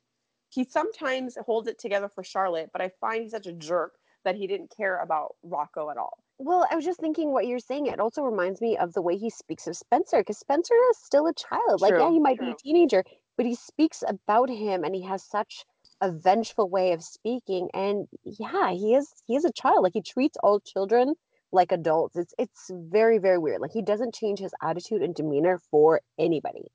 He 0.51 0.65
sometimes 0.65 1.37
holds 1.45 1.67
it 1.67 1.79
together 1.79 2.11
for 2.15 2.23
Charlotte, 2.23 2.71
but 2.73 2.83
I 2.83 2.91
find 3.01 3.23
he's 3.23 3.33
such 3.33 3.47
a 3.47 3.53
jerk 3.53 3.95
that 4.25 4.37
he 4.37 4.47
didn't 4.47 4.73
care 4.77 4.99
about 4.99 5.35
Rocco 5.43 5.91
at 5.91 5.97
all. 5.97 6.19
Well, 6.39 6.67
I 6.71 6.77
was 6.77 6.85
just 6.85 7.01
thinking 7.01 7.33
what 7.33 7.47
you're 7.47 7.59
saying. 7.59 7.87
It 7.87 8.01
also 8.01 8.23
reminds 8.23 8.61
me 8.61 8.77
of 8.77 8.93
the 8.93 9.03
way 9.03 9.17
he 9.17 9.31
speaks 9.31 9.67
of 9.67 9.77
Spencer, 9.77 10.19
because 10.19 10.39
Spencer 10.39 10.75
is 10.91 10.99
still 10.99 11.27
a 11.27 11.35
child. 11.35 11.81
Like, 11.81 11.95
yeah, 11.95 12.11
he 12.11 12.21
might 12.21 12.39
be 12.39 12.51
a 12.51 12.55
teenager, 12.55 13.03
but 13.37 13.47
he 13.47 13.55
speaks 13.55 14.05
about 14.07 14.51
him 14.51 14.85
and 14.85 14.95
he 14.95 15.03
has 15.03 15.25
such 15.25 15.65
a 16.03 16.13
vengeful 16.13 16.69
way 16.69 16.93
of 16.93 17.03
speaking. 17.03 17.71
And 17.73 18.07
yeah, 18.25 18.73
he 18.73 18.95
is 18.95 19.09
he 19.27 19.37
is 19.37 19.47
a 19.47 19.53
child. 19.53 19.83
Like 19.85 19.95
he 19.95 20.03
treats 20.03 20.37
all 20.43 20.61
children 20.61 21.15
like 21.53 21.73
adults. 21.73 22.17
It's 22.17 22.35
it's 22.39 22.71
very, 22.71 23.19
very 23.19 23.39
weird. 23.39 23.61
Like 23.63 23.73
he 23.73 23.83
doesn't 23.83 24.15
change 24.15 24.39
his 24.41 24.53
attitude 24.63 25.03
and 25.03 25.15
demeanor 25.15 25.59
for 25.71 26.01
anybody. 26.19 26.67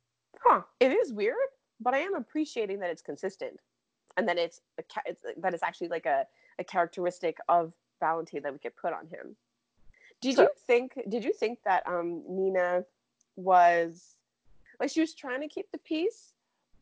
huh 0.46 0.62
it 0.80 0.92
is 0.92 1.12
weird 1.14 1.36
but 1.80 1.94
i 1.94 2.00
am 2.00 2.16
appreciating 2.16 2.80
that 2.80 2.90
it's 2.90 3.02
consistent 3.02 3.60
and 4.18 4.28
that 4.28 4.38
it's, 4.38 4.62
a, 4.80 4.84
it's 5.06 5.22
that 5.44 5.54
it's 5.54 5.64
actually 5.64 5.90
like 5.90 6.06
a, 6.06 6.26
a 6.60 6.64
characteristic 6.64 7.38
of 7.50 7.74
valentine 8.00 8.42
that 8.44 8.54
we 8.54 8.60
could 8.60 8.76
put 8.76 8.94
on 8.94 9.06
him 9.08 9.36
did 10.22 10.36
Sure. 10.36 10.44
you 10.46 10.50
think 10.68 10.94
did 11.10 11.24
you 11.24 11.34
think 11.34 11.60
that 11.66 11.84
um 11.88 12.24
nina 12.30 12.84
was 13.36 14.16
like 14.80 14.90
she 14.90 15.02
was 15.02 15.14
trying 15.14 15.42
to 15.42 15.48
keep 15.48 15.68
the 15.72 15.78
peace 15.80 16.34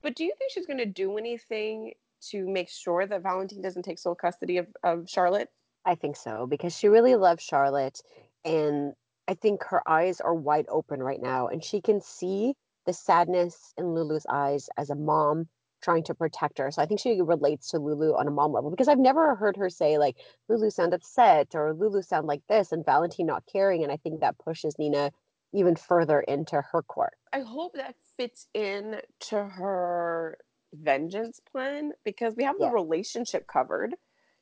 but 0.01 0.15
do 0.15 0.23
you 0.23 0.33
think 0.37 0.51
she's 0.51 0.65
going 0.65 0.79
to 0.79 0.85
do 1.03 1.17
anything 1.17 1.93
to 2.31 2.47
make 2.47 2.69
sure 2.69 3.05
that 3.05 3.23
valentine 3.23 3.61
doesn't 3.61 3.83
take 3.83 3.99
sole 3.99 4.15
custody 4.15 4.57
of, 4.57 4.67
of 4.83 5.09
charlotte 5.09 5.49
I 5.85 5.95
think 5.95 6.15
so 6.15 6.47
because 6.47 6.75
she 6.75 6.87
really 6.87 7.15
loves 7.15 7.43
Charlotte 7.43 8.01
and 8.43 8.93
I 9.27 9.35
think 9.35 9.63
her 9.65 9.87
eyes 9.87 10.19
are 10.19 10.33
wide 10.33 10.65
open 10.67 11.01
right 11.01 11.21
now 11.21 11.47
and 11.47 11.63
she 11.63 11.79
can 11.79 12.01
see 12.01 12.55
the 12.85 12.93
sadness 12.93 13.73
in 13.77 13.93
Lulu's 13.93 14.25
eyes 14.27 14.69
as 14.77 14.89
a 14.89 14.95
mom 14.95 15.47
trying 15.81 16.03
to 16.03 16.15
protect 16.15 16.57
her. 16.57 16.71
So 16.71 16.81
I 16.81 16.87
think 16.87 16.99
she 16.99 17.21
relates 17.21 17.69
to 17.69 17.79
Lulu 17.79 18.15
on 18.15 18.27
a 18.27 18.31
mom 18.31 18.51
level 18.51 18.71
because 18.71 18.87
I've 18.87 18.97
never 18.97 19.35
heard 19.35 19.57
her 19.57 19.69
say 19.69 19.99
like 19.99 20.17
Lulu 20.49 20.71
sound 20.71 20.93
upset 20.93 21.49
or 21.53 21.73
Lulu 21.73 22.01
sound 22.01 22.25
like 22.25 22.41
this 22.49 22.71
and 22.71 22.83
Valentine 22.83 23.27
not 23.27 23.43
caring 23.51 23.83
and 23.83 23.91
I 23.91 23.97
think 23.97 24.21
that 24.21 24.39
pushes 24.39 24.77
Nina 24.79 25.11
even 25.53 25.75
further 25.75 26.19
into 26.21 26.61
her 26.71 26.81
court. 26.81 27.13
I 27.31 27.41
hope 27.41 27.73
that 27.75 27.95
fits 28.17 28.47
in 28.53 28.99
to 29.21 29.43
her 29.43 30.37
vengeance 30.75 31.39
plan 31.51 31.91
because 32.03 32.35
we 32.35 32.43
have 32.43 32.57
the 32.59 32.69
relationship 32.69 33.47
covered. 33.47 33.95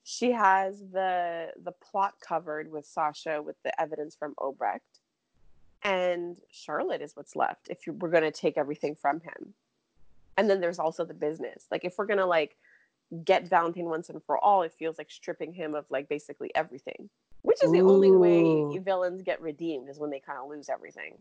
She 0.04 0.32
has 0.32 0.80
the 0.80 1.52
the 1.64 1.72
plot 1.72 2.16
covered 2.26 2.72
with 2.72 2.86
Sasha 2.86 3.42
with 3.42 3.56
the 3.64 3.80
evidence 3.80 4.16
from 4.16 4.34
Obrecht. 4.36 4.80
And 5.84 6.38
Charlotte 6.50 7.02
is 7.02 7.16
what's 7.16 7.36
left 7.36 7.68
if 7.70 7.86
you, 7.86 7.94
we're 7.94 8.10
going 8.10 8.24
to 8.24 8.32
take 8.32 8.58
everything 8.58 8.96
from 8.96 9.20
him. 9.20 9.54
And 10.38 10.50
then 10.50 10.62
there's 10.62 10.80
also 10.80 11.06
the 11.06 11.14
business. 11.14 11.66
Like 11.72 11.84
if 11.84 11.96
we're 11.98 12.06
going 12.06 12.20
to 12.20 12.26
like 12.26 12.56
get 13.24 13.50
Valentine 13.50 13.86
once 13.86 14.10
and 14.10 14.24
for 14.24 14.38
all, 14.38 14.64
it 14.64 14.74
feels 14.74 14.98
like 14.98 15.12
stripping 15.12 15.54
him 15.54 15.76
of 15.76 15.86
like 15.90 16.08
basically 16.10 16.52
everything. 16.56 17.10
Which 17.42 17.62
is 17.62 17.72
the 17.72 17.82
only 17.82 18.12
way 18.12 18.80
villains 18.80 19.22
get 19.22 19.42
redeemed 19.42 19.90
is 19.90 20.00
when 20.00 20.10
they 20.10 20.22
kind 20.22 20.40
of 20.40 20.50
lose 20.50 20.70
everything. 20.70 21.18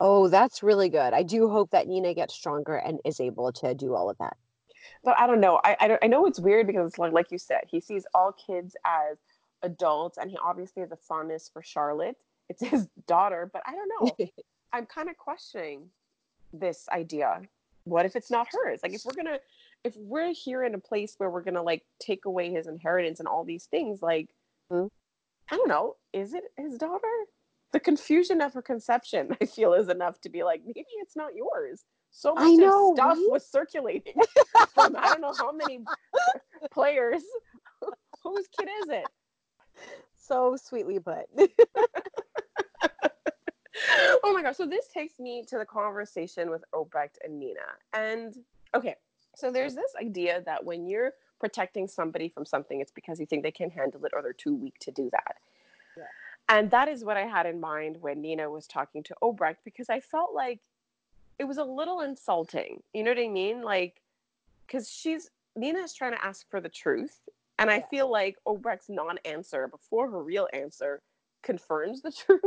Oh, 0.00 0.28
that's 0.28 0.62
really 0.62 0.88
good. 0.88 1.12
I 1.12 1.22
do 1.22 1.48
hope 1.48 1.70
that 1.70 1.88
Nina 1.88 2.14
gets 2.14 2.34
stronger 2.34 2.76
and 2.76 3.00
is 3.04 3.20
able 3.20 3.52
to 3.52 3.74
do 3.74 3.94
all 3.94 4.08
of 4.08 4.16
that. 4.18 4.36
But 5.04 5.18
I 5.18 5.26
don't 5.26 5.40
know. 5.40 5.60
I, 5.64 5.76
I 5.80 5.88
don't- 5.88 6.02
I 6.04 6.06
know 6.06 6.26
it's 6.26 6.38
weird 6.40 6.66
because 6.66 6.86
it's 6.88 6.98
like 6.98 7.12
like 7.12 7.30
you 7.30 7.38
said, 7.38 7.62
he 7.68 7.80
sees 7.80 8.06
all 8.14 8.32
kids 8.32 8.76
as 8.84 9.18
adults, 9.62 10.18
and 10.18 10.30
he 10.30 10.38
obviously 10.42 10.80
has 10.82 10.92
a 10.92 10.96
fondness 10.96 11.50
for 11.52 11.62
Charlotte. 11.62 12.16
It's 12.48 12.62
his 12.70 12.88
daughter, 13.06 13.50
but 13.52 13.62
I 13.66 13.72
don't 13.72 13.88
know. 14.18 14.26
I'm 14.72 14.86
kind 14.86 15.08
of 15.08 15.16
questioning 15.16 15.88
this 16.52 16.86
idea. 16.90 17.40
What 17.84 18.04
if 18.06 18.16
it's 18.16 18.30
not 18.30 18.48
hers? 18.52 18.80
Like 18.82 18.92
if 18.92 19.02
we're 19.04 19.14
gonna, 19.14 19.38
if 19.84 19.94
we're 19.96 20.32
here 20.34 20.64
in 20.64 20.74
a 20.74 20.78
place 20.78 21.14
where 21.18 21.30
we're 21.30 21.42
gonna 21.42 21.62
like 21.62 21.84
take 22.00 22.26
away 22.26 22.50
his 22.50 22.66
inheritance 22.66 23.18
and 23.18 23.26
all 23.28 23.44
these 23.44 23.64
things, 23.66 24.02
like 24.02 24.28
Hmm. 24.70 24.86
I 25.50 25.56
don't 25.56 25.68
know, 25.68 25.96
is 26.12 26.34
it 26.34 26.44
his 26.58 26.76
daughter? 26.76 27.08
The 27.72 27.80
confusion 27.80 28.42
of 28.42 28.52
her 28.52 28.60
conception, 28.62 29.34
I 29.40 29.46
feel, 29.46 29.72
is 29.72 29.88
enough 29.88 30.20
to 30.22 30.28
be 30.28 30.42
like 30.42 30.60
maybe 30.66 30.84
it's 31.00 31.16
not 31.16 31.34
yours. 31.34 31.82
So 32.10 32.34
much 32.34 32.58
know, 32.58 32.94
stuff 32.94 33.16
right? 33.16 33.26
was 33.30 33.46
circulating 33.46 34.14
from 34.74 34.96
I 34.96 35.08
don't 35.08 35.20
know 35.20 35.34
how 35.36 35.52
many 35.52 35.80
players. 36.70 37.22
Whose 38.22 38.48
kid 38.58 38.68
is 38.82 38.88
it? 38.88 39.06
So 40.16 40.56
sweetly 40.56 40.98
put. 40.98 41.26
oh 44.22 44.32
my 44.32 44.42
gosh. 44.42 44.56
So 44.56 44.66
this 44.66 44.88
takes 44.88 45.18
me 45.18 45.44
to 45.48 45.58
the 45.58 45.64
conversation 45.64 46.50
with 46.50 46.64
Obrecht 46.74 47.16
and 47.24 47.38
Nina. 47.38 47.60
And 47.92 48.36
okay, 48.74 48.96
so 49.36 49.52
there's 49.52 49.74
this 49.74 49.92
idea 50.00 50.42
that 50.46 50.64
when 50.64 50.86
you're 50.86 51.12
protecting 51.38 51.86
somebody 51.86 52.28
from 52.28 52.44
something, 52.44 52.80
it's 52.80 52.90
because 52.90 53.20
you 53.20 53.26
think 53.26 53.44
they 53.44 53.52
can 53.52 53.70
handle 53.70 54.04
it 54.04 54.12
or 54.14 54.22
they're 54.22 54.32
too 54.32 54.54
weak 54.54 54.78
to 54.80 54.90
do 54.90 55.08
that. 55.12 55.36
Yeah. 55.96 56.04
And 56.48 56.70
that 56.70 56.88
is 56.88 57.04
what 57.04 57.16
I 57.16 57.26
had 57.26 57.46
in 57.46 57.60
mind 57.60 57.98
when 58.00 58.20
Nina 58.20 58.50
was 58.50 58.66
talking 58.66 59.02
to 59.04 59.14
Obrecht 59.22 59.58
because 59.64 59.88
I 59.88 60.00
felt 60.00 60.34
like 60.34 60.60
it 61.38 61.44
was 61.44 61.58
a 61.58 61.64
little 61.64 62.00
insulting. 62.00 62.82
You 62.92 63.04
know 63.04 63.10
what 63.10 63.18
I 63.18 63.28
mean? 63.28 63.62
Like, 63.62 64.00
because 64.66 64.90
she's 64.90 65.30
Nina 65.56 65.80
is 65.80 65.94
trying 65.94 66.12
to 66.12 66.24
ask 66.24 66.48
for 66.50 66.60
the 66.60 66.68
truth. 66.68 67.20
And 67.60 67.70
I 67.70 67.82
feel 67.90 68.08
like 68.08 68.36
Obrecht's 68.46 68.88
non 68.88 69.18
answer 69.24 69.66
before 69.66 70.08
her 70.10 70.22
real 70.22 70.46
answer 70.52 71.02
confirms 71.42 72.02
the 72.02 72.12
truth. 72.26 72.40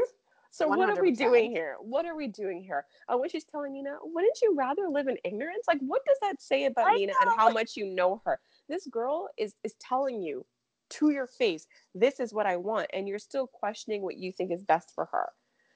So 0.52 0.68
what 0.68 0.90
are 0.90 1.02
we 1.02 1.12
doing 1.12 1.50
here? 1.50 1.76
What 1.80 2.06
are 2.06 2.16
we 2.16 2.28
doing 2.28 2.62
here? 2.62 2.86
Uh, 3.08 3.18
when 3.18 3.30
she's 3.30 3.46
telling 3.46 3.74
Nina, 3.74 3.98
wouldn't 4.04 4.38
you 4.42 4.54
rather 4.56 4.90
live 4.90 5.08
in 5.08 5.18
ignorance? 5.24 5.66
Like, 5.68 5.80
what 5.80 6.02
does 6.06 6.18
that 6.22 6.42
say 6.42 6.66
about 6.66 6.88
I 6.88 6.96
Nina 6.96 7.14
and 7.22 7.32
how 7.38 7.50
much 7.52 7.78
you 7.78 7.86
know 7.86 8.22
her? 8.26 8.40
This 8.68 8.86
girl 8.88 9.30
is 9.38 9.56
is 9.64 9.76
telling 9.80 10.22
you 10.22 10.46
to 10.92 11.10
your 11.10 11.28
face, 11.28 11.68
this 11.96 12.20
is 12.20 12.34
what 12.34 12.46
I 12.46 12.58
want, 12.58 12.88
and 12.94 13.08
you're 13.08 13.20
still 13.20 13.48
questioning 13.48 14.02
what 14.02 14.18
you 14.18 14.32
think 14.32 14.52
is 14.52 14.62
best 14.62 14.94
for 14.94 15.06
her. 15.06 15.30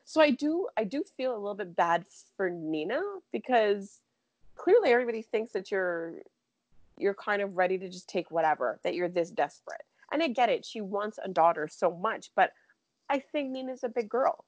So 0.06 0.22
I 0.22 0.30
do 0.30 0.68
I 0.78 0.84
do 0.84 1.04
feel 1.18 1.34
a 1.34 1.38
little 1.38 1.56
bit 1.56 1.76
bad 1.76 2.06
for 2.38 2.50
Nina 2.50 3.02
because 3.32 4.00
clearly 4.56 4.92
everybody 4.92 5.24
thinks 5.24 5.52
that 5.54 5.72
you're 5.72 6.14
you're 6.98 7.16
kind 7.16 7.42
of 7.42 7.58
ready 7.58 7.78
to 7.78 7.90
just 7.90 8.08
take 8.08 8.32
whatever, 8.32 8.80
that 8.84 8.96
you're 8.96 9.10
this 9.10 9.30
desperate. 9.30 9.82
And 10.12 10.24
I 10.24 10.30
get 10.30 10.50
it. 10.50 10.64
She 10.64 10.80
wants 10.80 11.20
a 11.24 11.28
daughter 11.28 11.68
so 11.70 11.92
much, 11.92 12.32
but 12.36 12.54
I 13.10 13.20
think 13.20 13.52
Nina's 13.52 13.84
a 13.84 13.90
big 13.90 14.08
girl. 14.08 14.46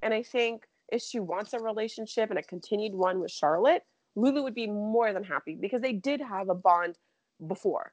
And 0.00 0.14
I 0.14 0.22
think 0.22 0.66
if 0.90 1.02
she 1.02 1.20
wants 1.20 1.52
a 1.52 1.58
relationship 1.58 2.30
and 2.30 2.38
a 2.38 2.42
continued 2.42 2.94
one 2.94 3.20
with 3.20 3.30
Charlotte, 3.30 3.84
Lulu 4.16 4.42
would 4.42 4.54
be 4.54 4.66
more 4.66 5.12
than 5.12 5.24
happy 5.24 5.56
because 5.60 5.82
they 5.82 5.92
did 5.92 6.20
have 6.20 6.48
a 6.48 6.54
bond 6.54 6.96
before. 7.46 7.92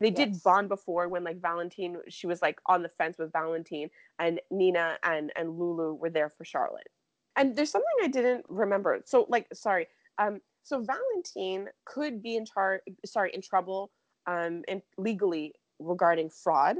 They 0.00 0.10
did 0.10 0.42
bond 0.42 0.68
before 0.68 1.08
when 1.08 1.24
like 1.24 1.40
Valentine, 1.40 1.98
she 2.08 2.26
was 2.26 2.42
like 2.42 2.60
on 2.66 2.82
the 2.82 2.88
fence 2.88 3.16
with 3.18 3.32
Valentine, 3.32 3.90
and 4.18 4.40
Nina 4.50 4.98
and 5.02 5.32
and 5.36 5.58
Lulu 5.58 5.94
were 5.94 6.10
there 6.10 6.30
for 6.30 6.44
Charlotte. 6.44 6.88
And 7.36 7.56
there's 7.56 7.70
something 7.70 7.88
I 8.02 8.08
didn't 8.08 8.44
remember. 8.48 9.00
So 9.04 9.26
like, 9.28 9.46
sorry, 9.54 9.88
um, 10.18 10.40
so 10.62 10.82
Valentine 10.82 11.68
could 11.84 12.22
be 12.22 12.36
in 12.36 12.44
charge, 12.44 12.80
sorry, 13.04 13.32
in 13.34 13.40
trouble, 13.40 13.90
um, 14.26 14.64
and 14.68 14.82
legally 14.98 15.54
regarding 15.78 16.30
fraud 16.30 16.76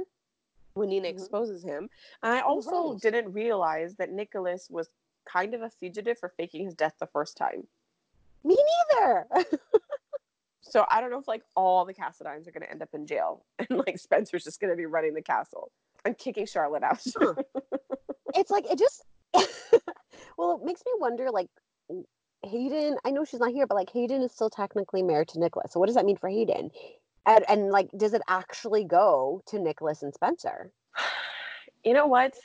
when 0.73 0.89
Nina 0.89 1.07
Mhm. 1.07 1.11
exposes 1.11 1.63
him. 1.63 1.89
And 2.23 2.33
I 2.33 2.41
also 2.41 2.93
right. 2.93 3.01
didn't 3.01 3.33
realize 3.33 3.95
that 3.95 4.11
Nicholas 4.11 4.69
was 4.69 4.89
kind 5.25 5.53
of 5.53 5.61
a 5.61 5.69
fugitive 5.69 6.19
for 6.19 6.29
faking 6.37 6.65
his 6.65 6.75
death 6.75 6.95
the 6.99 7.07
first 7.07 7.37
time. 7.37 7.67
Me 8.43 8.57
neither. 8.93 9.27
So 10.69 10.85
I 10.89 11.01
don't 11.01 11.11
know 11.11 11.19
if 11.19 11.27
like 11.27 11.43
all 11.55 11.85
the 11.85 11.93
Cassadines 11.93 12.47
are 12.47 12.51
going 12.51 12.61
to 12.61 12.71
end 12.71 12.81
up 12.81 12.89
in 12.93 13.05
jail 13.05 13.45
and 13.59 13.79
like 13.85 13.97
Spencer's 13.97 14.43
just 14.43 14.59
going 14.59 14.71
to 14.71 14.77
be 14.77 14.85
running 14.85 15.13
the 15.13 15.21
castle. 15.21 15.71
And 16.05 16.17
kicking 16.17 16.45
Charlotte 16.45 16.83
out. 16.83 17.03
It's 18.35 18.51
like 18.51 18.65
it 18.69 18.77
just 18.77 19.03
well 20.37 20.59
it 20.61 20.65
makes 20.65 20.81
me 20.85 20.91
wonder 20.99 21.31
like 21.31 21.47
hayden 22.43 22.97
i 23.03 23.09
know 23.09 23.25
she's 23.25 23.39
not 23.39 23.51
here 23.51 23.65
but 23.65 23.73
like 23.73 23.89
hayden 23.89 24.21
is 24.21 24.31
still 24.31 24.49
technically 24.49 25.01
married 25.01 25.29
to 25.29 25.39
nicholas. 25.39 25.71
So 25.71 25.79
what 25.79 25.87
does 25.87 25.95
that 25.95 26.05
mean 26.05 26.17
for 26.17 26.29
hayden? 26.29 26.69
And, 27.25 27.45
and 27.49 27.69
like 27.71 27.89
does 27.97 28.13
it 28.13 28.21
actually 28.27 28.83
go 28.83 29.41
to 29.47 29.59
nicholas 29.59 30.03
and 30.03 30.13
spencer? 30.13 30.71
You 31.83 31.93
know 31.93 32.07
what? 32.07 32.35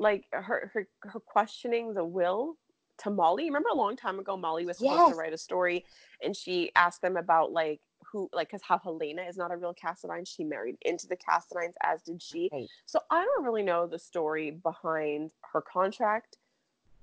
Like 0.00 0.24
her, 0.32 0.72
her 0.74 0.88
her 1.02 1.20
questioning 1.20 1.94
the 1.94 2.04
will 2.04 2.56
to 2.98 3.10
Molly. 3.10 3.46
Remember 3.46 3.68
a 3.70 3.76
long 3.76 3.96
time 3.96 4.18
ago, 4.18 4.36
Molly 4.36 4.66
was 4.66 4.78
supposed 4.78 5.00
Yes. 5.00 5.10
to 5.10 5.14
write 5.16 5.32
a 5.32 5.38
story, 5.38 5.84
and 6.22 6.36
she 6.36 6.70
asked 6.76 7.02
them 7.02 7.16
about 7.16 7.52
like 7.52 7.80
who, 8.10 8.30
like, 8.32 8.48
because 8.48 8.62
how 8.62 8.78
Helena 8.78 9.22
is 9.22 9.36
not 9.36 9.52
a 9.52 9.56
real 9.56 9.74
Cassadine. 9.74 10.26
She 10.26 10.42
married 10.42 10.78
into 10.82 11.06
the 11.06 11.16
Cassadines, 11.16 11.74
as 11.82 12.02
did 12.02 12.22
she. 12.22 12.48
Right. 12.52 12.68
So 12.86 13.00
I 13.10 13.22
don't 13.22 13.44
really 13.44 13.62
know 13.62 13.86
the 13.86 13.98
story 13.98 14.50
behind 14.50 15.32
her 15.52 15.60
contract, 15.60 16.38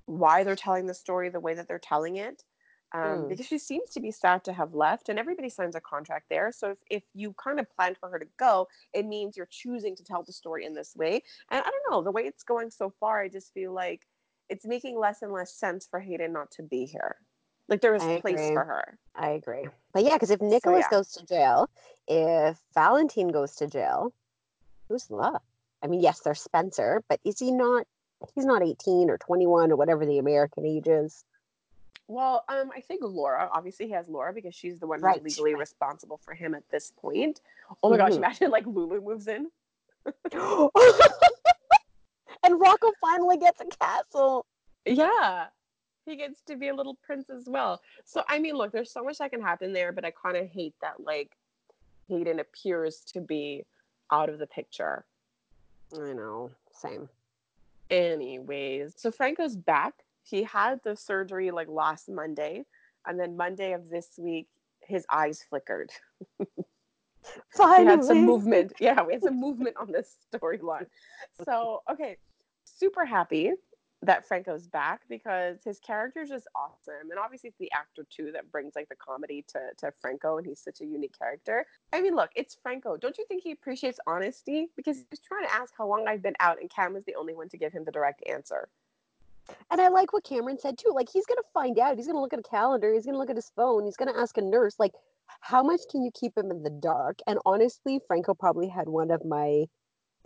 why 0.06 0.42
they're 0.42 0.56
telling 0.56 0.86
the 0.86 0.94
story 0.94 1.28
the 1.28 1.38
way 1.40 1.54
that 1.54 1.68
they're 1.68 1.78
telling 1.78 2.16
it. 2.16 2.42
Um, 2.92 3.02
Mm. 3.02 3.28
Because 3.28 3.46
she 3.46 3.58
seems 3.58 3.90
to 3.90 4.00
be 4.00 4.10
sad 4.10 4.44
to 4.44 4.52
have 4.52 4.74
left, 4.74 5.08
and 5.08 5.18
everybody 5.18 5.48
signs 5.48 5.74
a 5.74 5.80
contract 5.80 6.26
there. 6.28 6.50
So 6.52 6.70
if, 6.70 6.78
if 6.88 7.02
you 7.14 7.34
kind 7.34 7.60
of 7.60 7.70
planned 7.70 7.98
for 7.98 8.08
her 8.08 8.18
to 8.18 8.26
go, 8.36 8.68
it 8.92 9.06
means 9.06 9.36
you're 9.36 9.46
choosing 9.46 9.96
to 9.96 10.04
tell 10.04 10.22
the 10.22 10.32
story 10.32 10.64
in 10.64 10.72
this 10.74 10.94
way. 10.96 11.22
And 11.50 11.60
I 11.64 11.70
don't 11.70 11.90
know, 11.90 12.02
the 12.02 12.12
way 12.12 12.22
it's 12.22 12.44
going 12.44 12.70
so 12.70 12.90
far, 13.00 13.20
I 13.20 13.28
just 13.28 13.52
feel 13.52 13.72
like 13.72 14.06
it's 14.48 14.64
making 14.64 14.98
less 14.98 15.22
and 15.22 15.32
less 15.32 15.52
sense 15.52 15.86
for 15.86 16.00
Hayden 16.00 16.32
not 16.32 16.50
to 16.52 16.62
be 16.62 16.84
here. 16.86 17.16
Like 17.68 17.80
there 17.80 17.92
was 17.92 18.02
I 18.02 18.12
place 18.12 18.38
agree. 18.38 18.54
for 18.54 18.64
her. 18.64 18.98
i 19.16 19.30
agree 19.30 19.66
but 19.92 20.04
yeah 20.04 20.12
because 20.14 20.30
if 20.30 20.40
nicholas 20.40 20.84
yeah. 20.84 20.96
goes 20.96 21.12
to 21.12 21.24
jail 21.26 21.68
if 22.06 22.60
valentine 22.74 23.28
goes 23.28 23.56
to 23.56 23.66
jail 23.66 24.12
who's 24.88 25.10
left 25.10 25.44
i 25.82 25.86
mean 25.86 26.00
yes 26.00 26.20
there's 26.20 26.40
spencer 26.40 27.02
but 27.08 27.18
is 27.24 27.38
he 27.38 27.50
not 27.50 27.86
he's 28.34 28.44
not 28.44 28.62
18 28.62 29.10
or 29.10 29.18
21 29.18 29.72
or 29.72 29.76
whatever 29.76 30.04
the 30.06 30.18
american 30.18 30.64
age 30.66 30.86
is 30.86 31.24
Well, 32.08 32.44
um, 32.48 32.70
I 32.76 32.80
think 32.80 33.02
Laura. 33.02 33.48
Obviously, 33.52 33.86
he 33.86 33.92
has 33.92 34.08
Laura 34.08 34.32
because 34.32 34.54
she's 34.54 34.78
the 34.78 34.86
one 34.86 35.00
Right, 35.00 35.20
who's 35.20 35.38
legally 35.38 35.56
responsible 35.56 36.18
for 36.18 36.34
him 36.34 36.54
at 36.54 36.62
this 36.70 36.92
point. 36.96 37.40
Oh 37.82 37.90
my 37.90 37.96
gosh! 37.96 38.12
Mhm. 38.12 38.18
Imagine 38.18 38.50
like 38.52 38.66
Lulu 38.66 39.00
moves 39.00 39.26
in. 39.26 39.50
and 42.46 42.60
rocco 42.60 42.92
finally 43.00 43.36
gets 43.36 43.60
a 43.60 43.64
castle 43.64 44.46
Yeah, 44.84 45.46
he 46.06 46.16
gets 46.16 46.40
to 46.42 46.56
be 46.56 46.68
a 46.68 46.74
little 46.74 46.96
prince 47.04 47.28
as 47.28 47.44
well. 47.46 47.82
So 48.04 48.22
I 48.28 48.38
mean, 48.38 48.54
look, 48.54 48.72
there's 48.72 48.92
so 48.92 49.02
much 49.02 49.18
that 49.18 49.32
can 49.32 49.42
happen 49.42 49.72
there, 49.72 49.92
but 49.92 50.04
I 50.04 50.12
kind 50.12 50.36
of 50.36 50.46
hate 50.46 50.74
that 50.80 51.00
like 51.00 51.36
Hayden 52.08 52.38
appears 52.38 53.00
to 53.12 53.20
be 53.20 53.64
out 54.10 54.28
of 54.28 54.38
the 54.38 54.46
picture. 54.46 55.04
i 55.94 56.12
know 56.12 56.50
same 56.72 57.08
Anyways, 57.90 58.94
so 58.96 59.10
Franco's 59.10 59.56
back. 59.56 59.94
He 60.24 60.42
had 60.42 60.80
the 60.82 60.96
surgery 60.96 61.52
like 61.52 61.68
last 61.68 62.08
Monday, 62.08 62.64
and 63.06 63.18
then 63.18 63.36
Monday 63.36 63.72
of 63.72 63.88
this 63.90 64.08
week, 64.18 64.48
his 64.80 65.06
eyes 65.08 65.44
flickered. 65.48 65.90
finally 67.50 67.84
we 67.84 67.90
had 67.90 68.04
some 68.04 68.26
movement. 68.26 68.72
Yeah, 68.80 69.02
we 69.02 69.12
had 69.12 69.22
some 69.22 69.40
movement 69.40 69.76
on 69.76 69.92
this 69.92 70.16
storyline. 70.32 70.86
So, 71.44 71.82
okay, 71.90 72.16
super 72.66 73.04
happy 73.04 73.52
that 74.02 74.26
Franco's 74.26 74.66
back 74.66 75.02
because 75.08 75.58
his 75.64 75.78
character 75.78 76.22
is 76.22 76.28
just 76.28 76.46
awesome. 76.54 77.10
And 77.10 77.18
obviously, 77.18 77.48
it's 77.48 77.58
the 77.58 77.72
actor 77.72 78.06
too 78.10 78.30
that 78.32 78.50
brings 78.52 78.74
like 78.76 78.88
the 78.88 78.96
comedy 78.96 79.44
to, 79.48 79.60
to 79.78 79.92
Franco, 80.00 80.38
and 80.38 80.46
he's 80.46 80.60
such 80.60 80.80
a 80.80 80.84
unique 80.84 81.18
character. 81.18 81.66
I 81.92 82.02
mean, 82.02 82.14
look, 82.14 82.30
it's 82.36 82.56
Franco. 82.62 82.96
Don't 82.96 83.16
you 83.18 83.24
think 83.26 83.42
he 83.42 83.52
appreciates 83.52 83.98
honesty? 84.06 84.68
Because 84.76 84.98
he's 85.10 85.20
trying 85.20 85.44
to 85.44 85.54
ask 85.54 85.72
how 85.76 85.86
long 85.86 86.06
I've 86.06 86.22
been 86.22 86.36
out, 86.40 86.60
and 86.60 86.70
Cam 86.70 86.94
was 86.94 87.04
the 87.04 87.14
only 87.14 87.34
one 87.34 87.48
to 87.48 87.56
give 87.56 87.72
him 87.72 87.84
the 87.84 87.92
direct 87.92 88.22
answer. 88.28 88.68
And 89.70 89.80
I 89.80 89.88
like 89.88 90.12
what 90.12 90.24
Cameron 90.24 90.58
said 90.58 90.76
too. 90.78 90.92
Like 90.94 91.08
he's 91.08 91.26
gonna 91.26 91.40
find 91.54 91.78
out. 91.78 91.96
He's 91.96 92.06
gonna 92.06 92.20
look 92.20 92.32
at 92.32 92.38
a 92.40 92.42
calendar. 92.42 92.92
He's 92.92 93.06
gonna 93.06 93.18
look 93.18 93.30
at 93.30 93.36
his 93.36 93.50
phone. 93.54 93.84
He's 93.84 93.96
gonna 93.96 94.16
ask 94.16 94.36
a 94.38 94.42
nurse. 94.42 94.76
Like, 94.78 94.92
how 95.40 95.62
much 95.62 95.80
can 95.90 96.02
you 96.02 96.10
keep 96.12 96.36
him 96.36 96.50
in 96.50 96.62
the 96.62 96.70
dark? 96.70 97.20
And 97.26 97.38
honestly, 97.46 98.00
Franco 98.06 98.34
probably 98.34 98.68
had 98.68 98.88
one 98.88 99.10
of 99.10 99.24
my 99.24 99.66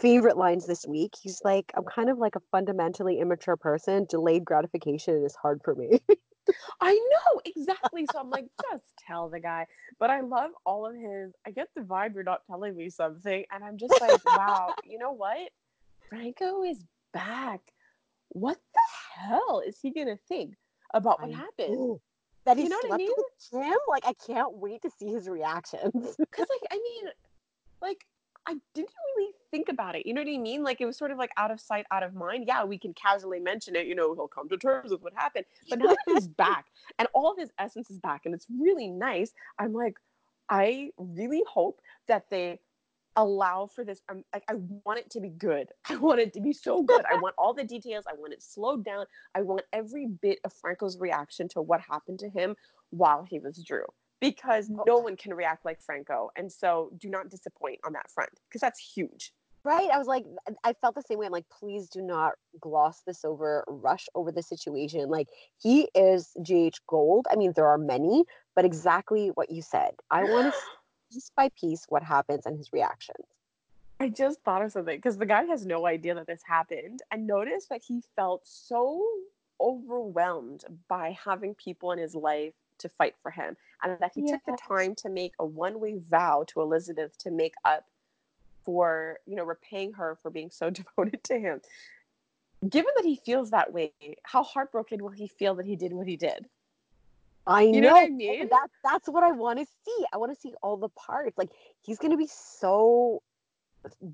favorite 0.00 0.36
lines 0.36 0.66
this 0.66 0.86
week. 0.86 1.14
He's 1.20 1.40
like, 1.44 1.72
I'm 1.76 1.84
kind 1.84 2.08
of 2.08 2.18
like 2.18 2.36
a 2.36 2.40
fundamentally 2.50 3.20
immature 3.20 3.56
person. 3.56 4.06
Delayed 4.08 4.44
gratification 4.44 5.24
is 5.24 5.34
hard 5.34 5.60
for 5.64 5.74
me. 5.74 6.00
I 6.80 6.94
know 6.94 7.40
exactly. 7.44 8.06
So 8.12 8.18
I'm 8.18 8.30
like, 8.30 8.46
just 8.70 8.84
tell 9.06 9.28
the 9.28 9.40
guy. 9.40 9.66
But 9.98 10.10
I 10.10 10.20
love 10.20 10.50
all 10.64 10.86
of 10.86 10.94
his. 10.94 11.32
I 11.46 11.50
get 11.50 11.68
the 11.74 11.82
vibe 11.82 12.14
you're 12.14 12.24
not 12.24 12.42
telling 12.46 12.76
me 12.76 12.90
something, 12.90 13.44
and 13.50 13.64
I'm 13.64 13.78
just 13.78 14.00
like, 14.00 14.24
wow. 14.24 14.74
You 14.84 14.98
know 14.98 15.12
what? 15.12 15.50
Franco 16.08 16.64
is 16.64 16.82
back. 17.12 17.60
What 18.30 18.58
the 18.74 19.20
hell 19.20 19.62
is 19.66 19.78
he 19.80 19.90
gonna 19.90 20.18
think 20.28 20.54
about 20.94 21.20
what 21.20 21.30
I 21.30 21.36
happened? 21.36 21.76
know. 21.78 22.00
that 22.44 22.56
he 22.56 22.64
You 22.64 22.68
know 22.68 22.78
what 22.82 22.94
I 22.94 22.96
mean? 22.96 23.10
with. 23.52 23.76
Like 23.88 24.06
I 24.06 24.12
can't 24.14 24.54
wait 24.54 24.82
to 24.82 24.90
see 24.98 25.08
his 25.08 25.28
reactions. 25.28 25.92
Because 25.92 26.46
like, 26.48 26.70
I 26.70 26.76
mean, 26.76 27.12
like. 27.82 27.98
I 28.46 28.56
didn't 28.74 28.90
really 29.16 29.32
think 29.50 29.68
about 29.68 29.94
it. 29.94 30.06
You 30.06 30.14
know 30.14 30.22
what 30.22 30.32
I 30.32 30.38
mean? 30.38 30.62
Like 30.62 30.80
it 30.80 30.86
was 30.86 30.96
sort 30.96 31.10
of 31.10 31.18
like 31.18 31.30
out 31.36 31.50
of 31.50 31.60
sight, 31.60 31.86
out 31.90 32.02
of 32.02 32.14
mind. 32.14 32.44
Yeah, 32.46 32.64
we 32.64 32.78
can 32.78 32.94
casually 32.94 33.40
mention 33.40 33.76
it. 33.76 33.86
You 33.86 33.94
know, 33.94 34.14
he'll 34.14 34.28
come 34.28 34.48
to 34.48 34.56
terms 34.56 34.90
with 34.90 35.02
what 35.02 35.12
happened. 35.14 35.44
But 35.68 35.78
now 35.78 35.94
he's 36.06 36.28
back 36.44 36.66
and 36.98 37.08
all 37.14 37.32
of 37.32 37.38
his 37.38 37.50
essence 37.58 37.90
is 37.90 37.98
back 37.98 38.22
and 38.24 38.34
it's 38.34 38.46
really 38.58 38.88
nice, 38.88 39.32
I'm 39.58 39.72
like, 39.72 39.96
I 40.48 40.90
really 40.98 41.42
hope 41.48 41.80
that 42.08 42.24
they 42.30 42.58
allow 43.16 43.66
for 43.66 43.84
this. 43.84 44.00
Um, 44.08 44.24
like 44.32 44.44
I 44.48 44.54
want 44.84 44.98
it 44.98 45.10
to 45.10 45.20
be 45.20 45.30
good. 45.30 45.68
I 45.88 45.96
want 45.96 46.20
it 46.20 46.32
to 46.34 46.40
be 46.40 46.52
so 46.52 46.82
good. 46.82 47.04
I 47.10 47.16
want 47.16 47.34
all 47.38 47.54
the 47.54 47.64
details. 47.64 48.04
I 48.08 48.14
want 48.14 48.32
it 48.32 48.42
slowed 48.42 48.84
down. 48.84 49.06
I 49.34 49.42
want 49.42 49.62
every 49.72 50.06
bit 50.06 50.38
of 50.44 50.52
Franco's 50.52 50.98
reaction 50.98 51.48
to 51.50 51.62
what 51.62 51.80
happened 51.80 52.18
to 52.20 52.28
him 52.28 52.56
while 52.90 53.24
he 53.28 53.38
was 53.38 53.62
Drew. 53.62 53.84
Because 54.20 54.70
Oh. 54.70 54.84
no 54.86 54.98
one 54.98 55.16
can 55.16 55.34
react 55.34 55.64
like 55.64 55.80
Franco. 55.80 56.30
And 56.36 56.50
so 56.52 56.90
do 56.98 57.08
not 57.08 57.28
disappoint 57.30 57.80
on 57.84 57.92
that 57.94 58.10
front 58.10 58.30
because 58.48 58.60
that's 58.60 58.78
huge. 58.78 59.32
Right. 59.62 59.90
I 59.90 59.98
was 59.98 60.06
like, 60.06 60.24
I 60.64 60.72
felt 60.72 60.94
the 60.94 61.02
same 61.02 61.18
way. 61.18 61.26
I'm 61.26 61.32
like, 61.32 61.48
please 61.50 61.90
do 61.90 62.00
not 62.00 62.32
gloss 62.60 63.02
this 63.06 63.26
over, 63.26 63.62
rush 63.68 64.08
over 64.14 64.32
the 64.32 64.42
situation. 64.42 65.10
Like, 65.10 65.28
he 65.58 65.88
is 65.94 66.30
GH 66.42 66.78
Gold. 66.86 67.26
I 67.30 67.36
mean, 67.36 67.52
there 67.54 67.66
are 67.66 67.76
many, 67.76 68.24
but 68.56 68.64
exactly 68.64 69.28
what 69.28 69.50
you 69.50 69.60
said. 69.60 69.90
I 70.10 70.24
want 70.24 70.54
to 70.54 70.60
piece 71.12 71.30
by 71.36 71.50
piece 71.60 71.84
what 71.90 72.02
happens 72.02 72.46
and 72.46 72.56
his 72.56 72.72
reactions. 72.72 73.26
I 74.00 74.08
just 74.08 74.40
thought 74.44 74.62
of 74.62 74.72
something 74.72 74.96
because 74.96 75.18
the 75.18 75.26
guy 75.26 75.44
has 75.44 75.66
no 75.66 75.84
idea 75.86 76.14
that 76.14 76.26
this 76.26 76.40
happened 76.46 77.02
and 77.10 77.26
noticed 77.26 77.68
that 77.68 77.82
he 77.86 78.00
felt 78.16 78.40
so 78.46 79.04
overwhelmed 79.60 80.64
by 80.88 81.16
having 81.22 81.54
people 81.54 81.92
in 81.92 81.98
his 81.98 82.14
life 82.14 82.54
to 82.80 82.88
fight 82.88 83.14
for 83.22 83.30
him 83.30 83.56
and 83.82 83.96
that 84.00 84.12
he 84.14 84.22
took 84.22 84.40
the 84.46 84.56
time 84.68 84.94
to 84.96 85.08
make 85.08 85.32
a 85.38 85.46
one-way 85.46 85.98
vow 86.08 86.44
to 86.48 86.60
Elizabeth 86.60 87.16
to 87.18 87.30
make 87.30 87.54
up 87.64 87.84
for, 88.64 89.18
you 89.26 89.36
know, 89.36 89.44
repaying 89.44 89.92
her 89.94 90.18
for 90.22 90.30
being 90.30 90.50
so 90.50 90.70
devoted 90.70 91.22
to 91.24 91.38
him. 91.38 91.60
Given 92.68 92.90
that 92.96 93.04
he 93.04 93.16
feels 93.24 93.50
that 93.50 93.72
way, 93.72 93.92
how 94.22 94.42
heartbroken 94.42 95.02
will 95.02 95.10
he 95.10 95.28
feel 95.28 95.54
that 95.54 95.66
he 95.66 95.76
did 95.76 95.92
what 95.92 96.06
he 96.06 96.16
did? 96.16 96.46
I 97.46 97.64
You 97.64 97.80
know. 97.80 97.88
know 97.88 97.94
what 97.94 98.04
I 98.04 98.08
mean? 98.10 98.48
That, 98.48 98.68
that's 98.84 99.08
what 99.08 99.24
I 99.24 99.32
want 99.32 99.58
to 99.60 99.64
see. 99.64 100.04
I 100.12 100.18
want 100.18 100.34
to 100.34 100.40
see 100.40 100.52
all 100.62 100.76
the 100.76 100.90
parts. 100.90 101.38
Like, 101.38 101.50
he's 101.80 101.98
going 101.98 102.10
to 102.10 102.18
be 102.18 102.28
so 102.28 103.22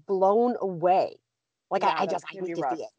blown 0.07 0.57
away. 0.61 1.19
Like, 1.71 1.83
Yeah, 1.83 1.95
I, 1.99 2.03
I 2.03 2.07
just, 2.07 2.25
I 2.31 2.41
need 2.41 2.55
to 2.55 2.63
see 2.77 2.85
it. 2.85 2.91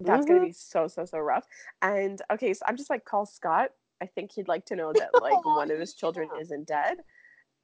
That's 0.00 0.26
gonna 0.26 0.40
Mhm. 0.40 0.46
be 0.48 0.52
so 0.52 0.88
so 0.88 1.04
so 1.04 1.18
rough. 1.18 1.46
And 1.82 2.20
okay, 2.32 2.52
so 2.52 2.64
I'm 2.66 2.76
just 2.76 2.90
like 2.90 3.04
call 3.04 3.26
Scott. 3.26 3.70
I 4.02 4.06
think 4.06 4.32
he'd 4.32 4.48
like 4.48 4.66
to 4.66 4.76
know 4.76 4.92
that 4.96 5.10
like 5.22 5.40
Oh, 5.44 5.56
one 5.56 5.70
of 5.70 5.78
his 5.78 5.94
children 6.00 6.28
yeah. 6.34 6.40
isn't 6.40 6.66
dead. 6.66 6.98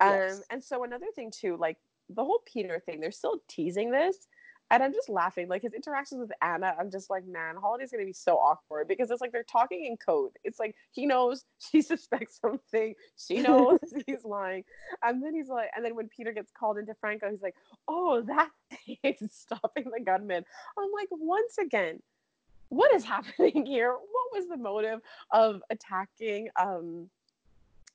Um, 0.00 0.10
Yes. 0.10 0.42
and 0.50 0.64
so 0.64 0.84
another 0.84 1.06
thing 1.14 1.30
too, 1.30 1.56
like 1.56 1.76
the 2.08 2.24
whole 2.24 2.42
Peter 2.46 2.80
thing, 2.86 3.00
they're 3.00 3.12
still 3.12 3.40
teasing 3.48 3.90
this, 3.90 4.16
and 4.70 4.82
I'm 4.82 4.92
just 4.92 5.08
laughing. 5.08 5.48
Like 5.48 5.62
his 5.62 5.74
interactions 5.74 6.20
with 6.20 6.32
Anna, 6.42 6.74
I'm 6.78 6.90
just 6.90 7.10
like, 7.10 7.26
man, 7.26 7.56
Holiday's 7.60 7.90
gonna 7.92 8.04
be 8.04 8.12
so 8.12 8.36
awkward 8.36 8.88
because 8.88 9.10
it's 9.10 9.20
like 9.20 9.32
they're 9.32 9.42
talking 9.44 9.84
in 9.84 9.96
code. 9.96 10.32
It's 10.42 10.58
like 10.58 10.74
he 10.92 11.06
knows 11.06 11.44
she 11.58 11.82
suspects 11.82 12.38
something, 12.40 12.94
she 13.16 13.40
knows 13.40 13.78
he's 14.06 14.24
lying, 14.24 14.64
and 15.02 15.22
then 15.22 15.34
he's 15.34 15.48
like, 15.48 15.68
and 15.76 15.84
then 15.84 15.94
when 15.96 16.08
Peter 16.08 16.32
gets 16.32 16.50
called 16.58 16.78
into 16.78 16.94
Franco, 17.00 17.30
he's 17.30 17.42
like, 17.42 17.54
oh, 17.88 18.22
that 18.22 18.48
thing 19.02 19.16
stopping 19.30 19.84
the 19.96 20.02
gunman. 20.04 20.44
I'm 20.78 20.90
like, 20.94 21.08
once 21.10 21.58
again, 21.58 22.00
what 22.70 22.94
is 22.94 23.04
happening 23.14 23.66
here? 23.66 23.92
What 23.92 24.40
was 24.40 24.48
the 24.48 24.56
motive 24.56 25.00
of 25.30 25.62
attacking 25.70 26.48
um 26.58 27.10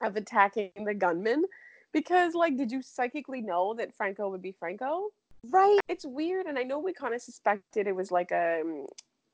of 0.01 0.15
attacking 0.15 0.71
the 0.85 0.93
gunman? 0.93 1.45
Because 1.91 2.35
like 2.35 2.55
did 2.57 2.71
you 2.71 2.81
psychically 2.81 3.41
know 3.41 3.73
that 3.73 3.95
Franco 3.95 4.29
would 4.29 4.41
be 4.41 4.51
Franco? 4.51 5.07
Right. 5.49 5.79
It's 5.87 6.05
weird 6.05 6.45
and 6.45 6.57
I 6.57 6.63
know 6.63 6.79
we 6.79 6.93
kind 6.93 7.13
of 7.13 7.21
suspected 7.21 7.87
it 7.87 7.95
was 7.95 8.11
like 8.11 8.31
a 8.31 8.61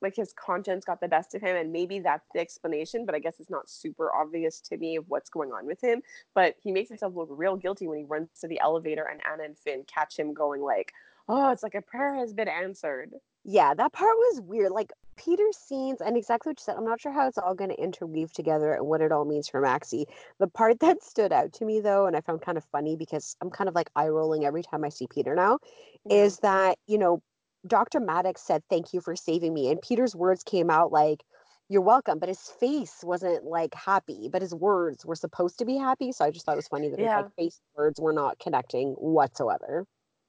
like 0.02 0.16
his 0.16 0.34
conscience 0.34 0.84
got 0.84 1.00
the 1.00 1.08
best 1.08 1.36
of 1.36 1.42
him 1.42 1.56
and 1.56 1.72
maybe 1.72 2.00
that's 2.00 2.28
the 2.34 2.40
explanation 2.40 3.06
but 3.06 3.14
i 3.14 3.20
guess 3.20 3.36
it's 3.40 3.50
not 3.50 3.70
super 3.70 4.12
obvious 4.14 4.60
to 4.60 4.78
me 4.78 4.96
of 4.96 5.06
what's 5.10 5.30
going 5.30 5.52
on 5.52 5.66
with 5.66 5.80
him 5.82 6.02
but 6.34 6.56
he 6.62 6.72
makes 6.72 6.90
himself 6.90 7.16
look 7.16 7.30
real 7.32 7.56
guilty 7.56 7.88
when 7.88 8.00
he 8.00 8.04
runs 8.06 8.28
to 8.40 8.48
the 8.48 8.60
elevator 8.60 9.08
and 9.12 9.22
anna 9.32 9.44
and 9.44 9.58
finn 9.58 9.84
catch 9.86 10.18
him 10.18 10.34
going 10.34 10.62
like 10.62 10.92
oh 11.30 11.52
it's 11.52 11.64
like 11.64 11.76
a 11.76 11.82
prayer 11.82 12.16
has 12.16 12.34
been 12.34 12.48
answered 12.48 13.12
Yeah, 13.44 13.74
that 13.74 13.94
part 13.94 14.16
was 14.18 14.42
weird. 14.42 14.72
Like 14.72 14.92
Peter's 15.18 15.58
scenes, 15.58 16.02
and 16.02 16.16
exactly 16.18 16.52
what 16.52 16.60
you 16.60 16.64
said. 16.64 16.76
I'm 16.78 16.86
not 16.86 17.02
sure 17.02 17.12
how 17.12 17.28
it's 17.28 17.38
all 17.38 17.56
going 17.56 17.70
to 17.70 17.82
interweave 17.82 18.32
together 18.34 18.74
and 18.74 18.86
what 18.88 19.02
it 19.02 19.12
all 19.12 19.26
means 19.26 19.48
for 19.50 19.62
Maxie. 19.62 20.06
The 20.40 20.48
part 20.48 20.80
that 20.82 21.04
stood 21.04 21.32
out 21.34 21.54
to 21.54 21.66
me, 21.66 21.80
though, 21.80 22.06
and 22.06 22.16
I 22.16 22.22
found 22.22 22.42
kind 22.42 22.58
of 22.58 22.66
funny 22.72 22.96
because 22.96 23.36
I'm 23.42 23.50
kind 23.50 23.68
of 23.68 23.76
like 23.76 23.90
eye 23.96 24.08
rolling 24.10 24.46
every 24.46 24.64
time 24.64 24.84
I 24.84 24.90
see 24.90 25.08
Peter 25.08 25.36
now, 25.36 25.60
Yeah. 26.06 26.16
is 26.16 26.38
that, 26.40 26.78
you 26.88 26.98
know, 26.98 27.22
Dr. 27.68 28.00
Maddox 28.00 28.42
said, 28.42 28.64
Thank 28.70 28.94
you 28.94 29.02
for 29.02 29.16
saving 29.16 29.54
me. 29.54 29.70
And 29.72 29.82
Peter's 29.82 30.16
words 30.16 30.44
came 30.44 30.70
out 30.70 30.92
like, 30.92 31.24
You're 31.70 31.82
welcome. 31.82 32.20
But 32.20 32.30
his 32.30 32.42
face 32.60 33.04
wasn't 33.04 33.44
like 33.46 33.74
happy, 33.76 34.30
but 34.32 34.42
his 34.42 34.54
words 34.54 35.06
were 35.06 35.16
supposed 35.16 35.60
to 35.60 35.66
be 35.66 35.78
happy. 35.78 36.12
So 36.12 36.26
I 36.26 36.32
just 36.32 36.46
thought 36.46 36.54
it 36.54 36.58
was 36.58 36.68
funny 36.68 36.90
that 36.90 37.00
his 37.00 37.12
like 37.16 37.28
face 37.38 37.60
words 37.76 38.00
were 38.00 38.14
not 38.14 38.40
connecting 38.40 38.92
whatsoever. 38.94 39.86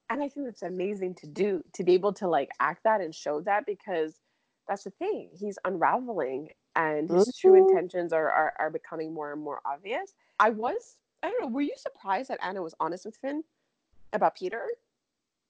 And 0.09 0.21
I 0.21 0.29
think 0.29 0.45
that's 0.45 0.63
amazing 0.63 1.15
to 1.15 1.27
do 1.27 1.63
to 1.73 1.83
be 1.83 1.93
able 1.93 2.13
to 2.13 2.27
like 2.27 2.49
act 2.59 2.83
that 2.83 3.01
and 3.01 3.13
show 3.13 3.41
that 3.41 3.65
because 3.65 4.19
that's 4.67 4.83
the 4.83 4.91
thing 4.91 5.29
he's 5.33 5.57
unraveling 5.65 6.49
and 6.75 7.09
his 7.09 7.37
true 7.37 7.53
Mhm. 7.53 7.69
intentions 7.69 8.13
are, 8.13 8.29
are 8.31 8.53
are 8.59 8.69
becoming 8.69 9.13
more 9.13 9.31
and 9.33 9.41
more 9.41 9.61
obvious. 9.65 10.13
I 10.39 10.49
was 10.51 10.97
I 11.21 11.29
don't 11.29 11.41
know. 11.41 11.47
Were 11.47 11.61
you 11.61 11.75
surprised 11.77 12.29
that 12.29 12.39
Anna 12.43 12.61
was 12.61 12.75
honest 12.79 13.05
with 13.05 13.17
Finn 13.17 13.43
about 14.13 14.35
Peter? 14.35 14.67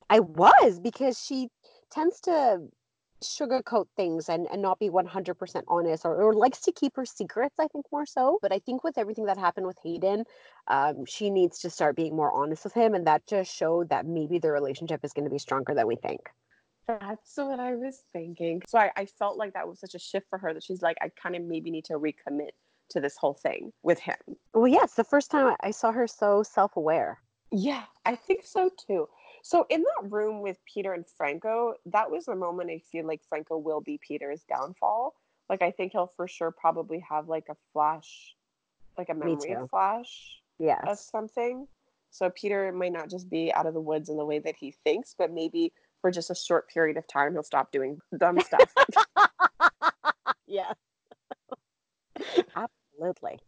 I 0.09 0.19
was 0.19 0.79
because 0.79 1.19
she 1.19 1.49
tends 1.89 2.21
to 2.21 2.69
sugarcoat 3.23 3.87
things 3.95 4.29
and, 4.29 4.47
and 4.51 4.61
not 4.61 4.79
be 4.79 4.89
100% 4.89 5.63
honest 5.67 6.05
or, 6.05 6.21
or 6.21 6.33
likes 6.33 6.61
to 6.61 6.71
keep 6.71 6.95
her 6.95 7.05
secrets, 7.05 7.55
I 7.59 7.67
think, 7.67 7.85
more 7.91 8.05
so. 8.05 8.39
But 8.41 8.53
I 8.53 8.59
think 8.59 8.83
with 8.83 8.97
everything 8.97 9.25
that 9.25 9.37
happened 9.37 9.67
with 9.67 9.77
Hayden, 9.83 10.25
um, 10.67 11.05
she 11.05 11.29
needs 11.29 11.59
to 11.59 11.69
start 11.69 11.95
being 11.95 12.15
more 12.15 12.31
honest 12.31 12.63
with 12.63 12.73
him. 12.73 12.93
And 12.93 13.07
that 13.07 13.25
just 13.27 13.53
showed 13.55 13.89
that 13.89 14.05
maybe 14.05 14.39
the 14.39 14.51
relationship 14.51 15.03
is 15.03 15.13
going 15.13 15.25
to 15.25 15.31
be 15.31 15.39
stronger 15.39 15.73
than 15.73 15.87
we 15.87 15.95
think. 15.95 16.29
That's 16.87 17.37
what 17.37 17.59
I 17.59 17.75
was 17.75 18.03
thinking. 18.11 18.61
So 18.67 18.77
I, 18.77 18.91
I 18.97 19.05
felt 19.05 19.37
like 19.37 19.53
that 19.53 19.67
was 19.67 19.79
such 19.79 19.95
a 19.95 19.99
shift 19.99 20.27
for 20.29 20.37
her 20.39 20.53
that 20.53 20.63
she's 20.63 20.81
like, 20.81 20.97
I 21.01 21.09
kind 21.09 21.35
of 21.35 21.43
maybe 21.43 21.71
need 21.71 21.85
to 21.85 21.93
recommit 21.93 22.51
to 22.89 22.99
this 22.99 23.15
whole 23.17 23.33
thing 23.33 23.71
with 23.83 23.99
him. 23.99 24.15
Well, 24.53 24.67
yes, 24.67 24.93
the 24.93 25.03
first 25.03 25.31
time 25.31 25.55
I 25.61 25.67
I 25.67 25.71
saw 25.71 25.91
her 25.91 26.07
so 26.07 26.43
self 26.43 26.75
aware. 26.75 27.19
Yeah, 27.51 27.83
I 28.05 28.15
think 28.15 28.45
so 28.45 28.69
too. 28.87 29.07
So 29.43 29.65
in 29.69 29.81
that 29.83 30.09
room 30.09 30.41
with 30.41 30.57
Peter 30.65 30.93
and 30.93 31.05
Franco, 31.17 31.73
that 31.87 32.09
was 32.09 32.25
the 32.25 32.35
moment 32.35 32.71
I 32.71 32.81
feel 32.91 33.05
like 33.05 33.21
Franco 33.27 33.57
will 33.57 33.81
be 33.81 33.99
Peter's 34.01 34.41
downfall. 34.43 35.13
Like 35.49 35.61
I 35.61 35.69
think 35.69 35.91
he'll 35.91 36.11
for 36.15 36.29
sure 36.29 36.49
probably 36.49 37.03
have 37.07 37.27
like 37.27 37.47
a 37.49 37.55
flash, 37.73 38.35
like 38.97 39.09
a 39.09 39.13
memory 39.13 39.49
too. 39.49 39.67
flash 39.69 40.39
of 40.87 40.97
something. 40.97 41.67
So 42.09 42.29
Peter 42.29 42.71
might 42.71 42.93
not 42.93 43.09
just 43.09 43.29
be 43.29 43.53
out 43.53 43.65
of 43.65 43.73
the 43.73 43.81
woods 43.81 44.07
in 44.07 44.15
the 44.15 44.25
way 44.25 44.39
that 44.39 44.55
he 44.57 44.71
thinks, 44.85 45.13
but 45.17 45.29
maybe 45.29 45.73
for 45.99 46.09
just 46.09 46.29
a 46.29 46.35
short 46.35 46.69
period 46.69 46.95
of 46.95 47.05
time 47.07 47.33
he'll 47.33 47.43
stop 47.43 47.71
doing 47.73 47.99
dumb 48.17 48.39
stuff. 48.39 48.73
yeah. 50.47 50.71
Absolutely. 52.55 53.39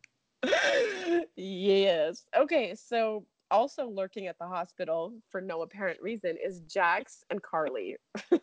yes. 1.38 2.26
Okay, 2.36 2.76
so 2.76 3.26
also 3.52 3.88
lurking 3.90 4.28
at 4.28 4.38
the 4.40 4.48
hospital 4.48 5.14
for 5.30 5.42
no 5.42 5.62
apparent 5.62 6.02
reason 6.02 6.38
is 6.44 6.62
Jax 6.62 7.24
and 7.30 7.42
Carly. 7.42 7.98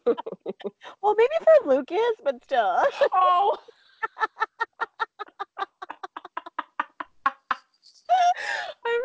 Well, 1.02 1.16
maybe 1.16 1.32
for 1.42 1.68
Lucas, 1.74 2.14
but 2.24 2.42
still. 2.44 2.84
Oh. 3.12 3.56
I 8.84 9.00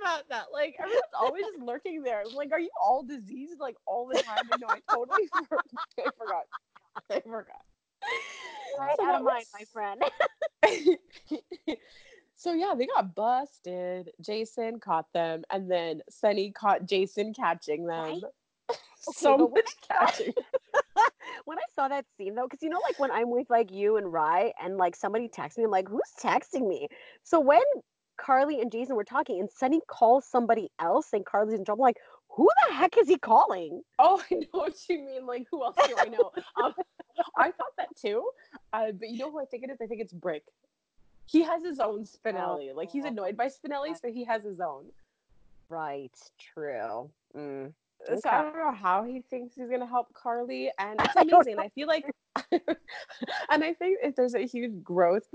forgot 0.00 0.02
about 0.02 0.28
that. 0.30 0.46
Like 0.52 0.76
everyone's 0.78 1.02
always 1.18 1.44
just 1.44 1.60
lurking 1.62 2.02
there. 2.02 2.22
I'm 2.26 2.34
like, 2.34 2.52
are 2.52 2.60
you 2.60 2.70
all 2.82 3.02
diseased 3.02 3.60
like 3.60 3.76
all 3.86 4.06
the 4.06 4.22
time? 4.22 4.44
No, 4.60 4.68
I 4.68 4.80
totally 4.92 5.28
for- 5.48 5.60
I 5.98 6.10
forgot. 6.18 6.44
I 7.10 7.20
forgot. 7.20 7.64
Right 8.78 8.96
So 8.98 9.06
out 9.06 9.14
of 9.16 9.24
mind, 9.24 9.46
was- 9.52 9.54
my 9.58 9.64
friend. 9.72 10.02
So 12.38 12.52
yeah, 12.52 12.72
they 12.78 12.86
got 12.86 13.16
busted. 13.16 14.10
Jason 14.20 14.78
caught 14.78 15.12
them, 15.12 15.42
and 15.50 15.68
then 15.68 16.02
Sonny 16.08 16.52
caught 16.52 16.86
Jason 16.86 17.34
catching 17.34 17.86
them. 17.86 18.22
Right? 18.70 18.76
so 19.00 19.38
much 19.48 19.76
catching. 19.88 20.32
when 21.44 21.58
I 21.58 21.62
saw 21.74 21.88
that 21.88 22.04
scene 22.16 22.34
though, 22.34 22.46
because 22.46 22.62
you 22.62 22.68
know, 22.68 22.80
like 22.84 22.98
when 23.00 23.10
I'm 23.10 23.30
with 23.30 23.50
like 23.50 23.72
you 23.72 23.96
and 23.96 24.12
Rye 24.12 24.52
and 24.62 24.76
like 24.76 24.94
somebody 24.94 25.28
texts 25.28 25.58
me, 25.58 25.64
I'm 25.64 25.70
like, 25.70 25.88
who's 25.88 26.00
texting 26.22 26.68
me? 26.68 26.88
So 27.24 27.40
when 27.40 27.62
Carly 28.18 28.60
and 28.60 28.70
Jason 28.70 28.94
were 28.94 29.04
talking 29.04 29.40
and 29.40 29.50
Sonny 29.50 29.80
calls 29.88 30.24
somebody 30.24 30.70
else 30.78 31.08
and 31.12 31.24
Carly's 31.24 31.54
in 31.54 31.64
trouble, 31.64 31.84
I'm 31.84 31.88
like, 31.88 31.98
who 32.28 32.48
the 32.68 32.74
heck 32.74 32.98
is 32.98 33.08
he 33.08 33.18
calling? 33.18 33.82
Oh, 33.98 34.22
I 34.30 34.34
know 34.34 34.46
what 34.52 34.74
you 34.88 35.00
mean. 35.00 35.26
Like, 35.26 35.46
who 35.50 35.64
else 35.64 35.76
do 35.86 35.94
I 35.98 36.04
know? 36.04 36.30
um, 36.62 36.74
I 37.36 37.50
thought 37.50 37.72
that 37.78 37.88
too. 37.96 38.28
Uh, 38.72 38.92
but 38.92 39.08
you 39.08 39.18
know 39.18 39.30
who 39.30 39.40
I 39.40 39.44
think 39.46 39.64
it 39.64 39.70
is? 39.70 39.78
I 39.82 39.86
think 39.86 40.00
it's 40.00 40.12
Brick. 40.12 40.44
He 41.28 41.42
has 41.42 41.62
his 41.64 41.78
own 41.78 42.04
Spinelli. 42.04 42.74
Like, 42.74 42.90
he's 42.90 43.04
annoyed 43.04 43.36
by 43.36 43.46
Spinelli, 43.48 43.98
so 44.00 44.10
he 44.10 44.24
has 44.24 44.42
his 44.44 44.60
own. 44.60 44.86
Right, 45.68 46.16
true. 46.38 47.10
Mm. 47.36 47.72
So 48.06 48.12
Okay. 48.14 48.28
I 48.28 48.42
don't 48.42 48.56
know 48.56 48.72
how 48.72 49.02
he 49.02 49.22
thinks 49.22 49.54
he's 49.56 49.68
gonna 49.68 49.86
help 49.86 50.12
Carly, 50.14 50.70
and 50.78 51.00
it's 51.00 51.16
amazing. 51.16 51.58
I 51.58 51.68
feel 51.68 51.88
like, 51.88 52.04
and 52.52 53.64
I 53.64 53.74
think 53.74 53.98
if 54.02 54.14
there's 54.16 54.34
a 54.34 54.46
huge 54.46 54.82
growth 54.82 55.34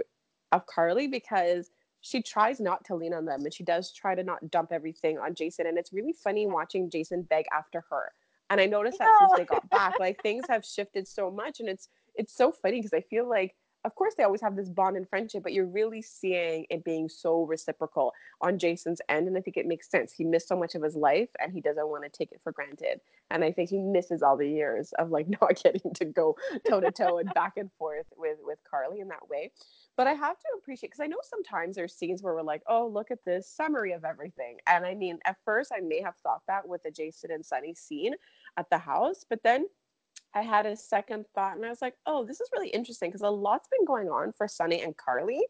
of 0.51 0.65
Carly 0.65 1.07
because 1.07 1.71
she 2.01 2.21
tries 2.21 2.59
not 2.59 2.83
to 2.85 2.95
lean 2.95 3.13
on 3.13 3.23
them 3.25 3.43
and 3.45 3.53
she 3.53 3.63
does 3.63 3.91
try 3.93 4.13
to 4.13 4.23
not 4.23 4.51
dump 4.51 4.73
everything 4.73 5.17
on 5.17 5.33
Jason. 5.33 5.67
And 5.67 5.77
it's 5.77 5.93
really 5.93 6.11
funny 6.11 6.45
watching 6.45 6.89
Jason 6.89 7.21
beg 7.23 7.45
after 7.53 7.83
her. 7.89 8.11
And 8.49 8.59
I 8.59 8.65
noticed 8.65 8.99
that 8.99 9.09
since 9.19 9.31
they 9.37 9.45
got 9.45 9.69
back, 9.69 9.93
like 9.99 10.21
things 10.21 10.43
have 10.49 10.65
shifted 10.65 11.07
so 11.07 11.31
much. 11.31 11.61
And 11.61 11.69
it's 11.69 11.87
it's 12.15 12.35
so 12.35 12.51
funny 12.51 12.79
because 12.79 12.93
I 12.93 13.01
feel 13.01 13.27
like 13.27 13.55
of 13.85 13.95
course 13.95 14.13
they 14.17 14.23
always 14.23 14.41
have 14.41 14.55
this 14.55 14.69
bond 14.69 14.95
and 14.95 15.07
friendship, 15.07 15.43
but 15.43 15.53
you're 15.53 15.65
really 15.65 16.01
seeing 16.01 16.65
it 16.69 16.83
being 16.83 17.09
so 17.09 17.43
reciprocal 17.43 18.13
on 18.41 18.57
Jason's 18.57 19.01
end. 19.09 19.27
And 19.27 19.37
I 19.37 19.41
think 19.41 19.57
it 19.57 19.65
makes 19.65 19.89
sense. 19.89 20.11
He 20.11 20.23
missed 20.23 20.47
so 20.47 20.57
much 20.57 20.75
of 20.75 20.83
his 20.83 20.95
life 20.95 21.29
and 21.41 21.51
he 21.51 21.61
doesn't 21.61 21.87
want 21.87 22.03
to 22.03 22.09
take 22.09 22.31
it 22.31 22.41
for 22.43 22.51
granted. 22.51 23.01
And 23.31 23.43
I 23.43 23.51
think 23.51 23.69
he 23.69 23.79
misses 23.79 24.21
all 24.21 24.37
the 24.37 24.49
years 24.49 24.93
of 24.99 25.09
like 25.09 25.27
not 25.41 25.61
getting 25.61 25.93
to 25.95 26.05
go 26.05 26.37
toe 26.67 26.79
to 26.79 26.91
toe 26.91 27.17
and 27.17 27.33
back 27.33 27.53
and 27.57 27.71
forth 27.77 28.07
with 28.17 28.37
with 28.43 28.59
Carly 28.69 28.99
in 28.99 29.09
that 29.09 29.29
way. 29.29 29.51
But 29.95 30.07
I 30.07 30.13
have 30.13 30.39
to 30.39 30.47
appreciate 30.57 30.89
because 30.89 31.03
I 31.03 31.07
know 31.07 31.17
sometimes 31.21 31.75
there's 31.75 31.93
scenes 31.93 32.23
where 32.23 32.33
we're 32.33 32.41
like, 32.41 32.63
oh, 32.67 32.87
look 32.87 33.11
at 33.11 33.23
this 33.25 33.47
summary 33.47 33.91
of 33.93 34.03
everything. 34.03 34.57
And 34.67 34.85
I 34.85 34.95
mean, 34.95 35.19
at 35.25 35.37
first 35.45 35.71
I 35.75 35.81
may 35.81 36.01
have 36.01 36.15
thought 36.23 36.41
that 36.47 36.67
with 36.67 36.81
the 36.83 36.91
Jason 36.91 37.31
and 37.31 37.45
Sonny 37.45 37.75
scene 37.75 38.13
at 38.57 38.69
the 38.69 38.77
house, 38.77 39.25
but 39.29 39.43
then 39.43 39.67
I 40.35 40.41
had 40.41 40.65
a 40.65 40.75
second 40.75 41.25
thought 41.35 41.55
and 41.55 41.65
I 41.65 41.69
was 41.69 41.81
like, 41.81 41.95
oh, 42.05 42.25
this 42.25 42.41
is 42.41 42.49
really 42.53 42.69
interesting 42.69 43.09
because 43.09 43.21
a 43.21 43.29
lot's 43.29 43.67
been 43.67 43.85
going 43.85 44.09
on 44.09 44.33
for 44.33 44.47
Sonny 44.47 44.81
and 44.81 44.95
Carly. 44.97 45.41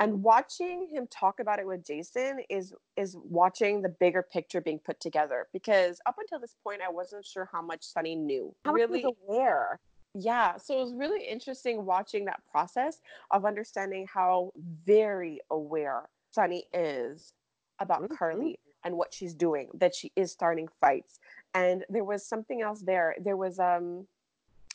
And 0.00 0.24
watching 0.24 0.88
him 0.92 1.06
talk 1.06 1.38
about 1.38 1.60
it 1.60 1.66
with 1.66 1.86
Jason 1.86 2.40
is 2.50 2.74
is 2.96 3.16
watching 3.16 3.80
the 3.80 3.88
bigger 3.88 4.22
picture 4.22 4.60
being 4.60 4.80
put 4.80 5.00
together. 5.00 5.46
Because 5.52 6.00
up 6.04 6.16
until 6.18 6.40
this 6.40 6.56
point, 6.64 6.82
I 6.82 6.90
wasn't 6.90 7.24
sure 7.24 7.48
how 7.50 7.62
much 7.62 7.84
Sonny 7.84 8.16
knew. 8.16 8.54
How 8.64 8.72
really 8.72 9.04
aware. 9.04 9.78
Yeah. 10.14 10.56
So 10.56 10.76
it 10.76 10.80
was 10.80 10.94
really 10.94 11.24
interesting 11.24 11.84
watching 11.84 12.24
that 12.24 12.40
process 12.50 13.00
of 13.30 13.44
understanding 13.44 14.06
how 14.12 14.52
very 14.84 15.40
aware 15.50 16.08
Sonny 16.32 16.64
is 16.72 17.32
about 17.78 18.02
Mhm. 18.02 18.16
Carly 18.16 18.58
and 18.84 18.96
what 18.96 19.14
she's 19.14 19.34
doing, 19.34 19.70
that 19.74 19.94
she 19.94 20.12
is 20.16 20.32
starting 20.32 20.68
fights. 20.80 21.18
And 21.54 21.84
there 21.88 22.04
was 22.04 22.26
something 22.26 22.62
else 22.62 22.80
there. 22.80 23.14
There 23.20 23.36
was 23.36 23.58
um 23.58 24.06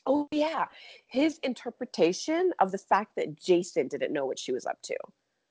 oh 0.05 0.27
yeah, 0.31 0.65
his 1.07 1.39
interpretation 1.43 2.51
of 2.59 2.71
the 2.71 2.77
fact 2.77 3.15
that 3.15 3.39
Jason 3.39 3.87
didn't 3.87 4.13
know 4.13 4.25
what 4.25 4.39
she 4.39 4.51
was 4.51 4.65
up 4.65 4.81
to. 4.83 4.95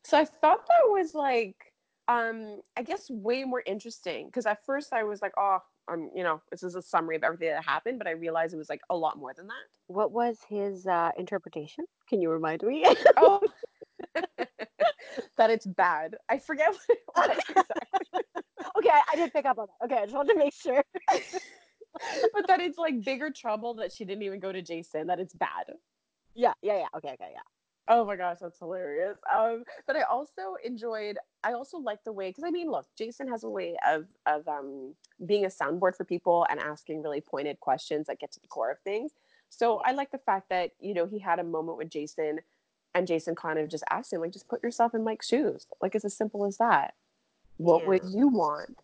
So 0.04 0.18
I 0.18 0.24
thought 0.24 0.66
that 0.66 0.88
was 0.90 1.14
like 1.14 1.72
um 2.08 2.60
I 2.76 2.82
guess 2.82 3.10
way 3.10 3.44
more 3.44 3.62
interesting 3.66 4.26
because 4.26 4.46
at 4.46 4.64
first 4.64 4.92
I 4.92 5.04
was 5.04 5.20
like, 5.22 5.32
oh, 5.36 5.58
um, 5.88 6.10
you 6.14 6.22
know, 6.22 6.40
this 6.50 6.62
is 6.62 6.74
a 6.74 6.82
summary 6.82 7.16
of 7.16 7.24
everything 7.24 7.48
that 7.48 7.64
happened, 7.64 7.98
but 7.98 8.06
I 8.06 8.12
realized 8.12 8.54
it 8.54 8.58
was 8.58 8.68
like 8.68 8.82
a 8.90 8.96
lot 8.96 9.18
more 9.18 9.32
than 9.34 9.46
that. 9.46 9.54
What 9.86 10.12
was 10.12 10.38
his 10.48 10.86
uh, 10.86 11.10
interpretation? 11.18 11.84
Can 12.08 12.20
you 12.20 12.30
remind 12.30 12.62
me? 12.62 12.84
Oh, 13.16 13.40
that 15.36 15.50
it's 15.50 15.66
bad. 15.66 16.16
I 16.28 16.38
forget 16.38 16.74
what 17.14 17.30
it 17.30 17.38
was 17.38 17.38
exactly. 17.48 17.87
Okay, 18.78 18.90
I, 19.12 19.16
did 19.16 19.32
pick 19.32 19.46
up 19.46 19.58
on 19.58 19.66
that. 19.66 19.86
Okay, 19.86 20.02
I 20.02 20.04
just 20.04 20.14
wanted 20.14 20.34
to 20.34 20.38
make 20.38 20.54
sure. 20.54 20.82
but 22.32 22.46
that 22.46 22.60
it's 22.60 22.78
like 22.78 23.02
bigger 23.04 23.30
trouble 23.30 23.74
that 23.74 23.92
she 23.92 24.04
didn't 24.04 24.22
even 24.22 24.40
go 24.40 24.52
to 24.52 24.62
Jason, 24.62 25.06
that 25.08 25.20
it's 25.20 25.34
bad. 25.34 25.72
Yeah, 26.34 26.52
yeah, 26.62 26.78
yeah. 26.78 26.86
Okay, 26.96 27.10
okay, 27.14 27.30
yeah. 27.32 27.40
Oh 27.90 28.04
my 28.04 28.16
gosh, 28.16 28.38
that's 28.40 28.58
hilarious. 28.58 29.16
Um, 29.34 29.64
but 29.86 29.96
I 29.96 30.02
also 30.02 30.56
enjoyed. 30.62 31.16
I 31.42 31.52
also 31.54 31.78
like 31.78 32.04
the 32.04 32.12
way 32.12 32.28
because 32.28 32.44
I 32.44 32.50
mean, 32.50 32.70
look, 32.70 32.86
Jason 32.96 33.28
has 33.28 33.44
a 33.44 33.48
way 33.48 33.76
of 33.86 34.04
of 34.26 34.46
um, 34.46 34.94
being 35.24 35.46
a 35.46 35.48
soundboard 35.48 35.96
for 35.96 36.04
people 36.04 36.46
and 36.50 36.60
asking 36.60 37.02
really 37.02 37.22
pointed 37.22 37.58
questions 37.60 38.06
that 38.06 38.20
get 38.20 38.30
to 38.32 38.40
the 38.40 38.46
core 38.46 38.70
of 38.70 38.78
things. 38.80 39.12
So 39.48 39.78
I 39.78 39.92
like 39.92 40.10
the 40.10 40.18
fact 40.18 40.50
that 40.50 40.72
you 40.80 40.92
know 40.92 41.06
he 41.06 41.18
had 41.18 41.38
a 41.38 41.44
moment 41.44 41.78
with 41.78 41.88
Jason, 41.88 42.40
and 42.94 43.06
Jason 43.06 43.34
kind 43.34 43.58
of 43.58 43.68
just 43.68 43.84
asked 43.90 44.12
him 44.12 44.20
like, 44.20 44.32
just 44.32 44.48
put 44.48 44.62
yourself 44.62 44.94
in 44.94 45.02
Mike's 45.02 45.26
shoes. 45.26 45.66
Like 45.80 45.94
it's 45.94 46.04
as 46.04 46.16
simple 46.16 46.44
as 46.44 46.58
that. 46.58 46.94
What 47.58 47.86
would 47.86 48.02
you 48.08 48.28
want? 48.28 48.76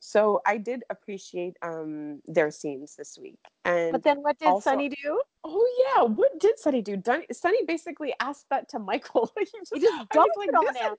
So 0.00 0.40
I 0.46 0.56
did 0.56 0.82
appreciate 0.88 1.56
um, 1.62 2.22
their 2.26 2.50
scenes 2.50 2.96
this 2.96 3.18
week, 3.20 3.38
and 3.66 3.92
But 3.92 4.02
then 4.02 4.22
what 4.22 4.38
did 4.38 4.48
also- 4.48 4.70
Sonny 4.70 4.88
do? 4.88 5.20
Oh 5.42 5.66
yeah, 5.96 6.02
what 6.02 6.38
did 6.38 6.58
Sonny 6.58 6.82
do? 6.82 6.96
Dun- 6.96 7.24
Sonny 7.32 7.64
basically 7.66 8.12
asked 8.20 8.46
that 8.50 8.68
to 8.70 8.78
Michael. 8.78 9.32
he 9.38 9.44
just, 9.44 9.72
He 9.72 9.80
just 9.80 9.92
I 9.94 9.98
was 9.98 10.06
dumped 10.12 10.36
like, 10.36 10.54
on 10.54 10.66
this 10.66 10.76
him. 10.76 10.94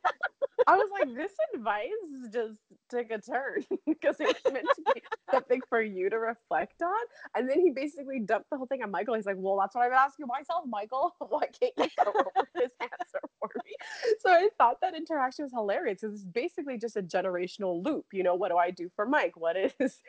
I 0.68 0.76
was 0.78 0.89
like, 1.00 1.16
this 1.16 1.32
advice 1.54 1.89
just 2.34 2.58
took 2.89 3.12
a 3.12 3.20
turn 3.20 3.64
because 3.88 4.20
it 4.20 4.28
was 4.28 4.54
meant 4.54 4.68
to 4.76 4.94
be 4.94 5.02
something 5.32 5.62
for 5.70 5.82
you 5.82 6.10
to 6.10 6.18
reflect 6.18 6.82
on. 6.82 7.06
And 7.36 7.50
then 7.50 7.60
he 7.60 7.72
basically 7.72 8.20
dumped 8.20 8.50
the 8.50 8.58
whole 8.58 8.66
thing 8.66 8.84
on 8.84 8.92
Michael. 8.92 9.16
He's 9.16 9.26
like, 9.26 9.38
well, 9.38 9.58
that's 9.60 9.76
what 9.76 9.84
I've 9.84 9.92
been 9.92 10.00
asking 10.00 10.28
myself, 10.28 10.64
Michael. 10.68 11.14
Why 11.20 11.46
can't 11.60 11.74
you 11.78 11.88
go 12.04 12.12
over 12.12 12.48
this 12.56 12.72
answer 12.80 13.20
for 13.39 13.50
me? 13.64 13.76
So 14.20 14.32
I 14.32 14.50
thought 14.58 14.82
that 14.82 14.96
interaction 14.96 15.46
was 15.46 15.52
hilarious. 15.52 16.04
It's 16.04 16.24
basically 16.24 16.78
just 16.78 16.98
a 16.98 17.04
generational 17.04 17.84
loop. 17.84 18.06
You 18.12 18.24
know, 18.24 18.36
what 18.36 18.50
do 18.50 18.58
I 18.58 18.72
do 18.72 18.89
for 18.96 19.06
Mike? 19.06 19.34
What 19.36 19.56
is, 19.56 20.02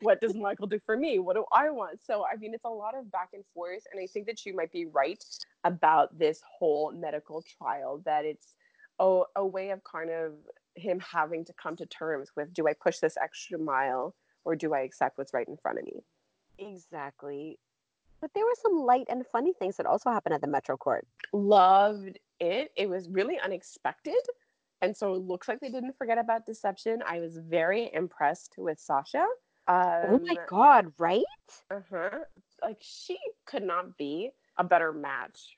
what 0.00 0.20
does 0.20 0.34
Michael 0.34 0.66
do 0.66 0.80
for 0.84 0.96
me? 0.96 1.18
What 1.18 1.36
do 1.36 1.44
I 1.52 1.70
want? 1.70 2.00
So, 2.04 2.24
I 2.24 2.36
mean, 2.36 2.54
it's 2.54 2.64
a 2.64 2.70
lot 2.70 2.96
of 2.96 3.10
back 3.10 3.30
and 3.32 3.44
forth. 3.54 3.84
And 3.92 4.00
I 4.02 4.06
think 4.06 4.26
that 4.26 4.44
you 4.44 4.54
might 4.54 4.72
be 4.72 4.86
right 4.86 5.22
about 5.64 6.18
this 6.18 6.40
whole 6.58 6.92
medical 6.92 7.42
trial, 7.58 8.02
that 8.04 8.24
it's, 8.24 8.54
a, 8.98 9.22
a 9.36 9.46
way 9.46 9.70
of 9.70 9.82
kind 9.84 10.10
of 10.10 10.32
him 10.74 11.00
having 11.00 11.44
to 11.44 11.52
come 11.60 11.76
to 11.76 11.86
terms 11.86 12.30
with 12.36 12.52
do 12.54 12.66
I 12.66 12.72
push 12.72 12.98
this 12.98 13.16
extra 13.22 13.58
mile 13.58 14.14
or 14.44 14.56
do 14.56 14.74
I 14.74 14.80
accept 14.80 15.18
what's 15.18 15.34
right 15.34 15.46
in 15.46 15.56
front 15.56 15.78
of 15.78 15.84
me? 15.84 16.02
Exactly. 16.58 17.58
But 18.20 18.30
there 18.34 18.44
were 18.44 18.56
some 18.62 18.78
light 18.78 19.06
and 19.08 19.24
funny 19.26 19.52
things 19.52 19.76
that 19.76 19.86
also 19.86 20.10
happened 20.10 20.34
at 20.34 20.40
the 20.40 20.46
Metro 20.46 20.76
Court. 20.76 21.06
Loved 21.32 22.18
it. 22.38 22.70
It 22.76 22.88
was 22.88 23.08
really 23.08 23.38
unexpected. 23.40 24.20
And 24.80 24.96
so 24.96 25.14
it 25.14 25.22
looks 25.22 25.48
like 25.48 25.60
they 25.60 25.70
didn't 25.70 25.96
forget 25.96 26.18
about 26.18 26.46
deception. 26.46 27.02
I 27.06 27.20
was 27.20 27.36
very 27.36 27.90
impressed 27.92 28.54
with 28.56 28.80
Sasha. 28.80 29.26
Um, 29.68 30.04
oh 30.08 30.20
my 30.24 30.36
god, 30.48 30.92
right? 30.98 31.22
uh-huh. 31.70 32.18
Like 32.62 32.78
she 32.80 33.18
could 33.46 33.62
not 33.62 33.96
be 33.96 34.30
a 34.58 34.64
better 34.64 34.92
match 34.92 35.56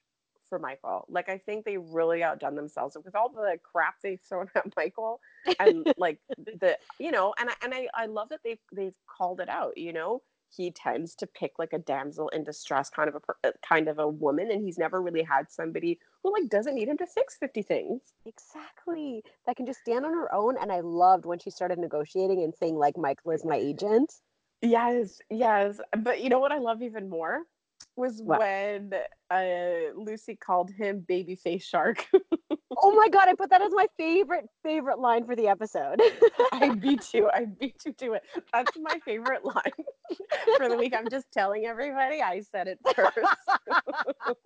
for 0.48 0.58
Michael. 0.58 1.06
Like 1.08 1.28
I 1.28 1.38
think 1.38 1.64
they 1.64 1.78
really 1.78 2.22
outdone 2.22 2.54
themselves 2.54 2.96
with 3.02 3.14
all 3.14 3.28
the 3.28 3.58
crap 3.62 3.96
they've 4.02 4.20
thrown 4.20 4.48
at 4.54 4.64
Michael 4.76 5.20
and 5.58 5.92
like 5.98 6.18
the 6.36 6.78
you 6.98 7.10
know 7.10 7.34
and 7.38 7.50
I, 7.50 7.54
and 7.62 7.74
I 7.74 7.88
I 7.94 8.06
love 8.06 8.28
that 8.30 8.40
they've 8.44 8.58
they've 8.72 8.94
called 9.06 9.40
it 9.40 9.48
out, 9.48 9.76
you 9.76 9.92
know. 9.92 10.22
He 10.56 10.70
tends 10.70 11.16
to 11.16 11.26
pick 11.26 11.58
like 11.58 11.72
a 11.72 11.80
damsel 11.80 12.28
in 12.28 12.44
distress 12.44 12.88
kind 12.88 13.08
of 13.08 13.16
a 13.42 13.52
kind 13.68 13.88
of 13.88 13.98
a 13.98 14.06
woman 14.06 14.52
and 14.52 14.64
he's 14.64 14.78
never 14.78 15.02
really 15.02 15.24
had 15.24 15.50
somebody 15.50 15.98
who 16.22 16.32
like 16.32 16.48
doesn't 16.48 16.74
need 16.74 16.88
him 16.88 16.96
to 16.98 17.06
fix 17.06 17.36
50 17.36 17.62
things. 17.62 18.00
Exactly. 18.24 19.22
That 19.46 19.56
can 19.56 19.66
just 19.66 19.80
stand 19.80 20.06
on 20.06 20.12
her 20.12 20.32
own. 20.34 20.56
And 20.60 20.72
I 20.72 20.80
loved 20.80 21.26
when 21.26 21.38
she 21.38 21.50
started 21.50 21.78
negotiating 21.78 22.42
and 22.42 22.54
saying, 22.54 22.76
like, 22.76 22.96
Michael 22.96 23.32
is 23.32 23.44
my 23.44 23.56
agent. 23.56 24.14
Yes, 24.64 25.20
yes. 25.30 25.78
But 25.98 26.22
you 26.22 26.30
know 26.30 26.38
what 26.40 26.52
I 26.52 26.58
love 26.58 26.82
even 26.82 27.08
more 27.08 27.42
was 27.96 28.20
What? 28.22 28.40
when 28.40 28.92
uh, 29.30 29.92
Lucy 29.94 30.36
called 30.36 30.70
him 30.70 31.04
babyface 31.08 31.62
shark. 31.62 32.06
Oh 32.76 32.92
my 32.92 33.08
god, 33.08 33.28
I 33.28 33.34
put 33.38 33.50
that 33.50 33.62
as 33.62 33.72
my 33.72 33.86
favorite, 33.96 34.46
favorite 34.62 34.98
line 34.98 35.24
for 35.26 35.36
the 35.36 35.48
episode. 35.48 36.00
I 36.52 36.70
beat 36.80 37.12
you. 37.14 37.30
I 37.32 37.44
beat 37.44 37.76
you 37.84 37.92
to 37.92 38.14
it. 38.14 38.22
That's 38.52 38.72
my 38.80 38.98
favorite 39.04 39.44
line 39.44 39.72
for 40.56 40.68
the 40.68 40.76
week. 40.76 40.94
I'm 40.96 41.08
just 41.10 41.26
telling 41.32 41.66
everybody 41.66 42.20
I 42.22 42.40
said 42.40 42.66
it 42.68 42.78
first. 42.96 43.18
but 44.26 44.36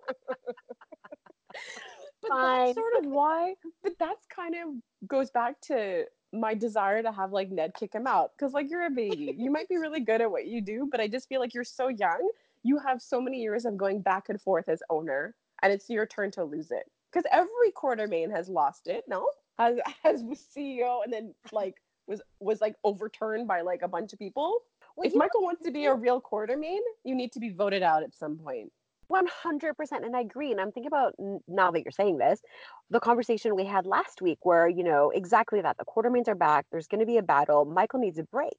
Fine. 2.27 2.65
that's 2.65 2.75
sort 2.75 2.93
of 2.99 3.05
why. 3.05 3.53
But 3.83 3.93
that's 3.99 4.25
kind 4.27 4.55
of 4.55 5.07
goes 5.07 5.31
back 5.31 5.59
to 5.61 6.05
my 6.31 6.53
desire 6.53 7.01
to 7.01 7.11
have 7.11 7.31
like 7.31 7.49
Ned 7.49 7.73
kick 7.77 7.93
him 7.93 8.07
out 8.07 8.31
because 8.37 8.53
like 8.53 8.69
you're 8.69 8.85
a 8.85 8.89
baby. 8.89 9.35
You 9.37 9.51
might 9.51 9.69
be 9.69 9.77
really 9.77 9.99
good 9.99 10.21
at 10.21 10.29
what 10.29 10.47
you 10.47 10.61
do, 10.61 10.87
but 10.89 10.99
I 10.99 11.07
just 11.07 11.27
feel 11.27 11.39
like 11.39 11.53
you're 11.53 11.63
so 11.63 11.87
young. 11.87 12.29
You 12.63 12.77
have 12.79 13.01
so 13.01 13.21
many 13.21 13.41
years 13.41 13.65
of 13.65 13.77
going 13.77 14.01
back 14.01 14.29
and 14.29 14.39
forth 14.41 14.69
as 14.69 14.83
owner, 14.89 15.35
and 15.61 15.71
it's 15.71 15.89
your 15.89 16.05
turn 16.05 16.31
to 16.31 16.43
lose 16.43 16.71
it. 16.71 16.89
Because 17.11 17.25
every 17.31 17.71
quartermaine 17.75 18.31
has 18.31 18.49
lost 18.49 18.87
it. 18.87 19.03
No, 19.07 19.29
has 19.57 19.77
has 20.03 20.23
was 20.23 20.43
CEO 20.55 21.03
and 21.03 21.11
then 21.11 21.33
like 21.51 21.75
was 22.07 22.21
was 22.39 22.61
like 22.61 22.75
overturned 22.83 23.47
by 23.47 23.61
like 23.61 23.81
a 23.81 23.87
bunch 23.87 24.13
of 24.13 24.19
people. 24.19 24.59
Well, 24.95 25.07
if 25.07 25.15
Michael 25.15 25.43
wants 25.43 25.63
to 25.63 25.71
be 25.71 25.85
a 25.85 25.93
real 25.93 26.19
quartermaine, 26.19 26.81
you 27.03 27.15
need 27.15 27.31
to 27.33 27.39
be 27.39 27.49
voted 27.49 27.83
out 27.83 28.03
at 28.03 28.13
some 28.13 28.37
point. 28.37 28.71
100% 29.11 29.71
and 29.91 30.15
i 30.15 30.21
agree 30.21 30.51
and 30.51 30.61
i'm 30.61 30.71
thinking 30.71 30.87
about 30.87 31.13
now 31.47 31.71
that 31.71 31.83
you're 31.83 31.91
saying 31.91 32.17
this 32.17 32.41
the 32.89 32.99
conversation 32.99 33.55
we 33.55 33.65
had 33.65 33.85
last 33.85 34.21
week 34.21 34.39
where 34.43 34.67
you 34.67 34.83
know 34.83 35.11
exactly 35.13 35.61
that 35.61 35.77
the 35.77 35.85
quartermaines 35.85 36.27
are 36.27 36.35
back 36.35 36.65
there's 36.71 36.87
going 36.87 36.99
to 36.99 37.05
be 37.05 37.17
a 37.17 37.23
battle 37.23 37.65
michael 37.65 37.99
needs 37.99 38.19
a 38.19 38.23
break 38.23 38.57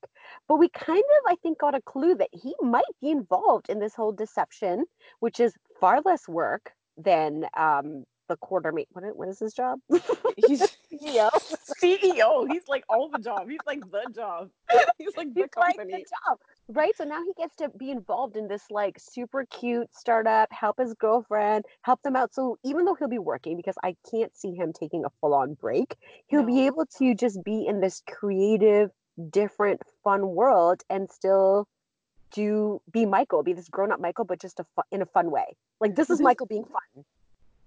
but 0.49 0.57
we 0.57 0.69
kind 0.71 0.99
of 0.99 1.33
i 1.33 1.37
think 1.43 1.59
got 1.59 1.75
a 1.75 1.81
clue 1.83 2.15
that 2.15 2.29
he 2.33 2.55
might 2.61 2.83
be 3.01 3.11
involved 3.11 3.69
in 3.69 3.79
this 3.79 3.95
whole 3.95 4.13
deception 4.13 4.85
which 5.21 5.41
is 5.41 5.55
far 5.81 6.01
less 6.05 6.27
work 6.29 6.73
than 6.97 7.47
um 7.57 8.05
the 8.29 8.37
quartermaine 8.37 8.87
what, 8.93 9.05
what 9.17 9.29
is 9.29 9.39
his 9.41 9.53
job 9.53 9.79
He's 10.37 10.63
CEO. 10.93 11.31
CEO. 11.83 12.47
He's 12.51 12.67
like 12.69 12.85
all 12.89 13.09
the 13.09 13.19
job. 13.19 13.49
He's 13.49 13.61
like 13.67 13.81
the 13.91 14.11
job. 14.15 14.51
He's 14.99 15.17
like 15.17 15.33
the 15.35 15.43
He's 15.43 15.49
like 15.57 15.77
company. 15.77 15.93
the 15.93 15.99
job. 16.29 16.39
Right. 16.73 16.97
So 16.97 17.03
now 17.03 17.21
he 17.25 17.33
gets 17.37 17.57
to 17.57 17.68
be 17.68 17.91
involved 17.91 18.37
in 18.37 18.47
this 18.47 18.62
like 18.71 18.97
super 19.01 19.45
cute 19.51 19.89
startup, 19.93 20.53
help 20.53 20.79
his 20.79 20.95
girlfriend, 20.95 21.64
help 21.83 22.01
them 22.03 22.14
out. 22.14 22.33
So 22.33 22.59
even 22.64 22.85
though 22.85 22.95
he'll 22.95 23.09
be 23.09 23.18
working, 23.18 23.57
because 23.57 23.75
I 23.83 23.97
can't 24.09 24.35
see 24.37 24.55
him 24.55 24.73
taking 24.73 25.05
a 25.05 25.09
full 25.21 25.35
on 25.35 25.55
break, 25.55 25.97
he'll 26.29 26.45
be 26.45 26.66
able 26.66 26.87
to 26.99 27.14
just 27.16 27.43
be 27.43 27.66
in 27.66 27.81
this 27.81 28.03
creative, 28.09 28.91
different, 29.31 29.81
fun 30.05 30.29
world 30.29 30.83
and 30.89 31.11
still 31.11 31.66
do 32.33 32.81
be 32.93 33.05
Michael, 33.05 33.43
be 33.43 33.53
this 33.53 33.68
grown 33.68 33.91
up 33.91 33.99
Michael, 34.01 34.25
but 34.25 34.41
just 34.41 34.61
a 34.61 34.64
fu- 34.77 34.83
in 34.93 35.03
a 35.03 35.07
fun 35.07 35.33
way. 35.33 35.57
Like 35.81 35.97
This 35.97 36.09
is- 36.09 36.21
Michael 36.31 36.47
being 36.47 36.64
fun. 36.64 37.05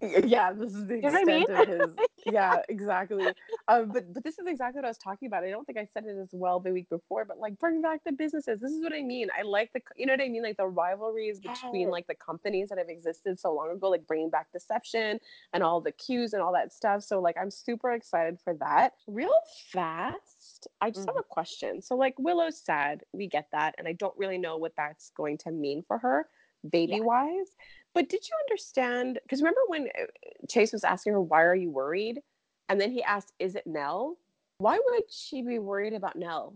Yeah 0.02 0.52
this 0.52 0.74
is 0.74 0.86
the 0.88 1.00
what 1.00 1.14
I 1.16 1.20
extent 1.22 1.50
of 1.50 1.68
his 1.68 2.08
yeah. 2.26 2.62
Exactly. 2.70 3.26
Um, 3.68 3.89
but 3.89 4.14
but 4.14 4.24
this 4.24 4.39
is 4.39 4.46
exactly 4.48 4.80
what 4.80 4.86
i 4.86 4.89
was 4.89 4.98
talking 4.98 5.28
about 5.28 5.44
i 5.44 5.50
don't 5.50 5.66
think 5.66 5.78
i 5.78 5.86
said 5.94 6.06
it 6.06 6.18
as 6.22 6.30
well 6.32 6.60
the 6.60 6.72
week 6.72 6.89
before 6.89 7.26
but 7.26 7.39
like 7.39 7.58
bring 7.60 7.82
back 7.82 8.02
the 8.06 8.12
businesses 8.12 8.60
this 8.60 8.72
is 8.72 8.82
what 8.82 8.94
i 8.94 9.02
mean 9.02 9.28
i 9.38 9.41
like 9.41 9.72
the 9.74 9.82
you 9.96 10.06
know 10.06 10.14
what 10.14 10.22
i 10.22 10.28
mean 10.28 10.44
like 10.44 10.58
the 10.58 10.66
rivalries 10.68 11.39
between 11.39 11.84
Yes. 11.84 11.91
like 11.91 12.08
the 12.08 12.16
companies 12.16 12.70
that 12.70 12.78
have 12.78 12.89
existed 12.89 13.39
so 13.39 13.54
long 13.54 13.72
ago 13.72 13.89
like 13.89 14.06
bringing 14.08 14.30
back 14.30 14.52
deception 14.52 15.20
and 15.54 15.64
all 15.64 15.80
the 15.82 15.91
cues 15.91 16.34
and 16.34 16.41
all 16.41 16.54
that 16.54 16.74
stuff 16.74 17.04
so 17.04 17.20
like 17.22 17.36
i'm 17.39 17.52
super 17.52 17.91
excited 17.91 18.39
for 18.44 18.54
that. 18.56 18.94
Real 19.08 19.32
fast 19.72 20.68
i 20.82 20.89
just 20.89 21.08
have 21.08 21.18
a 21.18 21.24
question 21.24 21.82
so 21.82 21.96
like 21.96 22.16
willow's 22.18 22.58
sad 22.60 23.04
we 23.14 23.28
get 23.28 23.48
that 23.52 23.76
and 23.78 23.88
i 23.88 23.94
don't 23.94 24.14
really 24.18 24.38
know 24.38 24.58
what 24.58 24.74
that's 24.76 25.12
going 25.16 25.38
to 25.38 25.52
mean 25.52 25.84
for 25.88 25.98
her 25.98 26.28
baby 26.70 27.02
wise 27.02 27.48
but 27.94 28.10
did 28.10 28.28
you 28.28 28.36
understand? 28.46 29.20
Because 29.24 29.41
remember 29.41 29.62
when 29.68 29.88
uh, 29.88 30.06
Chase 30.50 30.74
was 30.74 30.84
asking 30.84 31.14
her, 31.14 31.22
"Why 31.22 31.44
are 31.44 31.56
you 31.56 31.70
worried?" 31.70 32.22
and 32.70 32.80
then 32.80 32.91
he 32.91 33.04
asked, 33.04 33.34
"Is 33.39 33.56
it 33.56 33.68
Nelle?" 33.68 34.18
Why 34.58 34.80
would 34.84 35.12
she 35.12 35.41
be 35.41 35.60
worried 35.60 35.94
about 35.94 36.16
Nelle? 36.16 36.56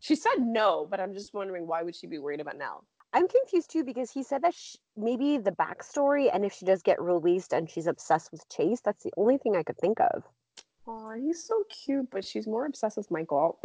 She 0.00 0.14
said 0.14 0.38
no, 0.38 0.86
but 0.90 1.00
I'm 1.00 1.14
just 1.14 1.34
wondering 1.34 1.66
why 1.66 1.82
would 1.82 1.94
she 1.94 2.06
be 2.06 2.18
worried 2.18 2.40
about 2.40 2.56
Nelle? 2.56 2.84
I'm 3.12 3.28
confused 3.28 3.70
too 3.70 3.84
because 3.84 4.10
he 4.10 4.22
said 4.22 4.42
that 4.42 4.54
sh- 4.54 4.76
maybe 4.96 5.38
the 5.38 5.52
backstory 5.52 6.28
and 6.32 6.44
if 6.44 6.52
she 6.52 6.64
does 6.64 6.82
get 6.82 7.00
released 7.00 7.52
and 7.52 7.68
she's 7.70 7.86
obsessed 7.86 8.32
with 8.32 8.48
Chase, 8.48 8.80
that's 8.80 9.04
the 9.04 9.12
only 9.16 9.38
thing 9.38 9.56
I 9.56 9.62
could 9.62 9.78
think 9.78 10.00
of. 10.00 10.24
Oh, 10.86 11.12
he's 11.12 11.44
so 11.44 11.64
cute, 11.84 12.10
but 12.10 12.24
she's 12.24 12.46
more 12.46 12.66
obsessed 12.66 12.96
with 12.96 13.10
Michael. 13.10 13.58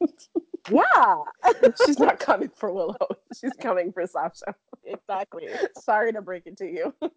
Yeah, 0.70 1.16
she's 1.86 1.98
not 1.98 2.18
coming 2.18 2.50
for 2.54 2.72
Willow. 2.72 2.96
She's 3.38 3.52
coming 3.54 3.92
for 3.92 4.06
Sasha. 4.06 4.54
exactly. 4.84 5.48
Sorry 5.78 6.12
to 6.12 6.22
break 6.22 6.46
it 6.46 6.56
to 6.58 6.64
you. 6.64 6.94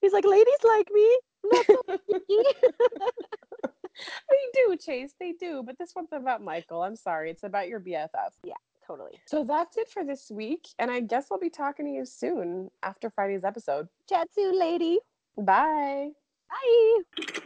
He's 0.00 0.12
like, 0.12 0.24
ladies 0.24 0.58
like 0.64 0.88
me. 0.92 1.18
Not 1.44 1.66
so 1.66 1.82
picky." 1.98 2.42
they 4.30 4.44
do, 4.54 4.76
Chase. 4.76 5.14
They 5.18 5.32
do. 5.32 5.62
But 5.64 5.78
this 5.78 5.92
one's 5.96 6.12
about 6.12 6.42
Michael. 6.42 6.82
I'm 6.82 6.96
sorry. 6.96 7.30
It's 7.30 7.42
about 7.42 7.68
your 7.68 7.80
BFF. 7.80 8.30
Yeah 8.44 8.54
totally. 8.86 9.12
So 9.26 9.44
that's 9.44 9.76
it 9.76 9.88
for 9.88 10.04
this 10.04 10.30
week. 10.30 10.68
And 10.78 10.90
I 10.90 11.00
guess 11.00 11.26
I'll 11.30 11.38
be 11.38 11.50
talking 11.50 11.86
to 11.86 11.92
you 11.92 12.04
soon 12.04 12.70
after 12.82 13.10
Friday's 13.10 13.44
episode. 13.44 13.88
Chat 14.08 14.28
soon, 14.32 14.58
lady. 14.58 15.00
Bye. 15.36 16.10
Bye. 16.48 17.42